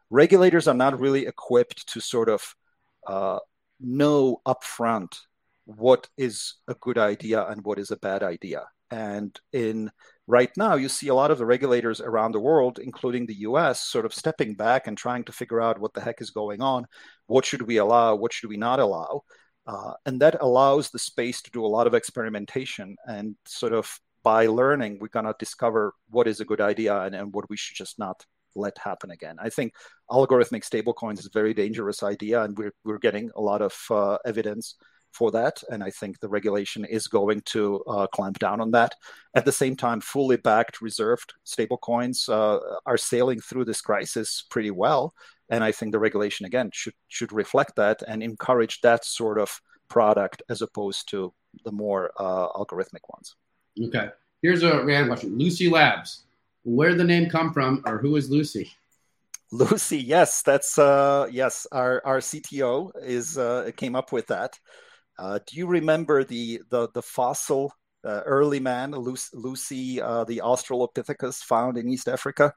Regulators 0.08 0.68
are 0.68 0.74
not 0.74 0.98
really 0.98 1.26
equipped 1.26 1.86
to 1.88 2.00
sort 2.00 2.30
of 2.30 2.54
uh, 3.06 3.40
know 3.82 4.40
upfront 4.46 5.16
what 5.64 6.08
is 6.16 6.54
a 6.68 6.74
good 6.74 6.98
idea 6.98 7.46
and 7.46 7.62
what 7.64 7.78
is 7.78 7.90
a 7.90 7.96
bad 7.96 8.22
idea. 8.22 8.64
And 8.90 9.38
in 9.52 9.90
right 10.26 10.50
now, 10.56 10.74
you 10.74 10.88
see 10.88 11.08
a 11.08 11.14
lot 11.14 11.30
of 11.30 11.38
the 11.38 11.46
regulators 11.46 12.00
around 12.00 12.32
the 12.32 12.40
world, 12.40 12.78
including 12.78 13.26
the 13.26 13.40
US, 13.48 13.80
sort 13.80 14.04
of 14.04 14.12
stepping 14.12 14.54
back 14.54 14.86
and 14.86 14.98
trying 14.98 15.24
to 15.24 15.32
figure 15.32 15.60
out 15.60 15.78
what 15.78 15.94
the 15.94 16.00
heck 16.00 16.20
is 16.20 16.30
going 16.30 16.60
on. 16.60 16.86
What 17.26 17.44
should 17.44 17.62
we 17.62 17.78
allow? 17.78 18.14
What 18.14 18.32
should 18.32 18.50
we 18.50 18.56
not 18.56 18.80
allow? 18.80 19.22
Uh, 19.66 19.92
and 20.04 20.20
that 20.20 20.36
allows 20.40 20.90
the 20.90 20.98
space 20.98 21.40
to 21.42 21.50
do 21.50 21.64
a 21.64 21.68
lot 21.68 21.86
of 21.86 21.94
experimentation 21.94 22.96
and 23.06 23.36
sort 23.46 23.72
of 23.72 23.98
by 24.22 24.46
learning, 24.46 24.98
we're 25.00 25.08
going 25.08 25.24
to 25.26 25.34
discover 25.38 25.94
what 26.10 26.28
is 26.28 26.40
a 26.40 26.44
good 26.44 26.60
idea 26.60 26.96
and, 27.02 27.14
and 27.14 27.32
what 27.32 27.48
we 27.50 27.56
should 27.56 27.76
just 27.76 27.98
not 27.98 28.24
let 28.54 28.76
happen 28.78 29.10
again. 29.10 29.36
I 29.40 29.50
think 29.50 29.74
algorithmic 30.10 30.64
stablecoins 30.64 31.18
is 31.18 31.26
a 31.26 31.30
very 31.30 31.54
dangerous 31.54 32.02
idea, 32.02 32.42
and 32.42 32.56
we're, 32.56 32.74
we're 32.84 32.98
getting 32.98 33.30
a 33.36 33.40
lot 33.40 33.62
of 33.62 33.74
uh, 33.90 34.18
evidence 34.24 34.76
for 35.12 35.30
that. 35.30 35.62
And 35.70 35.82
I 35.82 35.90
think 35.90 36.18
the 36.18 36.28
regulation 36.28 36.84
is 36.84 37.06
going 37.06 37.42
to 37.46 37.82
uh, 37.84 38.06
clamp 38.08 38.38
down 38.38 38.60
on 38.60 38.70
that. 38.72 38.94
At 39.34 39.44
the 39.44 39.52
same 39.52 39.76
time, 39.76 40.00
fully 40.00 40.36
backed 40.36 40.80
reserved 40.80 41.32
stablecoins 41.46 42.28
uh, 42.28 42.58
are 42.86 42.96
sailing 42.96 43.40
through 43.40 43.66
this 43.66 43.80
crisis 43.80 44.44
pretty 44.50 44.70
well. 44.70 45.14
And 45.50 45.62
I 45.62 45.72
think 45.72 45.92
the 45.92 45.98
regulation 45.98 46.46
again 46.46 46.70
should 46.72 46.94
should 47.08 47.32
reflect 47.32 47.76
that 47.76 48.02
and 48.08 48.22
encourage 48.22 48.80
that 48.80 49.04
sort 49.04 49.38
of 49.38 49.60
product 49.88 50.42
as 50.48 50.62
opposed 50.62 51.10
to 51.10 51.34
the 51.64 51.72
more 51.72 52.10
uh, 52.18 52.48
algorithmic 52.48 53.04
ones. 53.12 53.36
Okay. 53.84 54.08
Here's 54.40 54.62
a 54.62 54.82
random 54.82 55.08
question: 55.08 55.38
Lucy 55.38 55.68
Labs 55.68 56.24
where 56.64 56.94
the 56.94 57.04
name 57.04 57.28
come 57.28 57.52
from, 57.52 57.82
or 57.86 57.98
who 57.98 58.16
is 58.16 58.30
Lucy? 58.30 58.70
Lucy, 59.50 59.98
yes, 59.98 60.42
that's 60.42 60.78
uh, 60.78 61.26
yes. 61.30 61.66
Our 61.72 62.00
our 62.04 62.18
CTO 62.18 62.90
is 63.02 63.36
uh, 63.36 63.70
came 63.76 63.94
up 63.94 64.12
with 64.12 64.26
that. 64.28 64.58
Uh, 65.18 65.38
do 65.46 65.56
you 65.56 65.66
remember 65.66 66.24
the 66.24 66.62
the 66.70 66.88
the 66.94 67.02
fossil 67.02 67.72
uh, 68.04 68.22
early 68.24 68.60
man 68.60 68.92
Lucy, 68.92 70.00
uh, 70.00 70.24
the 70.24 70.40
Australopithecus 70.42 71.42
found 71.42 71.76
in 71.76 71.88
East 71.88 72.08
Africa? 72.08 72.54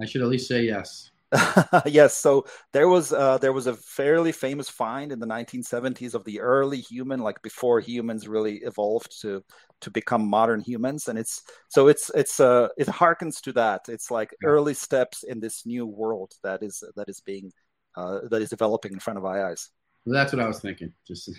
I 0.00 0.04
should 0.04 0.22
at 0.22 0.28
least 0.28 0.48
say 0.48 0.64
yes. 0.64 1.10
yes, 1.86 2.16
so 2.16 2.46
there 2.72 2.88
was 2.88 3.12
uh, 3.12 3.38
there 3.38 3.52
was 3.52 3.66
a 3.66 3.74
fairly 3.74 4.32
famous 4.32 4.68
find 4.68 5.10
in 5.10 5.18
the 5.18 5.26
1970s 5.26 6.14
of 6.14 6.24
the 6.24 6.40
early 6.40 6.78
human, 6.78 7.20
like 7.20 7.42
before 7.42 7.80
humans 7.80 8.28
really 8.28 8.56
evolved 8.58 9.20
to 9.22 9.42
to 9.80 9.90
become 9.90 10.28
modern 10.28 10.60
humans, 10.60 11.08
and 11.08 11.18
it's 11.18 11.42
so 11.68 11.88
it's 11.88 12.10
it's 12.14 12.38
uh 12.38 12.68
it 12.78 12.86
harkens 12.86 13.40
to 13.42 13.52
that. 13.54 13.88
It's 13.88 14.10
like 14.10 14.34
early 14.44 14.74
steps 14.74 15.24
in 15.24 15.40
this 15.40 15.66
new 15.66 15.84
world 15.84 16.32
that 16.44 16.62
is 16.62 16.82
that 16.94 17.08
is 17.08 17.20
being 17.20 17.50
uh, 17.96 18.20
that 18.30 18.42
is 18.42 18.50
developing 18.50 18.92
in 18.92 19.00
front 19.00 19.18
of 19.18 19.24
our 19.24 19.50
eyes. 19.50 19.70
That's 20.06 20.32
what 20.32 20.40
I 20.40 20.46
was 20.46 20.60
thinking. 20.60 20.92
Just 21.06 21.30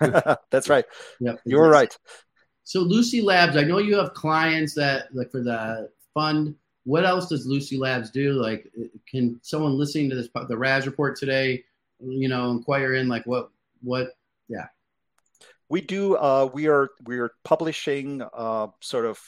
that's 0.50 0.68
right. 0.68 0.84
Yeah, 1.20 1.34
you're 1.44 1.68
right. 1.68 1.96
So 2.64 2.80
Lucy 2.80 3.22
Labs, 3.22 3.56
I 3.56 3.62
know 3.62 3.78
you 3.78 3.96
have 3.96 4.14
clients 4.14 4.74
that 4.74 5.14
like 5.14 5.30
for 5.30 5.42
the 5.42 5.90
fund 6.12 6.54
what 6.88 7.04
else 7.04 7.28
does 7.28 7.46
Lucy 7.46 7.76
Labs 7.76 8.10
do? 8.10 8.32
Like, 8.32 8.72
can 9.06 9.38
someone 9.42 9.76
listening 9.76 10.08
to 10.08 10.16
this 10.16 10.30
the 10.48 10.56
Raz 10.56 10.86
report 10.86 11.18
today, 11.18 11.62
you 12.00 12.30
know, 12.30 12.50
inquire 12.50 12.94
in 12.94 13.08
like 13.08 13.26
what 13.26 13.50
what? 13.82 14.16
Yeah, 14.48 14.68
we 15.68 15.82
do. 15.82 16.16
Uh, 16.16 16.48
we 16.50 16.66
are 16.66 16.88
we 17.04 17.18
are 17.18 17.32
publishing 17.44 18.22
uh, 18.32 18.68
sort 18.80 19.04
of 19.04 19.20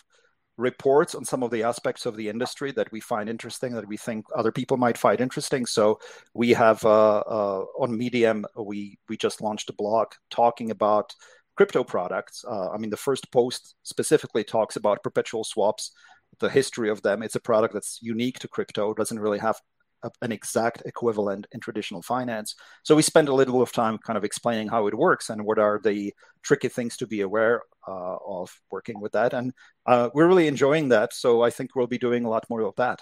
reports 0.56 1.14
on 1.14 1.26
some 1.26 1.42
of 1.42 1.50
the 1.50 1.62
aspects 1.62 2.06
of 2.06 2.16
the 2.16 2.30
industry 2.30 2.72
that 2.72 2.90
we 2.92 3.00
find 3.00 3.28
interesting 3.28 3.74
that 3.74 3.86
we 3.86 3.98
think 3.98 4.24
other 4.34 4.52
people 4.52 4.76
might 4.76 4.98
find 4.98 5.18
interesting 5.18 5.64
so 5.64 5.98
we 6.34 6.50
have 6.50 6.84
uh, 6.84 7.20
uh, 7.20 7.64
on 7.78 7.96
medium 7.96 8.44
we 8.56 8.98
we 9.08 9.16
just 9.16 9.40
launched 9.40 9.70
a 9.70 9.72
blog 9.72 10.08
talking 10.28 10.70
about 10.70 11.14
crypto 11.56 11.82
products 11.82 12.44
uh, 12.46 12.68
i 12.72 12.76
mean 12.76 12.90
the 12.90 12.96
first 12.96 13.32
post 13.32 13.74
specifically 13.84 14.44
talks 14.44 14.76
about 14.76 15.02
perpetual 15.02 15.44
swaps 15.44 15.92
the 16.38 16.48
history 16.48 16.88
of 16.88 17.02
them. 17.02 17.22
It's 17.22 17.36
a 17.36 17.40
product 17.40 17.74
that's 17.74 17.98
unique 18.00 18.38
to 18.40 18.48
crypto, 18.48 18.94
doesn't 18.94 19.18
really 19.18 19.38
have 19.38 19.60
a, 20.02 20.10
an 20.22 20.32
exact 20.32 20.82
equivalent 20.86 21.46
in 21.52 21.60
traditional 21.60 22.02
finance. 22.02 22.54
So 22.82 22.96
we 22.96 23.02
spend 23.02 23.28
a 23.28 23.34
little 23.34 23.60
of 23.62 23.72
time 23.72 23.98
kind 23.98 24.16
of 24.16 24.24
explaining 24.24 24.68
how 24.68 24.86
it 24.86 24.94
works 24.94 25.30
and 25.30 25.44
what 25.44 25.58
are 25.58 25.80
the 25.82 26.14
tricky 26.42 26.68
things 26.68 26.96
to 26.98 27.06
be 27.06 27.20
aware 27.20 27.62
uh, 27.86 28.16
of 28.26 28.50
working 28.70 29.00
with 29.00 29.12
that. 29.12 29.34
And 29.34 29.52
uh, 29.86 30.10
we're 30.14 30.28
really 30.28 30.48
enjoying 30.48 30.88
that. 30.90 31.12
So 31.12 31.42
I 31.42 31.50
think 31.50 31.74
we'll 31.74 31.86
be 31.86 31.98
doing 31.98 32.24
a 32.24 32.30
lot 32.30 32.48
more 32.48 32.62
of 32.62 32.76
that. 32.76 33.00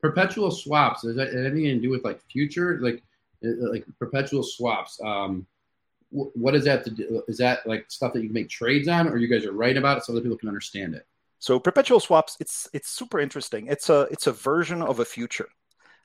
Perpetual 0.00 0.50
swaps, 0.50 1.04
is 1.04 1.16
that 1.16 1.34
anything 1.34 1.64
to 1.64 1.80
do 1.80 1.90
with 1.90 2.04
like 2.04 2.20
future, 2.30 2.78
like 2.80 3.02
uh, 3.44 3.70
like 3.70 3.84
perpetual 3.98 4.42
swaps? 4.42 5.00
Um, 5.02 5.46
what 6.10 6.54
is 6.54 6.64
that 6.64 6.84
to 6.84 6.90
do? 6.90 7.22
Is 7.26 7.38
that 7.38 7.66
like 7.66 7.90
stuff 7.90 8.12
that 8.12 8.20
you 8.20 8.28
can 8.28 8.34
make 8.34 8.48
trades 8.48 8.86
on, 8.86 9.08
or 9.08 9.16
you 9.16 9.26
guys 9.26 9.44
are 9.46 9.52
writing 9.52 9.78
about 9.78 9.98
it 9.98 10.04
so 10.04 10.12
other 10.12 10.22
people 10.22 10.36
can 10.36 10.48
understand 10.48 10.94
it? 10.94 11.06
So 11.44 11.60
perpetual 11.60 12.00
swaps, 12.00 12.38
it's 12.40 12.70
it's 12.72 12.88
super 12.88 13.20
interesting. 13.20 13.66
It's 13.66 13.90
a 13.90 14.08
it's 14.10 14.26
a 14.26 14.32
version 14.32 14.80
of 14.80 15.00
a 15.00 15.04
future. 15.04 15.50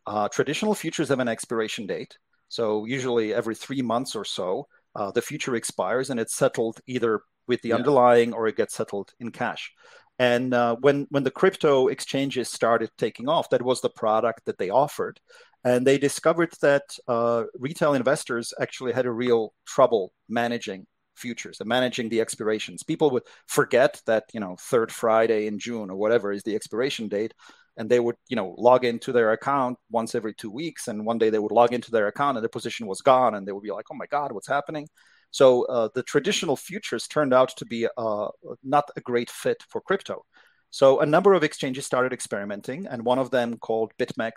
Uh, 0.06 0.28
traditional 0.28 0.76
futures 0.76 1.08
have 1.08 1.22
an 1.22 1.30
expiration 1.30 1.88
date. 1.88 2.18
So 2.50 2.84
usually 2.84 3.34
every 3.34 3.56
three 3.56 3.82
months 3.82 4.18
or 4.18 4.26
so, 4.26 4.68
uh, 4.96 5.12
the 5.12 5.22
future 5.22 5.56
expires 5.56 6.10
and 6.10 6.20
it's 6.20 6.36
settled 6.36 6.82
either 6.88 7.22
with 7.48 7.62
the 7.62 7.70
yeah. 7.70 7.76
underlying 7.76 8.34
or 8.34 8.48
it 8.50 8.58
gets 8.58 8.74
settled 8.74 9.14
in 9.22 9.32
cash. 9.32 9.72
And 10.18 10.54
uh, 10.54 10.76
when 10.82 11.08
when 11.10 11.24
the 11.24 11.32
crypto 11.32 11.88
exchanges 11.88 12.50
started 12.50 12.90
taking 12.98 13.30
off, 13.30 13.50
that 13.52 13.62
was 13.62 13.80
the 13.80 13.96
product 14.04 14.42
that 14.44 14.58
they 14.58 14.70
offered, 14.70 15.22
and 15.64 15.88
they 15.88 15.98
discovered 15.98 16.52
that 16.62 16.84
uh, 17.08 17.46
retail 17.58 17.94
investors 17.94 18.54
actually 18.60 18.92
had 18.92 19.06
a 19.06 19.20
real 19.24 19.54
trouble 19.66 20.12
managing 20.28 20.86
futures 21.20 21.60
and 21.60 21.70
managing 21.70 22.10
the 22.10 22.22
expirations. 22.22 22.84
People 22.84 23.12
would 23.12 23.24
forget 23.48 24.02
that 24.06 24.26
you 24.34 24.40
know 24.40 24.56
third 24.60 24.92
Friday 24.92 25.48
in 25.48 25.60
June 25.60 25.90
or 25.90 25.96
whatever 25.96 26.32
is 26.32 26.44
the 26.44 26.56
expiration 26.56 27.08
date, 27.08 27.34
and 27.78 27.90
they 27.90 28.00
would 28.00 28.16
you 28.28 28.36
know 28.36 28.56
log 28.58 28.86
into 28.86 29.12
their 29.12 29.32
account 29.32 29.78
once 29.92 30.16
every 30.16 30.34
two 30.34 30.52
weeks, 30.52 30.88
and 30.88 31.06
one 31.06 31.18
day 31.18 31.30
they 31.30 31.40
would 31.40 31.52
log 31.52 31.74
into 31.74 31.92
their 31.92 32.08
account 32.08 32.38
and 32.38 32.44
the 32.44 32.50
position 32.50 32.88
was 32.88 33.02
gone, 33.02 33.36
and 33.36 33.48
they 33.48 33.52
would 33.52 33.64
be 33.64 33.72
like, 33.72 33.86
oh 33.92 33.96
my 33.96 34.08
god, 34.08 34.32
what's 34.32 34.48
happening? 34.48 34.88
So 35.32 35.64
uh, 35.66 35.90
the 35.94 36.04
traditional 36.04 36.56
futures 36.56 37.08
turned 37.08 37.34
out 37.34 37.56
to 37.58 37.66
be 37.66 37.88
uh, 37.98 38.28
not 38.64 38.90
a 38.96 39.02
great 39.02 39.30
fit 39.30 39.64
for 39.70 39.82
crypto. 39.82 40.26
So 40.72 41.00
a 41.00 41.06
number 41.06 41.34
of 41.34 41.44
exchanges 41.44 41.86
started 41.86 42.14
experimenting, 42.14 42.88
and 42.88 43.04
one 43.04 43.20
of 43.20 43.32
them 43.32 43.58
called 43.58 43.92
BitMEX, 44.00 44.34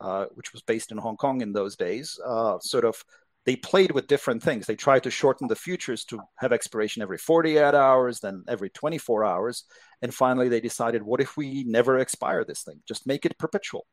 uh, 0.00 0.26
which 0.34 0.52
was 0.52 0.62
based 0.62 0.92
in 0.92 0.98
Hong 0.98 1.16
Kong 1.16 1.40
in 1.40 1.52
those 1.52 1.76
days, 1.76 2.18
uh, 2.24 2.58
sort 2.60 2.84
of 2.84 3.02
they 3.46 3.56
played 3.56 3.92
with 3.92 4.06
different 4.06 4.42
things. 4.42 4.66
They 4.66 4.76
tried 4.76 5.02
to 5.04 5.10
shorten 5.10 5.48
the 5.48 5.56
futures 5.56 6.04
to 6.06 6.20
have 6.36 6.52
expiration 6.52 7.02
every 7.02 7.18
48 7.18 7.74
hours, 7.74 8.20
then 8.20 8.44
every 8.46 8.70
24 8.70 9.24
hours. 9.24 9.64
And 10.02 10.14
finally, 10.14 10.48
they 10.48 10.60
decided, 10.60 11.02
what 11.02 11.20
if 11.20 11.36
we 11.36 11.64
never 11.64 11.98
expire 11.98 12.44
this 12.44 12.62
thing? 12.62 12.82
Just 12.86 13.06
make 13.06 13.24
it 13.24 13.38
perpetual. 13.38 13.86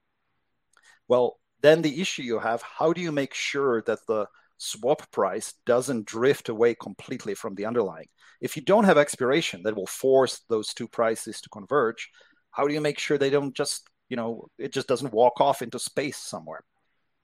Well, 1.08 1.39
then 1.62 1.82
the 1.82 2.02
issue 2.02 2.24
you 2.24 2.39
have 2.39 2.62
how 2.62 2.93
do 2.93 3.02
you 3.02 3.12
make 3.12 3.34
sure 3.34 3.82
that 3.84 4.06
the 4.08 4.28
swap 4.58 5.10
price 5.12 5.54
doesn't 5.66 6.06
drift 6.06 6.50
away 6.50 6.76
completely 6.76 7.34
from 7.34 7.56
the 7.56 7.66
underlying? 7.66 8.08
If 8.41 8.58
you 8.58 8.64
don't 8.64 8.84
have 8.84 8.98
expiration 8.98 9.64
that 9.64 9.76
will 9.76 9.88
force 9.88 10.41
those 10.50 10.74
two 10.74 10.88
prices 10.88 11.39
to 11.41 11.50
converge, 11.50 12.10
how 12.52 12.68
do 12.68 12.74
you 12.74 12.82
make 12.82 13.00
sure 13.00 13.18
they 13.18 13.30
don't 13.30 13.56
just, 13.56 13.88
you 14.10 14.18
know, 14.18 14.48
it 14.58 14.74
just 14.74 14.88
doesn't 14.88 15.14
walk 15.14 15.39
off 15.39 15.62
into 15.62 15.80
space 15.80 16.18
somewhere? 16.18 16.64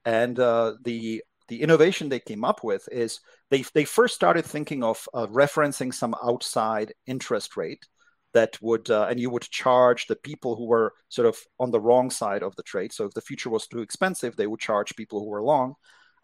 And 0.06 0.38
uh, 0.38 0.74
the 0.82 1.22
the 1.48 1.60
innovation 1.60 2.08
they 2.08 2.20
came 2.20 2.44
up 2.44 2.64
with 2.64 2.88
is 2.90 3.20
they, 3.50 3.64
they 3.74 3.84
first 3.84 4.14
started 4.14 4.44
thinking 4.44 4.82
of 4.82 5.08
uh, 5.14 5.26
referencing 5.26 5.92
some 5.92 6.14
outside 6.22 6.94
interest 7.06 7.56
rate 7.56 7.86
that 8.34 8.60
would 8.60 8.90
uh, 8.90 9.06
and 9.08 9.18
you 9.18 9.30
would 9.30 9.42
charge 9.42 10.06
the 10.06 10.16
people 10.16 10.56
who 10.56 10.66
were 10.66 10.92
sort 11.08 11.26
of 11.26 11.38
on 11.58 11.70
the 11.70 11.80
wrong 11.80 12.10
side 12.10 12.42
of 12.42 12.54
the 12.56 12.62
trade. 12.62 12.92
So 12.92 13.06
if 13.06 13.14
the 13.14 13.20
future 13.20 13.48
was 13.48 13.66
too 13.66 13.78
expensive 13.78 14.36
they 14.36 14.46
would 14.46 14.60
charge 14.60 14.96
people 14.96 15.20
who 15.20 15.28
were 15.28 15.42
long. 15.42 15.74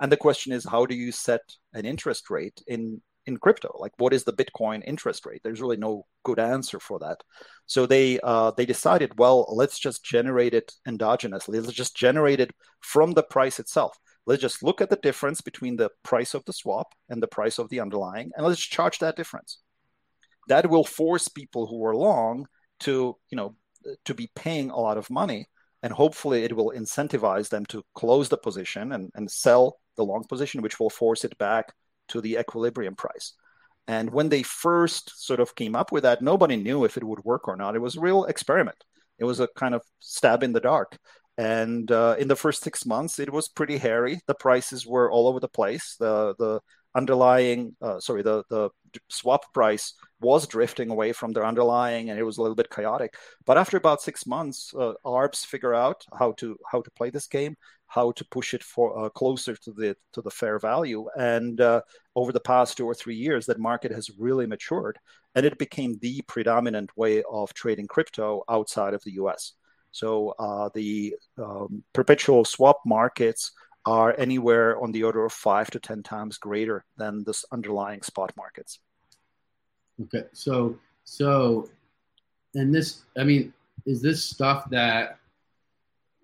And 0.00 0.10
the 0.10 0.16
question 0.16 0.52
is 0.52 0.64
how 0.64 0.86
do 0.86 0.94
you 0.94 1.12
set 1.12 1.40
an 1.72 1.86
interest 1.86 2.28
rate 2.28 2.60
in 2.66 3.00
in 3.26 3.36
crypto? 3.36 3.76
Like 3.78 3.92
what 3.98 4.12
is 4.12 4.24
the 4.24 4.32
bitcoin 4.32 4.82
interest 4.84 5.24
rate? 5.24 5.40
There's 5.44 5.60
really 5.60 5.76
no 5.76 6.06
good 6.24 6.40
answer 6.40 6.80
for 6.80 6.98
that. 6.98 7.22
So 7.66 7.86
they 7.86 8.18
uh, 8.24 8.50
they 8.56 8.66
decided 8.66 9.16
well 9.18 9.46
let's 9.54 9.78
just 9.78 10.04
generate 10.04 10.52
it 10.52 10.72
endogenously. 10.88 11.62
Let's 11.62 11.72
just 11.72 11.96
generate 11.96 12.40
it 12.40 12.50
from 12.80 13.12
the 13.12 13.22
price 13.22 13.60
itself 13.60 13.96
Let's 14.26 14.42
just 14.42 14.62
look 14.62 14.80
at 14.80 14.90
the 14.90 14.96
difference 14.96 15.40
between 15.40 15.76
the 15.76 15.90
price 16.02 16.34
of 16.34 16.44
the 16.44 16.52
swap 16.52 16.94
and 17.08 17.22
the 17.22 17.28
price 17.28 17.58
of 17.58 17.68
the 17.68 17.80
underlying, 17.80 18.30
and 18.36 18.46
let's 18.46 18.60
charge 18.60 18.98
that 18.98 19.16
difference. 19.16 19.58
That 20.48 20.68
will 20.68 20.84
force 20.84 21.28
people 21.28 21.66
who 21.66 21.84
are 21.84 21.96
long 21.96 22.46
to, 22.80 23.16
you 23.30 23.36
know, 23.36 23.56
to 24.04 24.14
be 24.14 24.30
paying 24.34 24.70
a 24.70 24.78
lot 24.78 24.98
of 24.98 25.10
money, 25.10 25.46
and 25.82 25.92
hopefully 25.92 26.44
it 26.44 26.54
will 26.54 26.72
incentivize 26.76 27.48
them 27.48 27.64
to 27.66 27.82
close 27.94 28.28
the 28.28 28.36
position 28.36 28.92
and, 28.92 29.10
and 29.14 29.30
sell 29.30 29.78
the 29.96 30.04
long 30.04 30.24
position, 30.24 30.62
which 30.62 30.78
will 30.78 30.90
force 30.90 31.24
it 31.24 31.36
back 31.38 31.72
to 32.08 32.20
the 32.20 32.36
equilibrium 32.36 32.94
price. 32.94 33.34
And 33.88 34.10
when 34.10 34.28
they 34.28 34.42
first 34.42 35.24
sort 35.24 35.40
of 35.40 35.54
came 35.54 35.74
up 35.74 35.90
with 35.90 36.02
that, 36.02 36.22
nobody 36.22 36.56
knew 36.56 36.84
if 36.84 36.96
it 36.96 37.04
would 37.04 37.24
work 37.24 37.48
or 37.48 37.56
not. 37.56 37.74
It 37.74 37.80
was 37.80 37.96
a 37.96 38.00
real 38.00 38.24
experiment. 38.24 38.76
It 39.18 39.24
was 39.24 39.40
a 39.40 39.48
kind 39.56 39.74
of 39.74 39.82
stab 39.98 40.42
in 40.42 40.52
the 40.52 40.60
dark. 40.60 40.98
And 41.40 41.90
uh, 41.90 42.16
in 42.18 42.28
the 42.28 42.36
first 42.36 42.62
six 42.62 42.84
months, 42.84 43.18
it 43.18 43.32
was 43.32 43.48
pretty 43.48 43.78
hairy. 43.78 44.20
The 44.26 44.34
prices 44.34 44.86
were 44.86 45.10
all 45.10 45.26
over 45.26 45.40
the 45.40 45.48
place. 45.48 45.96
The 45.98 46.34
the 46.38 46.60
underlying, 46.94 47.74
uh, 47.80 47.98
sorry, 47.98 48.20
the 48.22 48.44
the 48.50 48.68
swap 49.08 49.50
price 49.54 49.94
was 50.20 50.46
drifting 50.46 50.90
away 50.90 51.12
from 51.14 51.32
their 51.32 51.46
underlying, 51.46 52.10
and 52.10 52.18
it 52.18 52.24
was 52.24 52.36
a 52.36 52.42
little 52.42 52.54
bit 52.54 52.68
chaotic. 52.68 53.14
But 53.46 53.56
after 53.56 53.78
about 53.78 54.02
six 54.02 54.26
months, 54.26 54.74
uh, 54.78 54.92
ARBs 55.06 55.46
figure 55.46 55.74
out 55.74 56.04
how 56.18 56.32
to 56.32 56.58
how 56.70 56.82
to 56.82 56.90
play 56.90 57.08
this 57.08 57.26
game, 57.26 57.56
how 57.86 58.12
to 58.12 58.24
push 58.26 58.52
it 58.52 58.62
for 58.62 59.06
uh, 59.06 59.08
closer 59.08 59.56
to 59.56 59.72
the 59.72 59.96
to 60.12 60.20
the 60.20 60.30
fair 60.30 60.58
value. 60.58 61.08
And 61.16 61.58
uh, 61.58 61.80
over 62.16 62.32
the 62.32 62.46
past 62.52 62.76
two 62.76 62.84
or 62.84 62.94
three 62.94 63.16
years, 63.16 63.46
that 63.46 63.58
market 63.58 63.92
has 63.92 64.10
really 64.18 64.46
matured, 64.46 64.98
and 65.34 65.46
it 65.46 65.56
became 65.56 65.96
the 66.02 66.20
predominant 66.28 66.90
way 66.98 67.22
of 67.32 67.54
trading 67.54 67.86
crypto 67.86 68.42
outside 68.46 68.92
of 68.92 69.02
the 69.04 69.12
U.S. 69.12 69.54
So 69.92 70.34
uh, 70.38 70.70
the 70.74 71.16
um, 71.38 71.82
perpetual 71.92 72.44
swap 72.44 72.80
markets 72.86 73.52
are 73.86 74.14
anywhere 74.18 74.80
on 74.80 74.92
the 74.92 75.04
order 75.04 75.24
of 75.24 75.32
five 75.32 75.70
to 75.70 75.80
10 75.80 76.02
times 76.02 76.38
greater 76.38 76.84
than 76.96 77.24
this 77.24 77.44
underlying 77.50 78.02
spot 78.02 78.32
markets. 78.36 78.78
Okay. 80.02 80.24
So, 80.32 80.78
so, 81.04 81.68
and 82.54 82.74
this, 82.74 83.02
I 83.18 83.24
mean, 83.24 83.52
is 83.86 84.02
this 84.02 84.22
stuff 84.22 84.68
that 84.70 85.18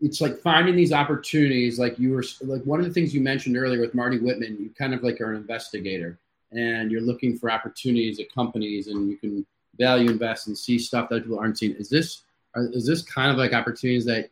it's 0.00 0.20
like 0.20 0.36
finding 0.38 0.76
these 0.76 0.92
opportunities 0.92 1.78
like 1.78 1.98
you 1.98 2.12
were 2.12 2.24
like 2.42 2.62
one 2.62 2.80
of 2.80 2.86
the 2.86 2.92
things 2.92 3.14
you 3.14 3.20
mentioned 3.20 3.56
earlier 3.56 3.80
with 3.80 3.94
marty 3.94 4.18
whitman 4.18 4.56
you 4.60 4.70
kind 4.78 4.92
of 4.92 5.02
like 5.02 5.20
are 5.20 5.30
an 5.32 5.36
investigator 5.36 6.18
and 6.52 6.90
you're 6.90 7.00
looking 7.00 7.36
for 7.36 7.50
opportunities 7.50 8.20
at 8.20 8.30
companies 8.32 8.88
and 8.88 9.08
you 9.08 9.16
can 9.16 9.46
value 9.78 10.10
invest 10.10 10.48
and 10.48 10.56
see 10.56 10.78
stuff 10.78 11.08
that 11.08 11.22
people 11.22 11.38
aren't 11.38 11.58
seeing 11.58 11.74
is 11.76 11.88
this 11.88 12.22
are, 12.56 12.68
is 12.72 12.86
this 12.86 13.02
kind 13.02 13.30
of 13.30 13.36
like 13.36 13.52
opportunities 13.52 14.04
that, 14.06 14.30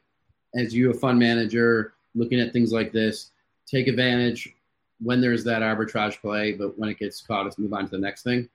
as 0.55 0.75
you 0.75 0.91
a 0.91 0.95
fund 0.95 1.19
manager 1.19 1.95
looking 2.15 2.41
at 2.41 2.53
things 2.53 2.73
like 2.73 2.93
this, 2.93 3.31
take 3.67 3.87
advantage 3.87 4.55
when 5.01 5.21
there's 5.21 5.45
that 5.45 5.63
arbitrage 5.63 6.21
play, 6.21 6.53
but 6.53 6.79
when 6.79 6.89
it 6.89 6.99
gets 6.99 7.21
caught, 7.21 7.45
let's 7.45 7.59
move 7.59 7.73
on 7.73 7.85
to 7.85 7.91
the 7.91 7.99
next 7.99 8.23
thing? 8.23 8.49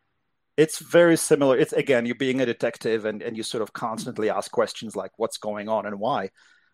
It's 0.57 0.79
very 0.79 1.15
similar. 1.15 1.57
It's 1.57 1.73
again, 1.73 2.05
you're 2.05 2.15
being 2.15 2.41
a 2.41 2.45
detective 2.45 3.05
and, 3.05 3.21
and 3.21 3.37
you 3.37 3.43
sort 3.43 3.61
of 3.61 3.71
constantly 3.71 4.29
ask 4.29 4.51
questions 4.51 4.95
like 4.95 5.11
what's 5.17 5.37
going 5.37 5.69
on 5.69 5.85
and 5.85 5.99
why. 5.99 6.31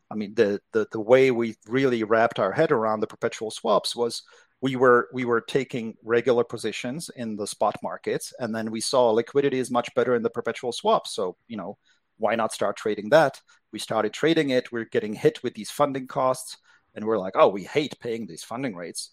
I 0.09 0.15
mean, 0.15 0.33
the, 0.35 0.59
the 0.71 0.87
the 0.91 0.99
way 0.99 1.31
we 1.31 1.55
really 1.67 2.03
wrapped 2.03 2.39
our 2.39 2.51
head 2.51 2.71
around 2.71 2.99
the 2.99 3.07
perpetual 3.07 3.51
swaps 3.51 3.95
was 3.95 4.23
we 4.61 4.75
were 4.75 5.09
we 5.13 5.25
were 5.25 5.41
taking 5.41 5.95
regular 6.03 6.43
positions 6.43 7.09
in 7.15 7.35
the 7.35 7.47
spot 7.47 7.75
markets, 7.83 8.33
and 8.39 8.55
then 8.55 8.71
we 8.71 8.81
saw 8.81 9.11
liquidity 9.11 9.59
is 9.59 9.69
much 9.69 9.93
better 9.95 10.15
in 10.15 10.23
the 10.23 10.29
perpetual 10.29 10.71
swaps. 10.71 11.13
So 11.13 11.37
you 11.47 11.57
know, 11.57 11.77
why 12.17 12.35
not 12.35 12.53
start 12.53 12.77
trading 12.77 13.09
that? 13.09 13.41
We 13.71 13.79
started 13.79 14.13
trading 14.13 14.49
it. 14.51 14.71
We're 14.71 14.85
getting 14.85 15.13
hit 15.13 15.43
with 15.43 15.53
these 15.53 15.69
funding 15.69 16.07
costs, 16.07 16.57
and 16.93 17.05
we're 17.05 17.17
like, 17.17 17.33
oh, 17.35 17.49
we 17.49 17.63
hate 17.63 17.99
paying 17.99 18.25
these 18.25 18.43
funding 18.43 18.75
rates. 18.75 19.11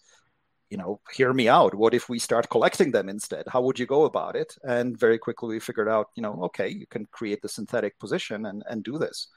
You 0.69 0.77
know, 0.77 1.01
hear 1.13 1.33
me 1.33 1.49
out. 1.49 1.75
What 1.75 1.93
if 1.93 2.09
we 2.09 2.17
start 2.17 2.49
collecting 2.49 2.91
them 2.91 3.09
instead? 3.09 3.45
How 3.47 3.61
would 3.61 3.77
you 3.77 3.85
go 3.85 4.05
about 4.05 4.35
it? 4.35 4.55
And 4.63 4.97
very 4.97 5.19
quickly 5.19 5.55
we 5.55 5.59
figured 5.59 5.89
out, 5.89 6.07
you 6.15 6.23
know, 6.23 6.39
okay, 6.45 6.69
you 6.69 6.87
can 6.87 7.05
create 7.11 7.41
the 7.41 7.49
synthetic 7.49 7.99
position 7.99 8.45
and, 8.47 8.63
and 8.67 8.83
do 8.83 8.97
this. 8.97 9.27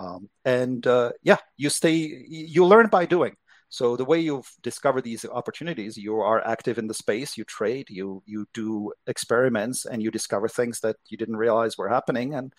Um, 0.00 0.28
and 0.44 0.84
uh, 0.86 1.12
yeah, 1.22 1.36
you 1.56 1.70
stay, 1.70 2.24
you 2.28 2.64
learn 2.64 2.88
by 2.88 3.06
doing. 3.06 3.36
So 3.68 3.96
the 3.96 4.04
way 4.04 4.20
you've 4.20 4.50
discovered 4.62 5.02
these 5.04 5.24
opportunities, 5.24 5.96
you 5.96 6.16
are 6.16 6.46
active 6.46 6.76
in 6.78 6.88
the 6.88 6.94
space, 6.94 7.38
you 7.38 7.44
trade, 7.44 7.88
you 7.88 8.22
you 8.26 8.46
do 8.52 8.92
experiments, 9.06 9.86
and 9.86 10.02
you 10.02 10.10
discover 10.10 10.46
things 10.46 10.80
that 10.80 10.96
you 11.08 11.16
didn't 11.16 11.36
realize 11.36 11.78
were 11.78 11.88
happening, 11.88 12.34
and 12.34 12.52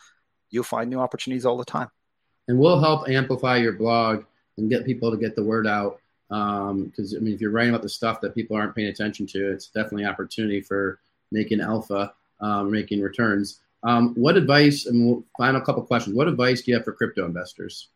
you'll 0.54 0.64
find 0.64 0.90
new 0.90 1.00
opportunities 1.00 1.46
all 1.46 1.58
the 1.58 1.66
time. 1.66 1.90
And 2.48 2.60
we'll 2.60 2.80
help 2.80 3.10
amplify 3.10 3.58
your 3.58 3.74
blog 3.74 4.24
and 4.58 4.70
get 4.70 4.86
people 4.86 5.12
to 5.12 5.18
get 5.18 5.36
the 5.36 5.44
word 5.44 5.68
out. 5.68 6.00
Because 6.30 7.14
um, 7.14 7.18
I 7.18 7.20
mean, 7.20 7.34
if 7.34 7.42
you're 7.42 7.52
writing 7.52 7.74
about 7.74 7.82
the 7.82 7.90
stuff 7.90 8.22
that 8.22 8.36
people 8.36 8.56
aren't 8.56 8.76
paying 8.76 8.88
attention 8.88 9.26
to, 9.28 9.52
it's 9.52 9.68
definitely 9.68 10.04
an 10.04 10.10
opportunity 10.10 10.62
for 10.62 11.00
making 11.32 11.60
alpha, 11.60 12.14
um, 12.40 12.72
making 12.72 13.02
returns. 13.02 13.60
Um, 13.84 14.14
what 14.16 14.38
advice? 14.38 14.86
And 14.86 15.06
we'll, 15.06 15.24
final 15.38 15.62
couple 15.62 15.84
questions. 15.84 16.16
What 16.16 16.28
advice 16.28 16.62
do 16.62 16.72
you 16.72 16.78
have 16.78 16.86
for 16.86 16.94
crypto 16.94 17.26
investors? 17.26 17.90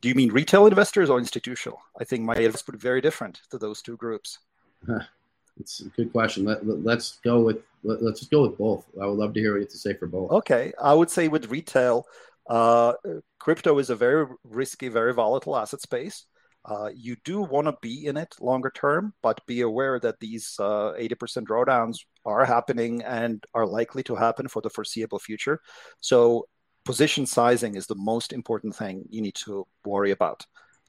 Do 0.00 0.08
you 0.08 0.14
mean 0.14 0.30
retail 0.30 0.66
investors 0.66 1.10
or 1.10 1.18
institutional? 1.18 1.80
I 2.00 2.04
think 2.04 2.22
my 2.22 2.34
advice 2.34 2.66
would 2.66 2.74
be 2.74 2.78
very 2.78 3.00
different 3.00 3.40
to 3.50 3.58
those 3.58 3.82
two 3.82 3.96
groups. 3.96 4.38
It's 5.58 5.80
a 5.80 5.88
good 5.90 6.12
question. 6.12 6.44
Let, 6.44 6.66
let, 6.66 6.98
us 6.98 7.18
go 7.24 7.40
with 7.40 7.58
let, 7.82 8.00
us 8.02 8.18
just 8.18 8.30
go 8.30 8.42
with 8.42 8.58
both. 8.58 8.84
I 9.00 9.06
would 9.06 9.18
love 9.18 9.32
to 9.34 9.40
hear 9.40 9.52
what 9.52 9.58
you 9.58 9.62
have 9.62 9.70
to 9.70 9.78
say 9.78 9.94
for 9.94 10.06
both. 10.06 10.30
Okay, 10.30 10.72
I 10.80 10.92
would 10.92 11.10
say 11.10 11.28
with 11.28 11.50
retail, 11.50 12.06
uh, 12.48 12.94
crypto 13.38 13.78
is 13.78 13.90
a 13.90 13.96
very 13.96 14.26
risky, 14.44 14.88
very 14.88 15.12
volatile 15.14 15.56
asset 15.56 15.80
space. 15.80 16.26
Uh, 16.64 16.90
you 16.94 17.16
do 17.24 17.40
want 17.40 17.68
to 17.68 17.76
be 17.80 18.06
in 18.06 18.16
it 18.16 18.34
longer 18.40 18.70
term, 18.74 19.14
but 19.22 19.44
be 19.46 19.60
aware 19.60 20.00
that 20.00 20.18
these 20.18 20.56
uh, 20.58 20.92
80% 20.98 21.44
drawdowns 21.46 21.98
are 22.24 22.44
happening 22.44 23.02
and 23.02 23.44
are 23.54 23.66
likely 23.66 24.02
to 24.02 24.16
happen 24.16 24.48
for 24.48 24.60
the 24.60 24.70
foreseeable 24.70 25.20
future. 25.20 25.60
So, 26.00 26.48
position 26.84 27.24
sizing 27.24 27.76
is 27.76 27.86
the 27.86 27.96
most 27.96 28.32
important 28.32 28.74
thing 28.74 29.04
you 29.10 29.22
need 29.22 29.34
to 29.36 29.66
worry 29.84 30.10
about. 30.10 30.44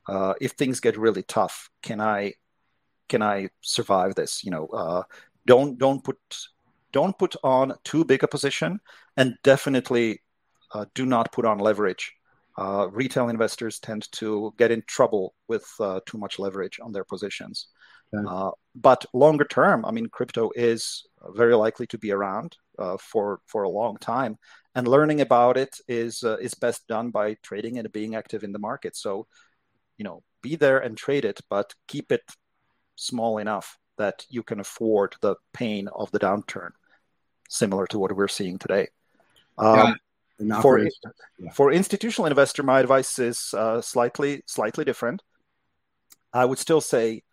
Uh, 0.08 0.34
if 0.42 0.54
things 0.54 0.80
get 0.80 0.98
really 0.98 1.24
tough, 1.24 1.70
can 1.84 2.02
I 2.02 2.34
can 3.10 3.22
I 3.22 3.50
survive 3.62 4.16
this? 4.16 4.44
You 4.44 4.52
know, 4.52 4.68
uh, 4.68 5.04
don't 5.46 5.78
don't 5.78 6.04
put 6.04 6.18
don't 6.92 7.18
put 7.18 7.36
on 7.44 7.74
too 7.84 8.06
big 8.06 8.24
a 8.24 8.28
position, 8.28 8.80
and 9.16 9.36
definitely 9.44 10.22
uh, 10.74 10.86
do 10.96 11.06
not 11.06 11.32
put 11.32 11.46
on 11.46 11.60
leverage. 11.60 12.14
Uh, 12.58 12.88
retail 12.92 13.30
investors 13.30 13.80
tend 13.80 14.12
to 14.12 14.54
get 14.58 14.72
in 14.72 14.82
trouble 14.88 15.36
with 15.48 15.68
uh, 15.80 16.00
too 16.08 16.18
much 16.18 16.40
leverage 16.40 16.80
on 16.82 16.92
their 16.92 17.04
positions. 17.04 17.68
Uh, 18.28 18.52
but 18.76 19.06
longer 19.14 19.44
term, 19.44 19.84
I 19.86 19.92
mean, 19.92 20.08
crypto 20.08 20.50
is 20.56 21.06
very 21.36 21.56
likely 21.56 21.86
to 21.88 21.98
be 21.98 22.12
around 22.12 22.56
uh, 22.80 22.98
for 22.98 23.42
for 23.46 23.64
a 23.64 23.70
long 23.70 23.98
time, 23.98 24.38
and 24.76 24.88
learning 24.88 25.22
about 25.22 25.58
it 25.58 25.76
is 25.88 26.24
uh, 26.24 26.38
is 26.38 26.54
best 26.54 26.88
done 26.88 27.12
by 27.12 27.36
trading 27.44 27.78
and 27.78 27.92
being 27.92 28.16
active 28.16 28.44
in 28.44 28.54
the 28.54 28.60
market. 28.60 28.96
So, 28.96 29.28
you 29.98 30.06
know, 30.06 30.24
be 30.42 30.56
there 30.56 30.80
and 30.80 30.98
trade 30.98 31.26
it, 31.26 31.42
but 31.50 31.74
keep 31.88 32.12
it 32.12 32.22
small 32.98 33.38
enough 33.38 33.78
that 33.98 34.26
you 34.30 34.44
can 34.44 34.60
afford 34.60 35.16
the 35.22 35.36
pain 35.54 35.88
of 35.88 36.12
the 36.12 36.20
downturn, 36.20 36.72
similar 37.48 37.88
to 37.88 37.98
what 37.98 38.16
we're 38.16 38.28
seeing 38.28 38.60
today. 38.60 38.90
Um, 39.58 39.96
yeah, 40.40 40.62
for, 40.62 40.80
yeah. 40.80 41.52
for 41.54 41.72
institutional 41.72 42.28
investor, 42.28 42.62
my 42.62 42.80
advice 42.80 43.18
is 43.18 43.54
uh, 43.56 43.82
slightly 43.82 44.44
slightly 44.46 44.84
different. 44.84 45.24
I 46.34 46.46
would 46.46 46.60
still 46.60 46.82
say 46.82 47.24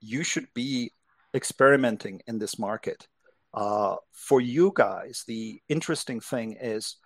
you 0.00 0.24
should 0.24 0.48
be 0.54 0.92
experimenting 1.34 2.22
in 2.26 2.38
this 2.38 2.58
market. 2.58 3.06
Uh, 3.54 3.96
for 4.12 4.40
you 4.40 4.72
guys, 4.74 5.24
the 5.26 5.60
interesting 5.68 6.20
thing 6.20 6.56
is 6.60 6.96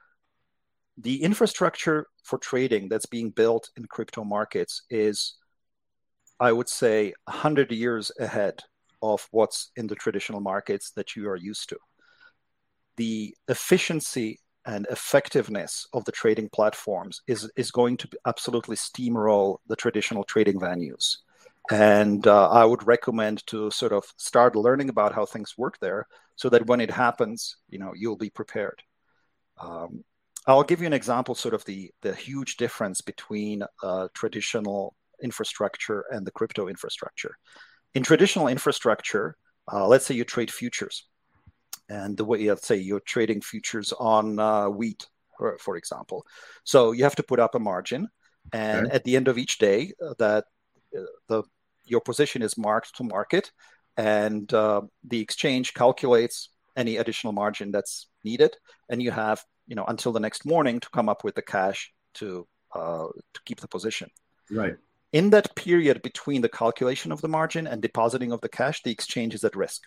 the 0.97 1.23
infrastructure 1.23 2.07
for 2.25 2.39
trading 2.39 2.89
that's 2.89 3.07
being 3.07 3.31
built 3.31 3.71
in 3.77 3.85
crypto 3.87 4.25
markets 4.25 4.83
is, 4.91 5.37
I 6.41 6.53
would 6.53 6.69
say, 6.69 7.13
100 7.25 7.71
years 7.71 8.11
ahead 8.19 8.63
of 9.03 9.29
what's 9.31 9.71
in 9.77 9.87
the 9.87 9.95
traditional 9.95 10.41
markets 10.41 10.91
that 10.93 11.15
you 11.15 11.29
are 11.29 11.37
used 11.37 11.69
to. 11.69 11.79
The 12.97 13.35
efficiency 13.49 14.41
and 14.67 14.87
effectiveness 14.91 15.87
of 15.93 16.05
the 16.05 16.13
trading 16.13 16.49
platforms 16.49 17.23
is, 17.27 17.51
is 17.57 17.71
going 17.71 17.97
to 17.99 18.09
absolutely 18.27 18.77
steamroll 18.77 19.59
the 19.69 19.77
traditional 19.77 20.25
trading 20.25 20.59
venues. 20.59 21.19
And 21.71 22.27
uh, 22.27 22.49
I 22.51 22.65
would 22.65 22.87
recommend 22.87 23.47
to 23.49 23.71
sort 23.71 23.93
of 23.93 24.05
start 24.17 24.57
learning 24.57 24.89
about 24.89 25.15
how 25.15 25.27
things 25.27 25.57
work 25.57 25.79
there 25.79 26.07
so 26.37 26.49
that 26.49 26.67
when 26.67 26.81
it 26.81 26.91
happens, 26.91 27.57
you 27.69 27.79
know, 27.79 27.93
you'll 27.95 28.17
be 28.17 28.31
prepared. 28.31 28.83
Um, 29.59 30.05
I'll 30.47 30.65
give 30.65 30.81
you 30.81 30.87
an 30.87 30.95
example, 30.95 31.35
sort 31.35 31.55
of 31.55 31.65
the, 31.67 31.91
the 32.01 32.15
huge 32.15 32.57
difference 32.57 33.03
between 33.03 33.63
uh, 33.83 34.09
traditional 34.15 34.95
infrastructure 35.23 36.05
and 36.11 36.27
the 36.27 36.31
crypto 36.31 36.69
infrastructure. 36.69 37.37
In 37.95 38.03
traditional 38.03 38.49
infrastructure, 38.49 39.37
uh, 39.73 39.87
let's 39.87 40.07
say 40.07 40.15
you 40.15 40.25
trade 40.25 40.51
futures, 40.51 41.07
and 41.89 42.17
the 42.17 42.25
way 42.25 42.49
let's 42.49 42.67
say 42.67 42.77
you're 42.77 43.01
trading 43.01 43.41
futures 43.41 43.93
on 43.93 44.39
uh, 44.39 44.69
wheat, 44.69 45.07
for, 45.37 45.59
for, 45.59 45.77
example. 45.77 46.25
So 46.65 46.93
you 46.93 47.05
have 47.05 47.17
to 47.17 47.23
put 47.23 47.41
up 47.41 47.55
a 47.55 47.59
margin, 47.59 48.09
and 48.53 48.87
okay. 48.87 48.95
at 48.95 49.05
the 49.05 49.17
end 49.17 49.29
of 49.29 49.39
each 49.39 49.59
day, 49.59 49.93
uh, 50.05 50.15
that 50.19 50.45
uh, 50.97 51.03
the 51.29 51.43
your 51.85 52.01
position 52.01 52.43
is 52.43 52.57
marked 52.57 52.97
to 52.97 53.05
market, 53.05 53.51
and 53.97 54.53
uh, 54.55 54.83
the 55.05 55.21
exchange 55.21 55.75
calculates 55.75 56.51
any 56.77 56.97
additional 56.97 57.33
margin 57.33 57.73
that's 57.73 58.09
needed, 58.25 58.57
and 58.89 59.03
you 59.03 59.11
have 59.11 59.45
you 59.67 59.75
know 59.75 59.85
until 59.89 60.13
the 60.13 60.21
next 60.21 60.45
morning 60.45 60.81
to 60.81 60.89
come 60.91 61.09
up 61.09 61.25
with 61.25 61.35
the 61.35 61.43
cash 61.43 61.93
to 62.15 62.47
uh, 62.75 63.07
to 63.35 63.41
keep 63.45 63.61
the 63.61 63.69
position. 63.69 64.09
Right. 64.51 64.77
In 65.13 65.31
that 65.31 65.55
period 65.57 66.03
between 66.03 66.43
the 66.43 66.49
calculation 66.49 67.11
of 67.13 67.21
the 67.21 67.29
margin 67.29 67.67
and 67.67 67.83
depositing 67.83 68.33
of 68.33 68.41
the 68.41 68.49
cash, 68.49 68.83
the 68.83 68.93
exchange 68.93 69.35
is 69.35 69.45
at 69.45 69.57
risk. 69.57 69.83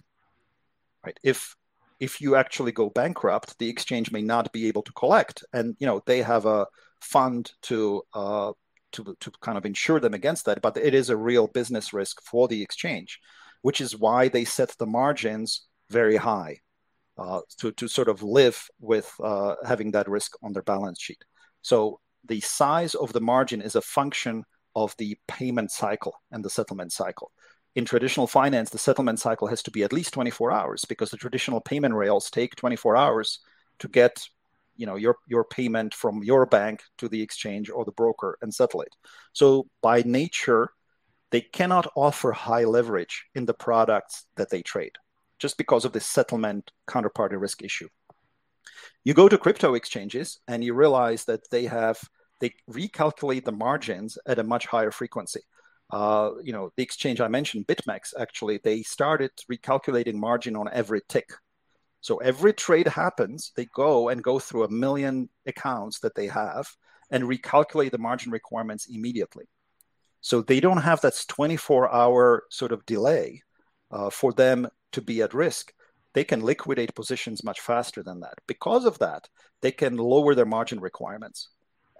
Right. 1.05 1.17
If 1.23 1.55
if 1.99 2.19
you 2.19 2.35
actually 2.35 2.73
go 2.73 2.89
bankrupt, 2.89 3.57
the 3.59 3.69
exchange 3.69 4.11
may 4.11 4.21
not 4.21 4.51
be 4.51 4.67
able 4.67 4.81
to 4.83 4.91
collect, 4.93 5.43
and 5.53 5.75
you 5.79 5.87
know 5.87 6.01
they 6.05 6.21
have 6.21 6.45
a 6.45 6.67
fund 6.99 7.51
to 7.63 8.03
uh, 8.13 8.51
to, 8.93 9.15
to 9.19 9.31
kind 9.41 9.57
of 9.57 9.65
insure 9.65 9.99
them 9.99 10.13
against 10.13 10.45
that, 10.45 10.61
but 10.61 10.77
it 10.77 10.93
is 10.93 11.09
a 11.09 11.17
real 11.17 11.47
business 11.47 11.93
risk 11.93 12.21
for 12.23 12.47
the 12.47 12.61
exchange, 12.61 13.19
which 13.61 13.81
is 13.81 13.97
why 13.97 14.27
they 14.27 14.45
set 14.45 14.75
the 14.77 14.85
margins 14.85 15.67
very 15.89 16.15
high 16.15 16.59
uh, 17.17 17.41
to, 17.57 17.71
to 17.73 17.87
sort 17.87 18.07
of 18.07 18.23
live 18.23 18.67
with 18.79 19.11
uh, 19.21 19.55
having 19.65 19.91
that 19.91 20.07
risk 20.07 20.33
on 20.41 20.53
their 20.53 20.63
balance 20.63 21.01
sheet. 21.01 21.23
So 21.61 21.99
the 22.27 22.39
size 22.39 22.95
of 22.95 23.13
the 23.13 23.21
margin 23.21 23.61
is 23.61 23.75
a 23.75 23.81
function 23.81 24.43
of 24.75 24.95
the 24.97 25.17
payment 25.27 25.71
cycle 25.71 26.15
and 26.31 26.43
the 26.43 26.49
settlement 26.49 26.91
cycle. 26.91 27.31
In 27.75 27.85
traditional 27.85 28.27
finance, 28.27 28.69
the 28.69 28.77
settlement 28.77 29.19
cycle 29.19 29.47
has 29.47 29.63
to 29.63 29.71
be 29.71 29.83
at 29.83 29.93
least 29.93 30.13
24 30.13 30.51
hours 30.51 30.85
because 30.85 31.09
the 31.09 31.17
traditional 31.17 31.59
payment 31.59 31.95
rails 31.95 32.29
take 32.29 32.55
24 32.55 32.95
hours 32.95 33.39
to 33.79 33.87
get 33.87 34.27
you 34.75 34.85
know 34.85 34.95
your 34.95 35.17
your 35.27 35.43
payment 35.43 35.93
from 35.93 36.23
your 36.23 36.45
bank 36.45 36.81
to 36.97 37.07
the 37.07 37.21
exchange 37.21 37.69
or 37.69 37.85
the 37.85 37.91
broker 37.91 38.37
and 38.41 38.53
settle 38.53 38.81
it 38.81 38.95
so 39.31 39.67
by 39.81 40.01
nature 40.03 40.69
they 41.29 41.41
cannot 41.41 41.91
offer 41.95 42.31
high 42.31 42.63
leverage 42.63 43.25
in 43.35 43.45
the 43.45 43.53
products 43.53 44.25
that 44.35 44.49
they 44.49 44.61
trade 44.61 44.93
just 45.39 45.57
because 45.57 45.85
of 45.85 45.93
the 45.93 45.99
settlement 45.99 46.71
counterparty 46.87 47.39
risk 47.39 47.61
issue 47.63 47.87
you 49.03 49.13
go 49.13 49.29
to 49.29 49.37
crypto 49.37 49.75
exchanges 49.75 50.39
and 50.47 50.63
you 50.63 50.73
realize 50.73 51.25
that 51.25 51.49
they 51.51 51.65
have 51.65 51.99
they 52.43 52.53
recalculate 52.69 53.45
the 53.45 53.51
margins 53.51 54.17
at 54.27 54.39
a 54.39 54.43
much 54.43 54.65
higher 54.67 54.91
frequency 54.91 55.41
uh, 55.91 56.31
you 56.43 56.53
know 56.53 56.71
the 56.75 56.83
exchange 56.83 57.21
i 57.21 57.27
mentioned 57.27 57.65
bitmex 57.67 58.13
actually 58.19 58.59
they 58.63 58.83
started 58.83 59.31
recalculating 59.51 60.15
margin 60.15 60.55
on 60.55 60.67
every 60.73 61.01
tick 61.07 61.29
so 62.03 62.17
every 62.17 62.51
trade 62.51 62.89
happens, 62.89 63.53
they 63.55 63.65
go 63.73 64.09
and 64.09 64.21
go 64.21 64.37
through 64.37 64.65
a 64.65 64.69
million 64.69 65.29
accounts 65.45 65.99
that 65.99 66.15
they 66.15 66.27
have 66.27 66.67
and 67.09 67.23
recalculate 67.23 67.91
the 67.91 67.97
margin 67.97 68.29
requirements 68.29 68.87
immediately. 68.87 69.45
So 70.19 70.41
they 70.41 70.59
don't 70.59 70.81
have 70.81 70.99
that 70.99 71.23
24 71.29 71.93
hour 71.93 72.43
sort 72.49 72.73
of 72.73 72.85
delay 72.85 73.41
uh, 73.89 74.09
for 74.09 74.33
them 74.33 74.67
to 74.91 75.01
be 75.01 75.21
at 75.21 75.33
risk. 75.33 75.73
They 76.13 76.25
can 76.25 76.41
liquidate 76.41 76.93
positions 76.93 77.41
much 77.41 77.61
faster 77.61 78.03
than 78.03 78.19
that. 78.19 78.35
Because 78.47 78.83
of 78.83 78.99
that, 78.99 79.29
they 79.61 79.71
can 79.71 79.95
lower 79.95 80.35
their 80.35 80.45
margin 80.45 80.81
requirements. 80.81 81.51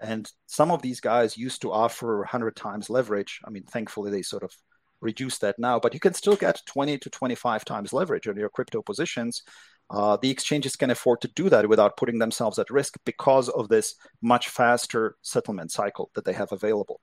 And 0.04 0.30
some 0.46 0.70
of 0.70 0.82
these 0.82 1.00
guys 1.00 1.38
used 1.38 1.62
to 1.62 1.72
offer 1.72 2.18
100 2.18 2.54
times 2.56 2.90
leverage. 2.90 3.40
I 3.44 3.50
mean, 3.50 3.64
thankfully, 3.64 4.10
they 4.10 4.22
sort 4.22 4.42
of 4.42 4.52
reduced 5.00 5.40
that 5.40 5.58
now, 5.58 5.78
but 5.80 5.94
you 5.94 6.00
can 6.00 6.14
still 6.14 6.36
get 6.36 6.62
20 6.66 6.98
to 6.98 7.10
25 7.10 7.64
times 7.64 7.92
leverage 7.92 8.26
on 8.28 8.36
your 8.36 8.48
crypto 8.48 8.82
positions 8.82 9.42
uh, 9.90 10.16
the 10.16 10.30
exchanges 10.30 10.76
can 10.76 10.90
afford 10.90 11.20
to 11.20 11.28
do 11.28 11.48
that 11.50 11.68
without 11.68 11.96
putting 11.96 12.18
themselves 12.18 12.58
at 12.58 12.70
risk 12.70 12.96
because 13.04 13.48
of 13.50 13.68
this 13.68 13.94
much 14.22 14.48
faster 14.48 15.16
settlement 15.22 15.70
cycle 15.70 16.10
that 16.14 16.24
they 16.24 16.32
have 16.32 16.52
available. 16.52 17.00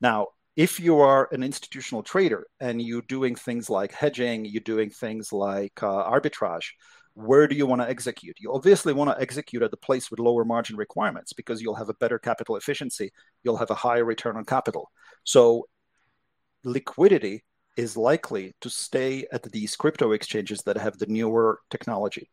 Now, 0.00 0.28
if 0.56 0.80
you 0.80 0.98
are 0.98 1.28
an 1.30 1.44
institutional 1.44 2.02
trader 2.02 2.46
and 2.58 2.82
you're 2.82 3.02
doing 3.02 3.36
things 3.36 3.70
like 3.70 3.92
hedging, 3.92 4.44
you're 4.44 4.60
doing 4.60 4.90
things 4.90 5.32
like 5.32 5.80
uh, 5.82 6.10
arbitrage, 6.10 6.70
where 7.18 7.48
do 7.48 7.56
you 7.56 7.66
want 7.66 7.82
to 7.82 7.88
execute? 7.88 8.36
You 8.38 8.54
obviously 8.54 8.92
want 8.92 9.10
to 9.10 9.20
execute 9.20 9.62
at 9.64 9.72
the 9.72 9.76
place 9.76 10.08
with 10.08 10.20
lower 10.20 10.44
margin 10.44 10.76
requirements 10.76 11.32
because 11.32 11.60
you'll 11.60 11.74
have 11.74 11.88
a 11.88 11.94
better 11.94 12.18
capital 12.18 12.56
efficiency, 12.56 13.12
you'll 13.42 13.56
have 13.56 13.70
a 13.70 13.74
higher 13.74 14.04
return 14.04 14.36
on 14.36 14.44
capital. 14.44 14.90
So, 15.24 15.66
liquidity 16.62 17.44
is 17.76 17.96
likely 17.96 18.54
to 18.60 18.70
stay 18.70 19.26
at 19.32 19.42
these 19.42 19.74
crypto 19.74 20.12
exchanges 20.12 20.62
that 20.62 20.76
have 20.76 20.98
the 20.98 21.06
newer 21.06 21.58
technology. 21.70 22.30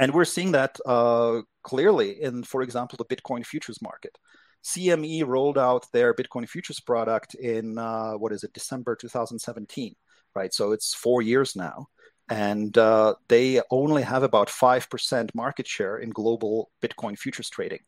And 0.00 0.12
we're 0.12 0.24
seeing 0.24 0.52
that 0.52 0.78
uh, 0.84 1.42
clearly 1.62 2.22
in, 2.22 2.42
for 2.42 2.62
example, 2.62 2.98
the 2.98 3.16
Bitcoin 3.16 3.46
futures 3.46 3.80
market. 3.80 4.18
CME 4.64 5.24
rolled 5.24 5.58
out 5.58 5.86
their 5.92 6.12
Bitcoin 6.12 6.48
futures 6.48 6.80
product 6.80 7.34
in, 7.36 7.78
uh, 7.78 8.14
what 8.14 8.32
is 8.32 8.42
it, 8.42 8.52
December 8.52 8.96
2017, 8.96 9.94
right? 10.34 10.52
So 10.52 10.72
it's 10.72 10.92
four 10.92 11.22
years 11.22 11.54
now. 11.54 11.86
And 12.28 12.76
uh, 12.76 13.14
they 13.28 13.60
only 13.70 14.02
have 14.02 14.22
about 14.22 14.48
5% 14.48 15.34
market 15.34 15.66
share 15.66 15.98
in 15.98 16.10
global 16.10 16.70
Bitcoin 16.82 17.16
futures 17.16 17.48
trading, 17.48 17.80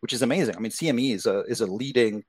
which 0.00 0.12
is 0.12 0.22
amazing. 0.22 0.56
I 0.56 0.60
mean, 0.60 0.72
CME 0.72 1.14
is 1.14 1.26
a, 1.26 1.40
is 1.40 1.60
a 1.60 1.66
leading 1.66 2.24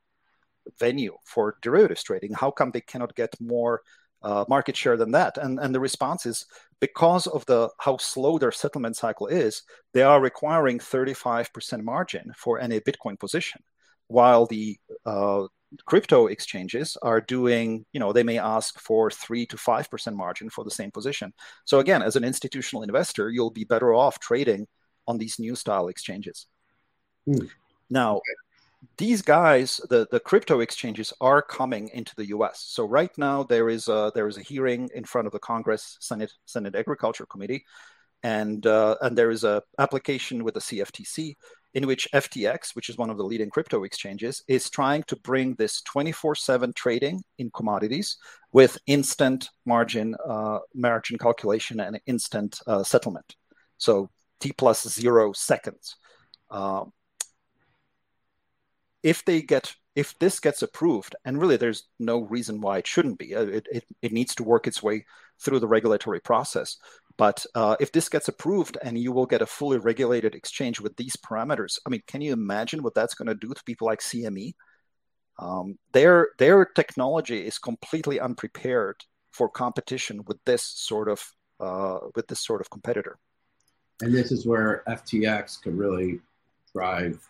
venue 0.80 1.16
for 1.26 1.57
derivatives 1.61 2.03
trading. 2.03 2.34
How 2.34 2.51
come 2.51 2.72
they 2.72 2.82
cannot 2.82 3.16
get 3.16 3.34
more 3.39 3.82
uh, 4.22 4.45
market 4.47 4.76
share 4.76 4.97
than 4.97 5.11
that? 5.11 5.38
And 5.38 5.59
and 5.59 5.74
the 5.74 5.80
response 5.80 6.26
is 6.26 6.45
because 6.80 7.28
of 7.28 7.45
the 7.45 7.70
how 7.80 7.97
slow 7.97 8.38
their 8.38 8.51
settlement 8.51 8.95
cycle 8.95 9.28
is, 9.28 9.64
they 9.93 10.01
are 10.01 10.20
requiring 10.20 10.80
35% 10.80 11.84
margin 11.84 12.32
for 12.36 12.59
any 12.59 12.80
Bitcoin 12.80 13.20
position, 13.20 13.61
while 14.07 14.45
the 14.45 14.78
uh, 15.05 15.47
crypto 15.86 16.28
exchanges 16.28 16.97
are 17.01 17.21
doing, 17.21 17.86
you 17.93 17.99
know, 17.99 18.13
they 18.13 18.24
may 18.24 18.39
ask 18.39 18.80
for 18.80 19.09
three 19.09 19.45
to 19.47 19.57
five 19.57 19.89
percent 19.89 20.15
margin 20.15 20.49
for 20.49 20.63
the 20.63 20.71
same 20.71 20.91
position. 20.91 21.34
So 21.65 21.80
again, 21.80 22.01
as 22.01 22.15
an 22.15 22.24
institutional 22.24 22.84
investor, 22.84 23.30
you'll 23.30 23.51
be 23.51 23.63
better 23.63 23.93
off 23.93 24.19
trading 24.19 24.67
on 25.07 25.17
these 25.17 25.39
new 25.39 25.55
style 25.55 25.88
exchanges. 25.88 26.47
Hmm. 27.26 27.45
Now, 27.89 28.21
these 28.97 29.21
guys, 29.21 29.80
the, 29.89 30.07
the 30.11 30.19
crypto 30.19 30.59
exchanges 30.59 31.13
are 31.21 31.41
coming 31.41 31.89
into 31.93 32.13
the 32.15 32.28
U.S. 32.28 32.63
So 32.67 32.86
right 32.86 33.15
now 33.17 33.43
there 33.43 33.69
is 33.69 33.88
a 33.88 34.11
there 34.13 34.28
is 34.28 34.38
a 34.38 34.41
hearing 34.41 34.89
in 34.93 35.03
front 35.03 35.28
of 35.28 35.34
the 35.34 35.39
Congress 35.39 35.97
Senate 36.01 36.34
Senate 36.45 36.76
Agriculture 36.76 37.26
Committee, 37.26 37.65
and 38.24 38.65
uh, 38.65 38.97
and 39.01 39.17
there 39.17 39.32
is 39.32 39.43
a 39.43 39.63
application 39.80 40.43
with 40.43 40.53
the 40.55 40.59
CFTC 40.59 41.36
in 41.74 41.88
which 41.88 42.07
FTX, 42.13 42.76
which 42.76 42.89
is 42.89 42.97
one 42.97 43.09
of 43.09 43.17
the 43.17 43.24
leading 43.24 43.49
crypto 43.49 43.84
exchanges, 43.84 44.43
is 44.47 44.69
trying 44.69 45.03
to 45.03 45.15
bring 45.17 45.55
this 45.55 45.82
24 45.82 46.36
7 46.36 46.74
trading 46.74 47.24
in 47.38 47.49
commodities 47.51 48.17
with 48.51 48.78
instant 48.88 49.49
margin, 49.65 50.15
uh, 50.26 50.59
margin 50.76 51.17
calculation 51.17 51.80
and 51.80 51.99
instant 52.05 52.59
uh, 52.67 52.84
settlement. 52.84 53.36
So 53.78 54.09
T 54.39 54.51
plus 54.51 54.88
zero 54.88 55.34
seconds. 55.34 55.95
Uh, 56.51 56.86
if 59.01 59.26
they 59.26 59.41
get 59.41 59.74
if 59.95 60.17
this 60.17 60.39
gets 60.39 60.63
approved, 60.63 61.15
and 61.24 61.39
really 61.39 61.57
there's 61.57 61.84
no 61.99 62.21
reason 62.21 62.61
why 62.61 62.80
it 62.80 62.88
shouldn't 62.88 63.19
be, 63.19 63.36
uh, 63.36 63.43
it, 63.43 63.67
it, 63.71 63.86
it 64.01 64.11
needs 64.11 64.34
to 64.36 64.43
work 64.43 64.65
its 64.65 64.82
way 64.82 65.05
through 65.39 65.59
the 65.59 65.67
regulatory 65.67 66.19
process. 66.19 66.78
But 67.18 67.45
uh, 67.53 67.76
if 67.80 67.91
this 67.91 68.09
gets 68.09 68.28
approved 68.28 68.78
and 68.82 68.97
you 68.97 69.11
will 69.11 69.28
get 69.28 69.41
a 69.41 69.45
fully 69.45 69.78
regulated 69.78 70.34
exchange 70.34 70.80
with 70.80 70.95
these 70.97 71.16
parameters, 71.16 71.78
I 71.86 71.89
mean, 71.89 72.01
can 72.07 72.22
you 72.22 72.34
imagine 72.34 72.82
what 72.82 72.95
that's 72.95 73.14
going 73.14 73.28
to 73.28 73.36
do 73.36 73.53
to 73.53 73.64
people 73.66 73.86
like 73.86 73.99
CME? 73.99 74.53
Um, 75.39 75.78
their 75.93 76.30
their 76.38 76.66
technology 76.66 77.45
is 77.45 77.57
completely 77.57 78.20
unprepared 78.20 79.03
for 79.32 79.49
competition 79.49 80.24
with 80.28 80.38
this 80.45 80.64
sort 80.64 81.09
of 81.09 81.24
uh, 81.59 81.99
with 82.16 82.28
this 82.28 82.39
sort 82.39 82.61
of 82.61 82.70
competitor. 82.70 83.18
And 84.01 84.14
this 84.14 84.32
is 84.32 84.45
where 84.45 84.84
FTX 84.88 85.61
could 85.61 85.78
really 85.78 86.20
drive 86.74 87.28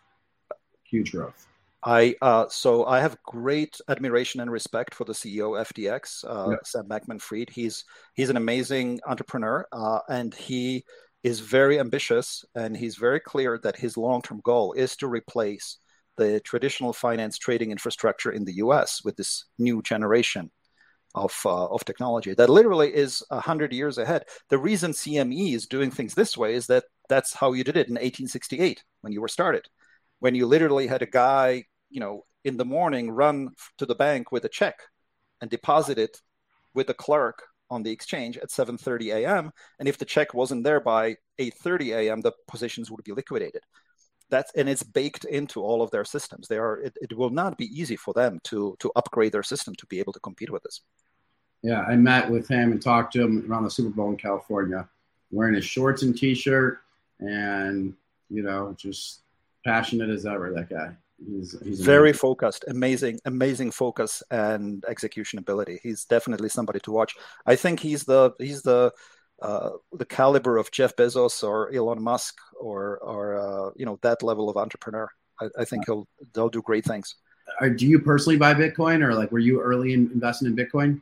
huge 0.84 1.12
growth. 1.12 1.48
I 1.86 2.16
uh, 2.22 2.46
so 2.50 2.86
I 2.86 3.02
have 3.02 3.22
great 3.24 3.80
admiration 3.90 4.40
and 4.40 4.50
respect 4.50 4.96
for 4.96 5.04
the 5.04 5.14
CEO 5.14 5.60
of 5.60 5.68
FTX, 5.68 6.24
uh, 6.24 6.52
yeah. 6.52 6.58
Sam 6.64 6.86
Bankman-Fried. 6.86 7.50
He's 7.50 7.84
he's 8.14 8.30
an 8.30 8.38
amazing 8.38 9.02
entrepreneur, 9.06 9.68
uh, 9.72 10.00
and 10.08 10.34
he 10.34 10.86
is 11.24 11.42
very 11.42 11.80
ambitious, 11.80 12.46
and 12.56 12.76
he's 12.76 12.96
very 12.96 13.20
clear 13.20 13.60
that 13.64 13.78
his 13.78 13.98
long-term 13.98 14.42
goal 14.44 14.74
is 14.74 14.96
to 14.98 15.08
replace 15.08 15.78
the 16.16 16.40
traditional 16.42 16.94
finance 16.94 17.38
trading 17.38 17.72
infrastructure 17.72 18.32
in 18.32 18.46
the 18.46 18.56
U.S. 18.56 19.02
with 19.04 19.18
this 19.18 19.46
new 19.58 19.82
generation 19.82 20.52
of 21.16 21.38
uh, 21.46 21.66
of 21.66 21.84
technology 21.84 22.34
that 22.34 22.50
literally 22.50 22.94
is 22.96 23.22
hundred 23.30 23.74
years 23.74 23.98
ahead. 23.98 24.24
The 24.50 24.58
reason 24.58 24.92
CME 24.92 25.54
is 25.54 25.68
doing 25.68 25.92
things 25.92 26.14
this 26.16 26.38
way 26.38 26.54
is 26.54 26.68
that 26.68 26.86
that's 27.10 27.34
how 27.34 27.52
you 27.52 27.66
did 27.66 27.76
it 27.76 27.90
in 27.90 27.96
1868 27.96 28.84
when 29.02 29.12
you 29.12 29.20
were 29.20 29.28
started 29.28 29.68
when 30.24 30.36
you 30.36 30.46
literally 30.46 30.88
had 30.88 31.02
a 31.02 31.06
guy 31.06 31.66
you 31.94 32.00
know, 32.00 32.26
in 32.44 32.58
the 32.58 32.66
morning, 32.66 33.12
run 33.12 33.50
to 33.78 33.86
the 33.86 33.96
bank 33.96 34.32
with 34.32 34.44
a 34.46 34.50
check 34.50 34.76
and 35.40 35.50
deposit 35.50 35.98
it 35.98 36.18
with 36.74 36.88
the 36.88 36.94
clerk 36.94 37.44
on 37.70 37.84
the 37.84 37.92
exchange 37.92 38.38
at 38.38 38.50
7:30 38.50 39.14
a.m. 39.14 39.52
And 39.80 39.88
if 39.88 39.98
the 39.98 40.06
check 40.06 40.34
wasn't 40.34 40.64
there 40.64 40.80
by 40.80 41.16
8:30 41.40 41.96
a.m., 41.96 42.22
the 42.22 42.34
positions 42.48 42.90
would 42.90 43.04
be 43.04 43.14
liquidated. 43.14 43.64
That's 44.30 44.52
and 44.56 44.68
it's 44.68 44.84
baked 44.84 45.26
into 45.26 45.62
all 45.62 45.82
of 45.82 45.92
their 45.92 46.06
systems. 46.06 46.48
They 46.48 46.58
are. 46.58 46.80
It, 46.80 46.98
it 47.02 47.18
will 47.18 47.30
not 47.30 47.58
be 47.58 47.66
easy 47.66 47.96
for 47.96 48.14
them 48.14 48.40
to 48.46 48.76
to 48.80 48.92
upgrade 48.96 49.32
their 49.32 49.44
system 49.44 49.76
to 49.76 49.86
be 49.86 50.00
able 50.00 50.14
to 50.14 50.20
compete 50.20 50.50
with 50.50 50.64
this. 50.64 50.82
Yeah, 51.62 51.82
I 51.82 51.96
met 51.96 52.30
with 52.30 52.48
him 52.48 52.72
and 52.72 52.82
talked 52.82 53.14
to 53.14 53.22
him 53.22 53.50
around 53.50 53.64
the 53.64 53.72
Super 53.72 53.96
Bowl 53.96 54.10
in 54.10 54.18
California, 54.18 54.90
wearing 55.32 55.56
his 55.56 55.64
shorts 55.64 56.04
and 56.04 56.18
t-shirt, 56.18 56.80
and 57.20 57.94
you 58.30 58.44
know, 58.44 58.76
just 58.78 59.22
passionate 59.64 60.10
as 60.10 60.26
ever. 60.26 60.52
That 60.52 60.70
guy. 60.70 60.96
He's, 61.28 61.56
he's 61.64 61.82
very 61.82 62.10
amazing. 62.10 62.20
focused, 62.20 62.66
amazing, 62.68 63.20
amazing 63.26 63.72
focus 63.72 64.24
and 64.32 64.84
execution 64.88 65.40
ability. 65.40 65.80
He's 65.84 66.06
definitely 66.06 66.50
somebody 66.50 66.80
to 66.82 66.92
watch. 66.92 67.16
I 67.46 67.56
think 67.56 67.80
he's 67.80 68.04
the 68.04 68.32
he's 68.40 68.62
the 68.62 68.92
uh, 69.42 69.72
the 69.94 70.06
caliber 70.06 70.58
of 70.58 70.72
Jeff 70.72 70.96
Bezos 70.96 71.44
or 71.44 71.74
Elon 71.74 72.02
Musk 72.02 72.36
or 72.60 72.98
or 73.00 73.36
uh, 73.36 73.72
you 73.76 73.86
know 73.86 74.00
that 74.02 74.24
level 74.24 74.50
of 74.50 74.58
entrepreneur. 74.58 75.10
I, 75.42 75.50
I 75.60 75.66
think 75.66 75.86
he'll 75.86 76.08
they'll 76.34 76.50
do 76.50 76.62
great 76.62 76.86
things. 76.86 77.16
Are, 77.60 77.70
do 77.70 77.86
you 77.86 78.00
personally 78.00 78.38
buy 78.38 78.54
Bitcoin, 78.54 79.04
or 79.04 79.14
like 79.14 79.32
were 79.32 79.40
you 79.40 79.62
early 79.62 79.94
in 79.94 80.10
investing 80.14 80.48
in 80.48 80.56
Bitcoin? 80.56 81.02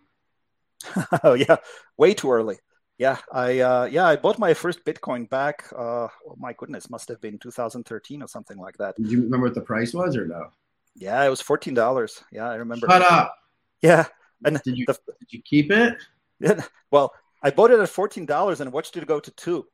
oh 1.24 1.34
yeah, 1.34 1.58
way 1.98 2.14
too 2.14 2.32
early 2.32 2.58
yeah, 3.02 3.18
I 3.32 3.60
uh, 3.60 3.86
yeah 3.86 4.06
I 4.06 4.16
bought 4.16 4.38
my 4.38 4.54
first 4.54 4.86
Bitcoin 4.86 5.28
back. 5.28 5.66
Uh, 5.76 6.08
oh 6.28 6.36
my 6.38 6.54
goodness, 6.54 6.88
must 6.88 7.10
have 7.10 7.20
been 7.20 7.40
2013 7.40 8.22
or 8.22 8.28
something 8.28 8.60
like 8.60 8.78
that. 8.78 8.94
Do 9.02 9.10
you 9.10 9.24
remember 9.24 9.48
what 9.48 9.56
the 9.56 9.62
price 9.62 9.92
was 9.92 10.16
or 10.16 10.28
no? 10.28 10.52
Yeah, 10.96 11.24
it 11.26 11.30
was 11.30 11.42
fourteen 11.42 11.74
dollars. 11.74 12.24
Yeah, 12.32 12.48
I 12.48 12.56
remember. 12.56 12.88
Shut 12.88 13.02
up. 13.02 13.34
Yeah, 13.82 14.06
and 14.46 14.62
did 14.62 14.78
you 14.78 14.86
the, 14.86 14.94
did 15.20 15.34
you 15.34 15.42
keep 15.42 15.72
it? 15.72 15.98
Yeah, 16.40 16.62
well, 16.92 17.12
I 17.42 17.50
bought 17.50 17.72
it 17.72 17.80
at 17.80 17.90
fourteen 17.90 18.28
dollars 18.28 18.62
and 18.62 18.72
watched 18.72 18.96
it 18.96 19.08
go 19.08 19.20
to 19.20 19.32
two. 19.32 19.66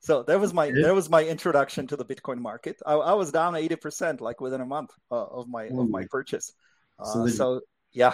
So 0.00 0.22
that 0.24 0.38
was 0.38 0.52
my 0.52 0.70
that 0.72 0.94
was 0.94 1.08
my 1.08 1.24
introduction 1.24 1.86
to 1.86 1.96
the 1.96 2.04
Bitcoin 2.04 2.38
market. 2.38 2.76
I, 2.84 2.94
I 2.94 3.14
was 3.14 3.32
down 3.32 3.56
eighty 3.56 3.76
percent 3.76 4.20
like 4.20 4.42
within 4.42 4.60
a 4.60 4.66
month 4.66 4.90
uh, 5.10 5.24
of 5.24 5.48
my 5.48 5.68
Ooh. 5.68 5.80
of 5.80 5.88
my 5.88 6.04
purchase. 6.10 6.52
So, 7.02 7.24
uh, 7.24 7.28
so 7.28 7.60
yeah, 7.92 8.12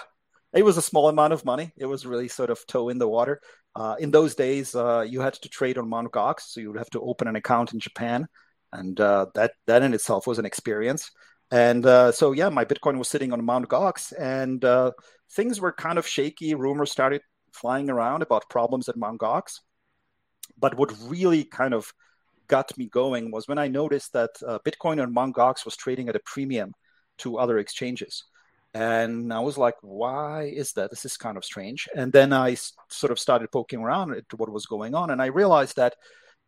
it 0.53 0.65
was 0.65 0.77
a 0.77 0.83
small 0.83 1.09
amount 1.09 1.33
of 1.33 1.45
money. 1.45 1.73
It 1.77 1.87
was 1.87 2.07
really 2.07 2.29
sort 2.29 2.51
of 2.51 2.65
toe 2.67 2.89
in 2.89 2.99
the 2.99 3.09
water. 3.09 3.41
Uh, 3.77 3.97
in 3.99 4.11
those 4.11 4.35
days, 4.35 4.75
uh, 4.75 5.05
you 5.09 5.21
had 5.21 5.35
to 5.35 5.49
trade 5.49 5.79
on 5.79 5.89
Mt. 5.89 6.11
Gox, 6.11 6.41
so 6.49 6.61
you 6.61 6.71
would 6.71 6.79
have 6.79 6.91
to 6.91 7.01
open 7.01 7.29
an 7.29 7.37
account 7.37 7.73
in 7.73 7.79
Japan, 7.79 8.27
and 8.73 9.01
uh, 9.01 9.27
that 9.35 9.53
that 9.67 9.83
in 9.83 9.95
itself 9.95 10.27
was 10.27 10.39
an 10.39 10.45
experience. 10.45 11.11
And 11.53 11.85
uh, 11.85 12.13
so, 12.13 12.33
yeah, 12.33 12.49
my 12.49 12.65
Bitcoin 12.65 12.99
was 12.99 13.09
sitting 13.09 13.33
on 13.33 13.45
Mt. 13.45 13.69
Gox, 13.69 14.13
and 14.19 14.65
uh, 14.65 14.93
things 15.33 15.61
were 15.61 15.73
kind 15.73 15.99
of 15.99 16.07
shaky. 16.07 16.55
Rumors 16.55 16.93
started 16.93 17.23
flying 17.53 17.91
around 17.91 18.23
about 18.23 18.49
problems 18.49 18.89
at 18.89 18.97
Mt. 18.97 19.19
Gox. 19.19 19.61
But 20.59 20.77
what 20.77 20.95
really 21.07 21.45
kind 21.45 21.75
of 21.75 21.93
got 22.47 22.77
me 22.77 22.87
going 22.87 23.31
was 23.31 23.49
when 23.49 23.59
I 23.59 23.69
noticed 23.69 24.13
that 24.13 24.31
uh, 24.47 24.59
Bitcoin 24.65 25.03
on 25.03 25.13
Mt. 25.13 25.35
Gox 25.35 25.65
was 25.65 25.77
trading 25.77 26.09
at 26.09 26.17
a 26.17 26.21
premium 26.25 26.73
to 27.19 27.39
other 27.39 27.59
exchanges. 27.59 28.25
And 28.73 29.33
I 29.33 29.41
was 29.41 29.59
like, 29.59 29.75
why 29.83 30.45
is 30.45 30.73
that? 30.75 30.91
This 30.91 31.05
is 31.05 31.17
kind 31.17 31.37
of 31.37 31.45
strange. 31.45 31.89
And 31.97 32.13
then 32.13 32.33
I 32.33 32.55
sort 32.89 33.11
of 33.11 33.19
started 33.19 33.51
poking 33.51 33.81
around 33.81 34.13
at 34.15 34.25
what 34.37 34.51
was 34.51 34.67
going 34.67 34.95
on. 34.95 35.11
And 35.11 35.21
I 35.21 35.27
realized 35.27 35.77
that 35.77 35.97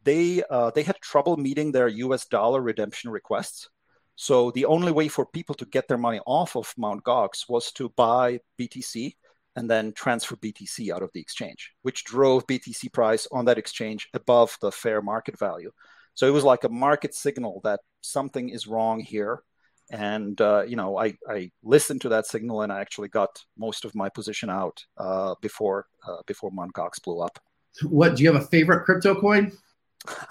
they, 0.04 0.42
uh, 0.48 0.70
they 0.70 0.84
had 0.84 1.00
trouble 1.00 1.36
meeting 1.36 1.72
their 1.72 1.88
US 1.88 2.26
dollar 2.26 2.60
redemption 2.60 3.10
requests. 3.10 3.68
So 4.14 4.52
the 4.52 4.66
only 4.66 4.92
way 4.92 5.08
for 5.08 5.26
people 5.26 5.54
to 5.56 5.64
get 5.64 5.88
their 5.88 5.98
money 5.98 6.20
off 6.26 6.54
of 6.56 6.72
mount 6.76 7.02
Gox 7.02 7.48
was 7.48 7.72
to 7.72 7.88
buy 7.90 8.38
BTC 8.60 9.14
and 9.56 9.68
then 9.68 9.92
transfer 9.92 10.36
BTC 10.36 10.94
out 10.94 11.02
of 11.02 11.10
the 11.12 11.20
exchange, 11.20 11.72
which 11.82 12.04
drove 12.04 12.46
BTC 12.46 12.92
price 12.92 13.26
on 13.32 13.46
that 13.46 13.58
exchange 13.58 14.08
above 14.14 14.56
the 14.60 14.70
fair 14.70 15.02
market 15.02 15.38
value. 15.38 15.72
So 16.14 16.26
it 16.26 16.30
was 16.32 16.44
like 16.44 16.64
a 16.64 16.68
market 16.68 17.14
signal 17.14 17.60
that 17.64 17.80
something 18.00 18.48
is 18.48 18.66
wrong 18.66 19.00
here 19.00 19.42
and 19.90 20.40
uh, 20.40 20.62
you 20.66 20.76
know 20.76 20.98
I, 20.98 21.14
I 21.28 21.50
listened 21.62 22.00
to 22.02 22.08
that 22.10 22.26
signal 22.26 22.62
and 22.62 22.72
I 22.72 22.80
actually 22.80 23.08
got 23.08 23.30
most 23.56 23.84
of 23.84 23.94
my 23.94 24.08
position 24.08 24.50
out 24.50 24.84
uh, 24.96 25.34
before 25.40 25.86
uh, 26.06 26.22
before 26.26 26.50
Mt. 26.52 26.72
Gox 26.72 27.02
blew 27.02 27.20
up. 27.20 27.38
What 27.82 28.16
do 28.16 28.22
you 28.22 28.32
have 28.32 28.42
a 28.42 28.46
favorite 28.46 28.84
crypto 28.84 29.14
coin? 29.20 29.52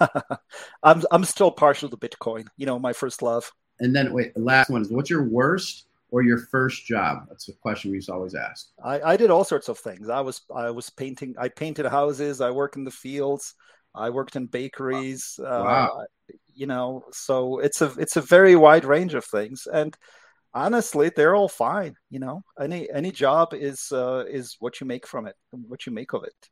I'm 0.82 1.02
I'm 1.10 1.24
still 1.24 1.50
partial 1.50 1.88
to 1.88 1.96
Bitcoin. 1.96 2.46
You 2.56 2.66
know, 2.66 2.78
my 2.78 2.92
first 2.92 3.22
love. 3.22 3.50
And 3.80 3.94
then 3.94 4.12
wait, 4.12 4.36
last 4.36 4.70
one 4.70 4.82
is 4.82 4.90
what's 4.90 5.10
your 5.10 5.24
worst 5.24 5.86
or 6.10 6.22
your 6.22 6.38
first 6.38 6.86
job? 6.86 7.26
That's 7.28 7.48
a 7.48 7.52
question 7.54 7.90
we 7.90 7.96
used 7.96 8.08
to 8.08 8.14
always 8.14 8.34
ask. 8.34 8.68
I, 8.84 9.00
I 9.00 9.16
did 9.16 9.30
all 9.30 9.44
sorts 9.44 9.68
of 9.68 9.78
things. 9.78 10.08
I 10.08 10.20
was 10.20 10.42
I 10.54 10.70
was 10.70 10.90
painting. 10.90 11.34
I 11.38 11.48
painted 11.48 11.86
houses. 11.86 12.40
I 12.40 12.50
worked 12.50 12.76
in 12.76 12.84
the 12.84 12.90
fields. 12.90 13.54
I 13.94 14.10
worked 14.10 14.36
in 14.36 14.46
bakeries. 14.46 15.38
Wow. 15.42 15.98
Uh, 15.98 16.34
you 16.54 16.66
know, 16.66 17.04
so 17.12 17.58
it's 17.58 17.80
a 17.80 17.92
it's 17.98 18.16
a 18.16 18.22
very 18.22 18.56
wide 18.56 18.84
range 18.84 19.14
of 19.14 19.24
things, 19.24 19.66
and 19.72 19.96
honestly, 20.54 21.10
they're 21.14 21.34
all 21.34 21.48
fine. 21.48 21.94
You 22.10 22.20
know, 22.20 22.42
any 22.60 22.90
any 22.90 23.10
job 23.10 23.54
is 23.54 23.90
uh, 23.92 24.24
is 24.28 24.56
what 24.60 24.80
you 24.80 24.86
make 24.86 25.06
from 25.06 25.26
it, 25.26 25.36
what 25.50 25.86
you 25.86 25.92
make 25.92 26.12
of 26.12 26.24
it. 26.24 26.48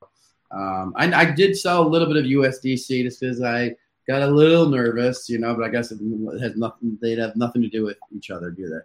Um, 0.50 0.92
I, 0.96 1.12
I 1.12 1.24
did 1.30 1.56
sell 1.56 1.86
a 1.86 1.88
little 1.88 2.08
bit 2.08 2.16
of 2.16 2.24
USDC 2.24 3.04
just 3.04 3.20
because 3.20 3.42
I 3.42 3.74
got 4.08 4.22
a 4.22 4.26
little 4.26 4.66
nervous, 4.68 5.28
you 5.28 5.38
know, 5.38 5.54
but 5.54 5.64
I 5.64 5.68
guess 5.68 5.92
it 5.92 6.00
has 6.40 6.56
nothing. 6.56 6.98
They'd 7.00 7.18
have 7.18 7.36
nothing 7.36 7.62
to 7.62 7.68
do 7.68 7.84
with 7.84 7.98
each 8.14 8.30
other, 8.30 8.50
do 8.50 8.68
they? 8.68 8.80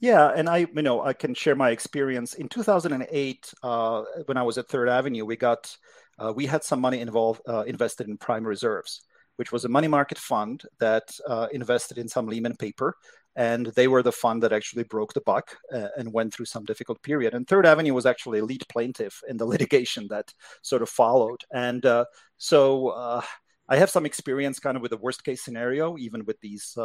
Yeah, 0.00 0.32
and 0.34 0.48
I, 0.48 0.66
you 0.74 0.82
know, 0.82 1.02
I 1.02 1.12
can 1.12 1.34
share 1.34 1.54
my 1.54 1.70
experience. 1.70 2.34
In 2.34 2.48
2008, 2.48 3.54
uh, 3.62 4.02
when 4.24 4.38
I 4.38 4.42
was 4.42 4.56
at 4.56 4.66
Third 4.68 4.88
Avenue, 4.88 5.26
we 5.26 5.36
got, 5.36 5.76
uh, 6.20 6.32
we 6.34 6.46
had 6.46 6.62
some 6.62 6.80
money 6.80 7.00
involved, 7.00 7.40
uh, 7.48 7.64
invested 7.66 8.08
in 8.08 8.16
prime 8.16 8.46
reserves, 8.46 9.02
which 9.36 9.52
was 9.52 9.64
a 9.64 9.68
money 9.68 9.88
market 9.88 10.18
fund 10.18 10.62
that 10.78 11.10
uh, 11.26 11.48
invested 11.52 11.98
in 11.98 12.08
some 12.08 12.26
Lehman 12.26 12.56
paper. 12.56 12.94
And 13.36 13.66
they 13.66 13.88
were 13.88 14.02
the 14.02 14.12
fund 14.12 14.42
that 14.42 14.52
actually 14.52 14.82
broke 14.84 15.14
the 15.14 15.22
buck 15.22 15.56
uh, 15.72 15.88
and 15.96 16.12
went 16.12 16.34
through 16.34 16.46
some 16.46 16.64
difficult 16.64 17.00
period. 17.02 17.32
And 17.32 17.46
Third 17.46 17.64
Avenue 17.64 17.94
was 17.94 18.04
actually 18.04 18.40
a 18.40 18.44
lead 18.44 18.64
plaintiff 18.68 19.22
in 19.28 19.36
the 19.36 19.46
litigation 19.54 20.08
that 20.10 20.32
sort 20.62 20.82
of 20.82 20.88
followed. 20.88 21.42
And 21.52 21.86
uh, 21.86 22.04
so 22.36 22.88
uh, 22.88 23.22
I 23.68 23.76
have 23.76 23.88
some 23.88 24.04
experience 24.04 24.58
kind 24.58 24.76
of 24.76 24.82
with 24.82 24.90
the 24.90 24.98
worst 24.98 25.24
case 25.24 25.42
scenario, 25.42 25.96
even 25.96 26.24
with 26.24 26.40
these 26.40 26.76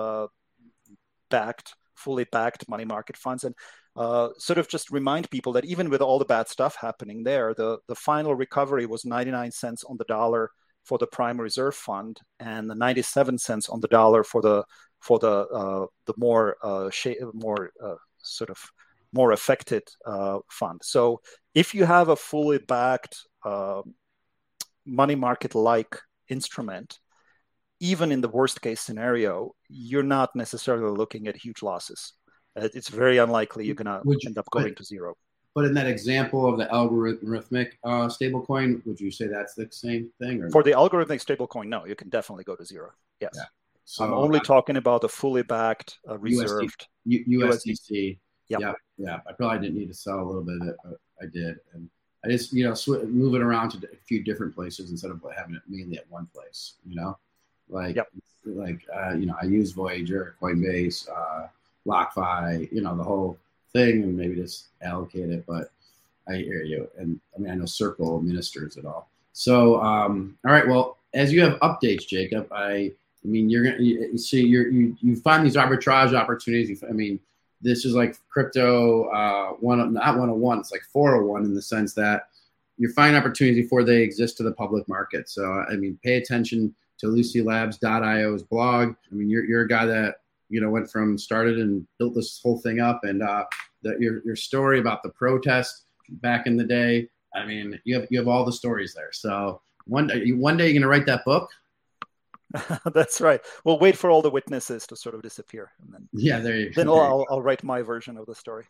backed, 1.30 1.74
fully 1.96 2.26
backed 2.32 2.70
money 2.70 2.86
market 2.86 3.18
funds. 3.18 3.44
And 3.44 3.56
uh, 3.96 4.30
sort 4.38 4.58
of 4.58 4.68
just 4.68 4.92
remind 4.92 5.30
people 5.30 5.54
that 5.54 5.66
even 5.66 5.90
with 5.90 6.02
all 6.02 6.20
the 6.20 6.26
bad 6.26 6.48
stuff 6.48 6.76
happening 6.76 7.24
there, 7.24 7.54
the, 7.54 7.78
the 7.88 7.96
final 7.96 8.36
recovery 8.36 8.86
was 8.86 9.06
99 9.06 9.52
cents 9.52 9.84
on 9.84 9.98
the 9.98 10.04
dollar 10.06 10.52
for 10.84 10.98
the 10.98 11.08
prime 11.08 11.40
reserve 11.40 11.76
fund 11.76 12.20
and 12.40 12.70
the 12.70 12.76
97 12.76 13.38
cents 13.38 13.70
on 13.70 13.80
the 13.80 13.88
dollar 13.88 14.24
for 14.24 14.42
the 14.42 14.64
for 15.00 15.20
the 15.20 15.48
uh, 15.48 15.86
the 16.06 16.14
more 16.18 16.58
uh, 16.64 16.90
sh- 16.90 17.22
more 17.34 17.72
uh, 17.84 17.96
sort 18.18 18.50
of 18.50 18.58
more 19.14 19.32
affected 19.32 19.84
uh, 20.06 20.40
fund. 20.50 20.82
So 20.84 21.22
if 21.54 21.74
you 21.74 21.86
have 21.86 22.10
a 22.10 22.16
fully 22.16 22.58
backed 22.58 23.18
uh, 23.46 23.82
money 24.86 25.16
market 25.16 25.56
like 25.56 25.98
instrument, 26.30 27.00
even 27.80 28.12
in 28.12 28.22
the 28.22 28.30
worst 28.30 28.62
case 28.62 28.82
scenario, 28.82 29.52
you're 29.70 30.04
not 30.04 30.36
necessarily 30.36 30.96
looking 30.96 31.28
at 31.28 31.38
huge 31.38 31.64
losses. 31.64 32.14
It's 32.56 32.90
very 32.90 33.18
unlikely 33.18 33.66
you're 33.66 33.76
going 33.76 33.86
to 33.86 34.28
end 34.28 34.38
up 34.38 34.50
going 34.52 34.70
but, 34.70 34.78
to 34.78 34.84
zero. 34.84 35.16
But 35.54 35.66
in 35.66 35.74
that 35.76 35.88
example 35.88 36.48
of 36.48 36.58
the 36.58 36.66
algorithmic 36.66 37.72
uh, 37.84 38.08
stablecoin, 38.08 38.86
would 38.86 39.00
you 39.00 39.10
say 39.10 39.28
that's 39.28 39.54
the 39.54 39.68
same 39.72 40.10
thing? 40.20 40.44
Or 40.44 40.50
For 40.50 40.64
the 40.64 40.72
algorithmic 40.72 41.24
stablecoin, 41.24 41.68
no, 41.68 41.86
you 41.86 41.96
can 41.96 42.10
definitely 42.10 42.44
go 42.44 42.56
to 42.56 42.66
zero. 42.66 42.92
Yes. 43.22 43.32
Yeah. 43.36 43.44
So 43.86 44.04
I'm 44.04 44.14
only 44.14 44.40
talking 44.40 44.78
about 44.78 45.04
a 45.04 45.08
fully 45.08 45.44
backed, 45.44 46.00
uh, 46.10 46.18
reserved 46.18 46.88
USD, 47.08 47.28
USDC. 47.28 48.18
Yep. 48.50 48.60
Yeah, 48.60 48.74
yeah. 48.98 49.20
I 49.28 49.34
probably 49.34 49.60
didn't 49.60 49.78
need 49.78 49.88
to 49.88 49.94
sell 49.94 50.20
a 50.20 50.26
little 50.26 50.44
bit 50.44 50.62
of 50.62 50.68
it, 50.70 50.76
but 50.84 50.98
I 51.22 51.26
did, 51.26 51.60
and 51.74 51.90
I 52.24 52.30
just 52.30 52.52
you 52.52 52.68
know 52.68 52.74
sw- 52.74 53.04
move 53.08 53.36
it 53.36 53.42
around 53.42 53.70
to 53.72 53.78
a 53.78 53.96
few 54.08 54.24
different 54.24 54.54
places 54.56 54.90
instead 54.90 55.12
of 55.12 55.24
having 55.36 55.56
it 55.56 55.62
mainly 55.68 55.98
at 55.98 56.10
one 56.10 56.28
place. 56.34 56.74
You 56.88 56.96
know, 56.96 57.18
like 57.70 57.96
yep. 57.96 58.08
like 58.46 58.82
uh, 58.94 59.14
you 59.14 59.28
know 59.28 59.36
I 59.42 59.46
use 59.46 59.72
Voyager, 59.72 60.36
Coinbase, 60.42 61.10
uh, 61.10 61.48
BlockFi, 61.86 62.72
you 62.72 62.82
know 62.82 62.96
the 62.96 63.04
whole 63.04 63.38
thing, 63.74 64.04
and 64.04 64.18
maybe 64.18 64.36
just 64.36 64.68
allocate 64.82 65.30
it. 65.30 65.46
But 65.46 65.72
I 66.28 66.36
hear 66.38 66.64
you, 66.64 66.90
and 66.98 67.20
I 67.36 67.40
mean 67.40 67.52
I 67.52 67.56
know 67.56 67.66
Circle 67.66 68.18
administers 68.18 68.78
it 68.78 68.86
all. 68.86 69.10
So 69.34 69.82
um, 69.82 70.38
all 70.46 70.52
right, 70.52 70.68
well 70.68 70.98
as 71.14 71.32
you 71.32 71.42
have 71.42 71.60
updates, 71.60 72.08
Jakub, 72.08 72.48
I 72.52 72.92
I 73.24 73.28
mean 73.28 73.50
you're 73.50 73.64
gonna 73.64 73.82
you, 73.82 74.18
see 74.18 74.46
you're, 74.46 74.70
you 74.70 74.96
you 75.02 75.16
find 75.16 75.46
these 75.46 75.56
arbitrage 75.56 76.14
opportunities. 76.14 76.84
I 76.84 76.92
mean 76.92 77.20
this 77.62 77.84
is 77.86 77.96
like 77.96 78.18
crypto 78.30 79.06
uh, 79.06 79.50
one 79.54 79.94
not 79.94 80.18
101 80.18 80.60
it's 80.60 80.72
like 80.72 80.84
401 80.94 81.46
in 81.46 81.54
the 81.54 81.62
sense 81.62 81.94
that 81.94 82.30
you 82.78 82.92
find 82.92 83.16
opportunities 83.16 83.64
before 83.64 83.84
they 83.84 84.02
exist 84.02 84.38
to 84.38 84.44
the 84.44 84.52
public 84.52 84.88
market 84.88 85.30
so 85.30 85.66
i 85.70 85.76
mean 85.76 85.98
pay 86.04 86.16
attention 86.16 86.74
to 86.98 87.08
lucylabs.io's 87.08 88.44
blog 88.44 88.96
i 89.12 89.16
mean 89.16 89.30
you're, 89.30 89.46
you're 89.46 89.62
a 89.62 89.68
guy 89.68 89.86
that 89.86 90.22
you 90.56 90.62
know 90.62 90.70
went 90.70 90.90
from 90.90 91.18
started 91.18 91.60
and 91.60 91.86
built 92.00 92.16
this 92.16 92.40
whole 92.42 92.60
thing 92.60 92.80
up 92.80 93.04
and 93.04 93.22
uh, 93.22 93.44
the, 93.82 93.98
your, 94.00 94.22
your 94.24 94.38
story 94.38 94.80
about 94.80 95.04
the 95.04 95.10
protest 95.10 95.84
back 96.22 96.48
in 96.48 96.56
the 96.56 96.64
day 96.64 97.10
i 97.36 97.46
mean 97.46 97.78
you 97.84 97.94
have 98.00 98.08
you 98.10 98.18
have 98.18 98.30
all 98.30 98.46
the 98.46 98.52
stories 98.52 98.94
there 98.94 99.12
so 99.12 99.60
one 99.86 100.08
day 100.08 100.32
one 100.32 100.56
day 100.56 100.66
you're 100.66 100.74
going 100.74 100.82
to 100.82 100.88
write 100.88 101.06
that 101.06 101.26
book 101.26 101.50
That's 102.94 103.20
right. 103.20 103.42
We'll 103.66 103.80
wait 103.80 103.98
for 103.98 104.10
all 104.10 104.22
the 104.22 104.30
witnesses 104.30 104.88
to 104.88 104.96
sort 104.96 105.14
of 105.14 105.22
disappear, 105.22 105.72
and 105.82 105.94
then 105.94 106.08
yeah, 106.14 106.40
there 106.40 106.56
you. 106.56 106.68
Go. 106.68 106.74
Then 106.76 106.88
I'll, 106.90 107.26
I'll 107.30 107.42
write 107.42 107.64
my 107.64 107.82
version 107.82 108.18
of 108.18 108.28
the 108.28 108.36
story. 108.36 108.64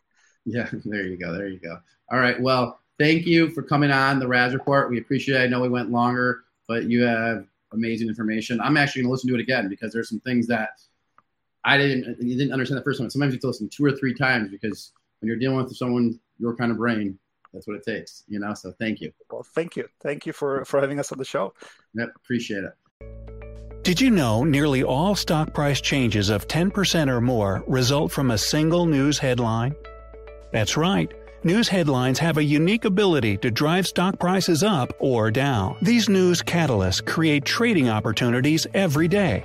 Yeah, 0.44 0.68
there 0.84 1.04
you 1.04 1.16
go. 1.16 1.32
There 1.32 1.46
you 1.46 1.60
go. 1.60 1.78
All 2.10 2.18
right. 2.18 2.40
Well, 2.40 2.80
thank 2.98 3.26
you 3.26 3.50
for 3.50 3.62
coming 3.62 3.92
on 3.92 4.18
the 4.18 4.26
Raz 4.26 4.54
Report. 4.54 4.90
We 4.90 4.98
appreciate 4.98 5.40
it. 5.40 5.44
I 5.44 5.46
know 5.46 5.60
we 5.60 5.68
went 5.68 5.92
longer, 5.92 6.42
but 6.66 6.84
you 6.84 7.02
have 7.02 7.46
amazing 7.72 8.08
information. 8.08 8.60
I'm 8.60 8.76
actually 8.76 9.02
going 9.02 9.08
to 9.08 9.12
listen 9.12 9.28
to 9.28 9.36
it 9.36 9.40
again 9.40 9.68
because 9.68 9.92
there's 9.92 10.08
some 10.08 10.20
things 10.20 10.46
that 10.48 10.70
I 11.66 11.76
didn't 11.76 12.22
you 12.22 12.36
didn't 12.36 12.52
understand 12.52 12.78
the 12.78 12.84
first 12.84 13.00
time. 13.00 13.10
Sometimes 13.10 13.32
you 13.32 13.36
have 13.36 13.40
to 13.42 13.46
listen 13.48 13.68
two 13.68 13.84
or 13.84 13.92
three 13.92 14.14
times 14.14 14.50
because 14.50 14.92
when 15.20 15.28
you're 15.28 15.38
dealing 15.38 15.56
with 15.56 15.74
someone 15.76 16.18
your 16.38 16.54
kind 16.54 16.70
of 16.70 16.78
brain, 16.78 17.18
that's 17.52 17.66
what 17.66 17.76
it 17.76 17.84
takes. 17.84 18.22
You 18.28 18.38
know. 18.38 18.54
So 18.54 18.72
thank 18.78 19.00
you. 19.00 19.12
Well, 19.30 19.42
thank 19.42 19.76
you. 19.76 19.88
Thank 20.00 20.24
you 20.26 20.32
for 20.32 20.64
for 20.64 20.80
having 20.80 21.00
us 21.00 21.10
on 21.10 21.18
the 21.18 21.24
show. 21.24 21.52
Yep. 21.94 22.12
Appreciate 22.16 22.64
it. 22.64 22.72
Did 23.82 24.00
you 24.00 24.10
know 24.10 24.42
nearly 24.44 24.82
all 24.82 25.14
stock 25.14 25.54
price 25.54 25.80
changes 25.80 26.28
of 26.28 26.48
10% 26.48 27.08
or 27.08 27.20
more 27.20 27.62
result 27.68 28.10
from 28.10 28.32
a 28.32 28.38
single 28.38 28.84
news 28.84 29.16
headline? 29.16 29.76
That's 30.52 30.76
right. 30.76 31.12
News 31.44 31.68
headlines 31.68 32.18
have 32.18 32.38
a 32.38 32.42
unique 32.42 32.84
ability 32.84 33.36
to 33.36 33.50
drive 33.52 33.86
stock 33.86 34.18
prices 34.18 34.64
up 34.64 34.92
or 34.98 35.30
down. 35.30 35.76
These 35.82 36.08
news 36.08 36.42
catalysts 36.42 37.06
create 37.06 37.44
trading 37.44 37.88
opportunities 37.88 38.66
every 38.74 39.06
day. 39.06 39.44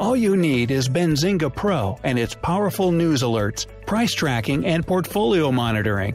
All 0.00 0.16
you 0.16 0.36
need 0.36 0.70
is 0.70 0.88
Benzinga 0.88 1.54
Pro 1.54 1.98
and 2.02 2.18
its 2.18 2.34
powerful 2.34 2.92
news 2.92 3.22
alerts, 3.22 3.66
price 3.86 4.14
tracking, 4.14 4.64
and 4.64 4.86
portfolio 4.86 5.52
monitoring 5.52 6.14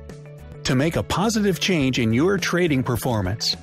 to 0.63 0.75
make 0.75 0.95
a 0.95 1.03
positive 1.03 1.59
change 1.59 1.99
in 1.99 2.11
your 2.11 2.37
trading 2.39 2.83
performance. 2.83 3.55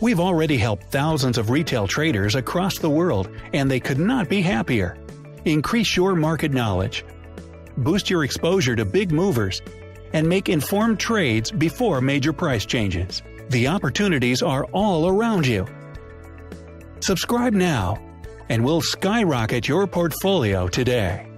We've 0.00 0.18
already 0.18 0.58
helped 0.58 0.90
thousands 0.90 1.38
of 1.38 1.48
retail 1.48 1.86
traders 1.86 2.34
across 2.34 2.78
the 2.78 2.90
world, 2.90 3.30
and 3.52 3.70
they 3.70 3.78
could 3.78 4.00
not 4.00 4.28
be 4.28 4.42
happier. 4.42 4.98
Increase 5.44 5.96
your 5.96 6.16
market 6.16 6.52
knowledge, 6.52 7.04
boost 7.76 8.10
your 8.10 8.24
exposure 8.24 8.74
to 8.74 8.84
big 8.84 9.12
movers, 9.12 9.62
and 10.12 10.28
make 10.28 10.48
informed 10.48 10.98
trades 10.98 11.52
before 11.52 12.00
major 12.00 12.32
price 12.32 12.66
changes. 12.66 13.22
The 13.50 13.68
opportunities 13.68 14.42
are 14.42 14.64
all 14.72 15.08
around 15.08 15.46
you. 15.46 15.66
Subscribe 17.00 17.54
now, 17.54 17.96
and 18.52 18.62
we'll 18.62 18.82
skyrocket 18.82 19.66
your 19.66 19.86
portfolio 19.86 20.68
today. 20.68 21.31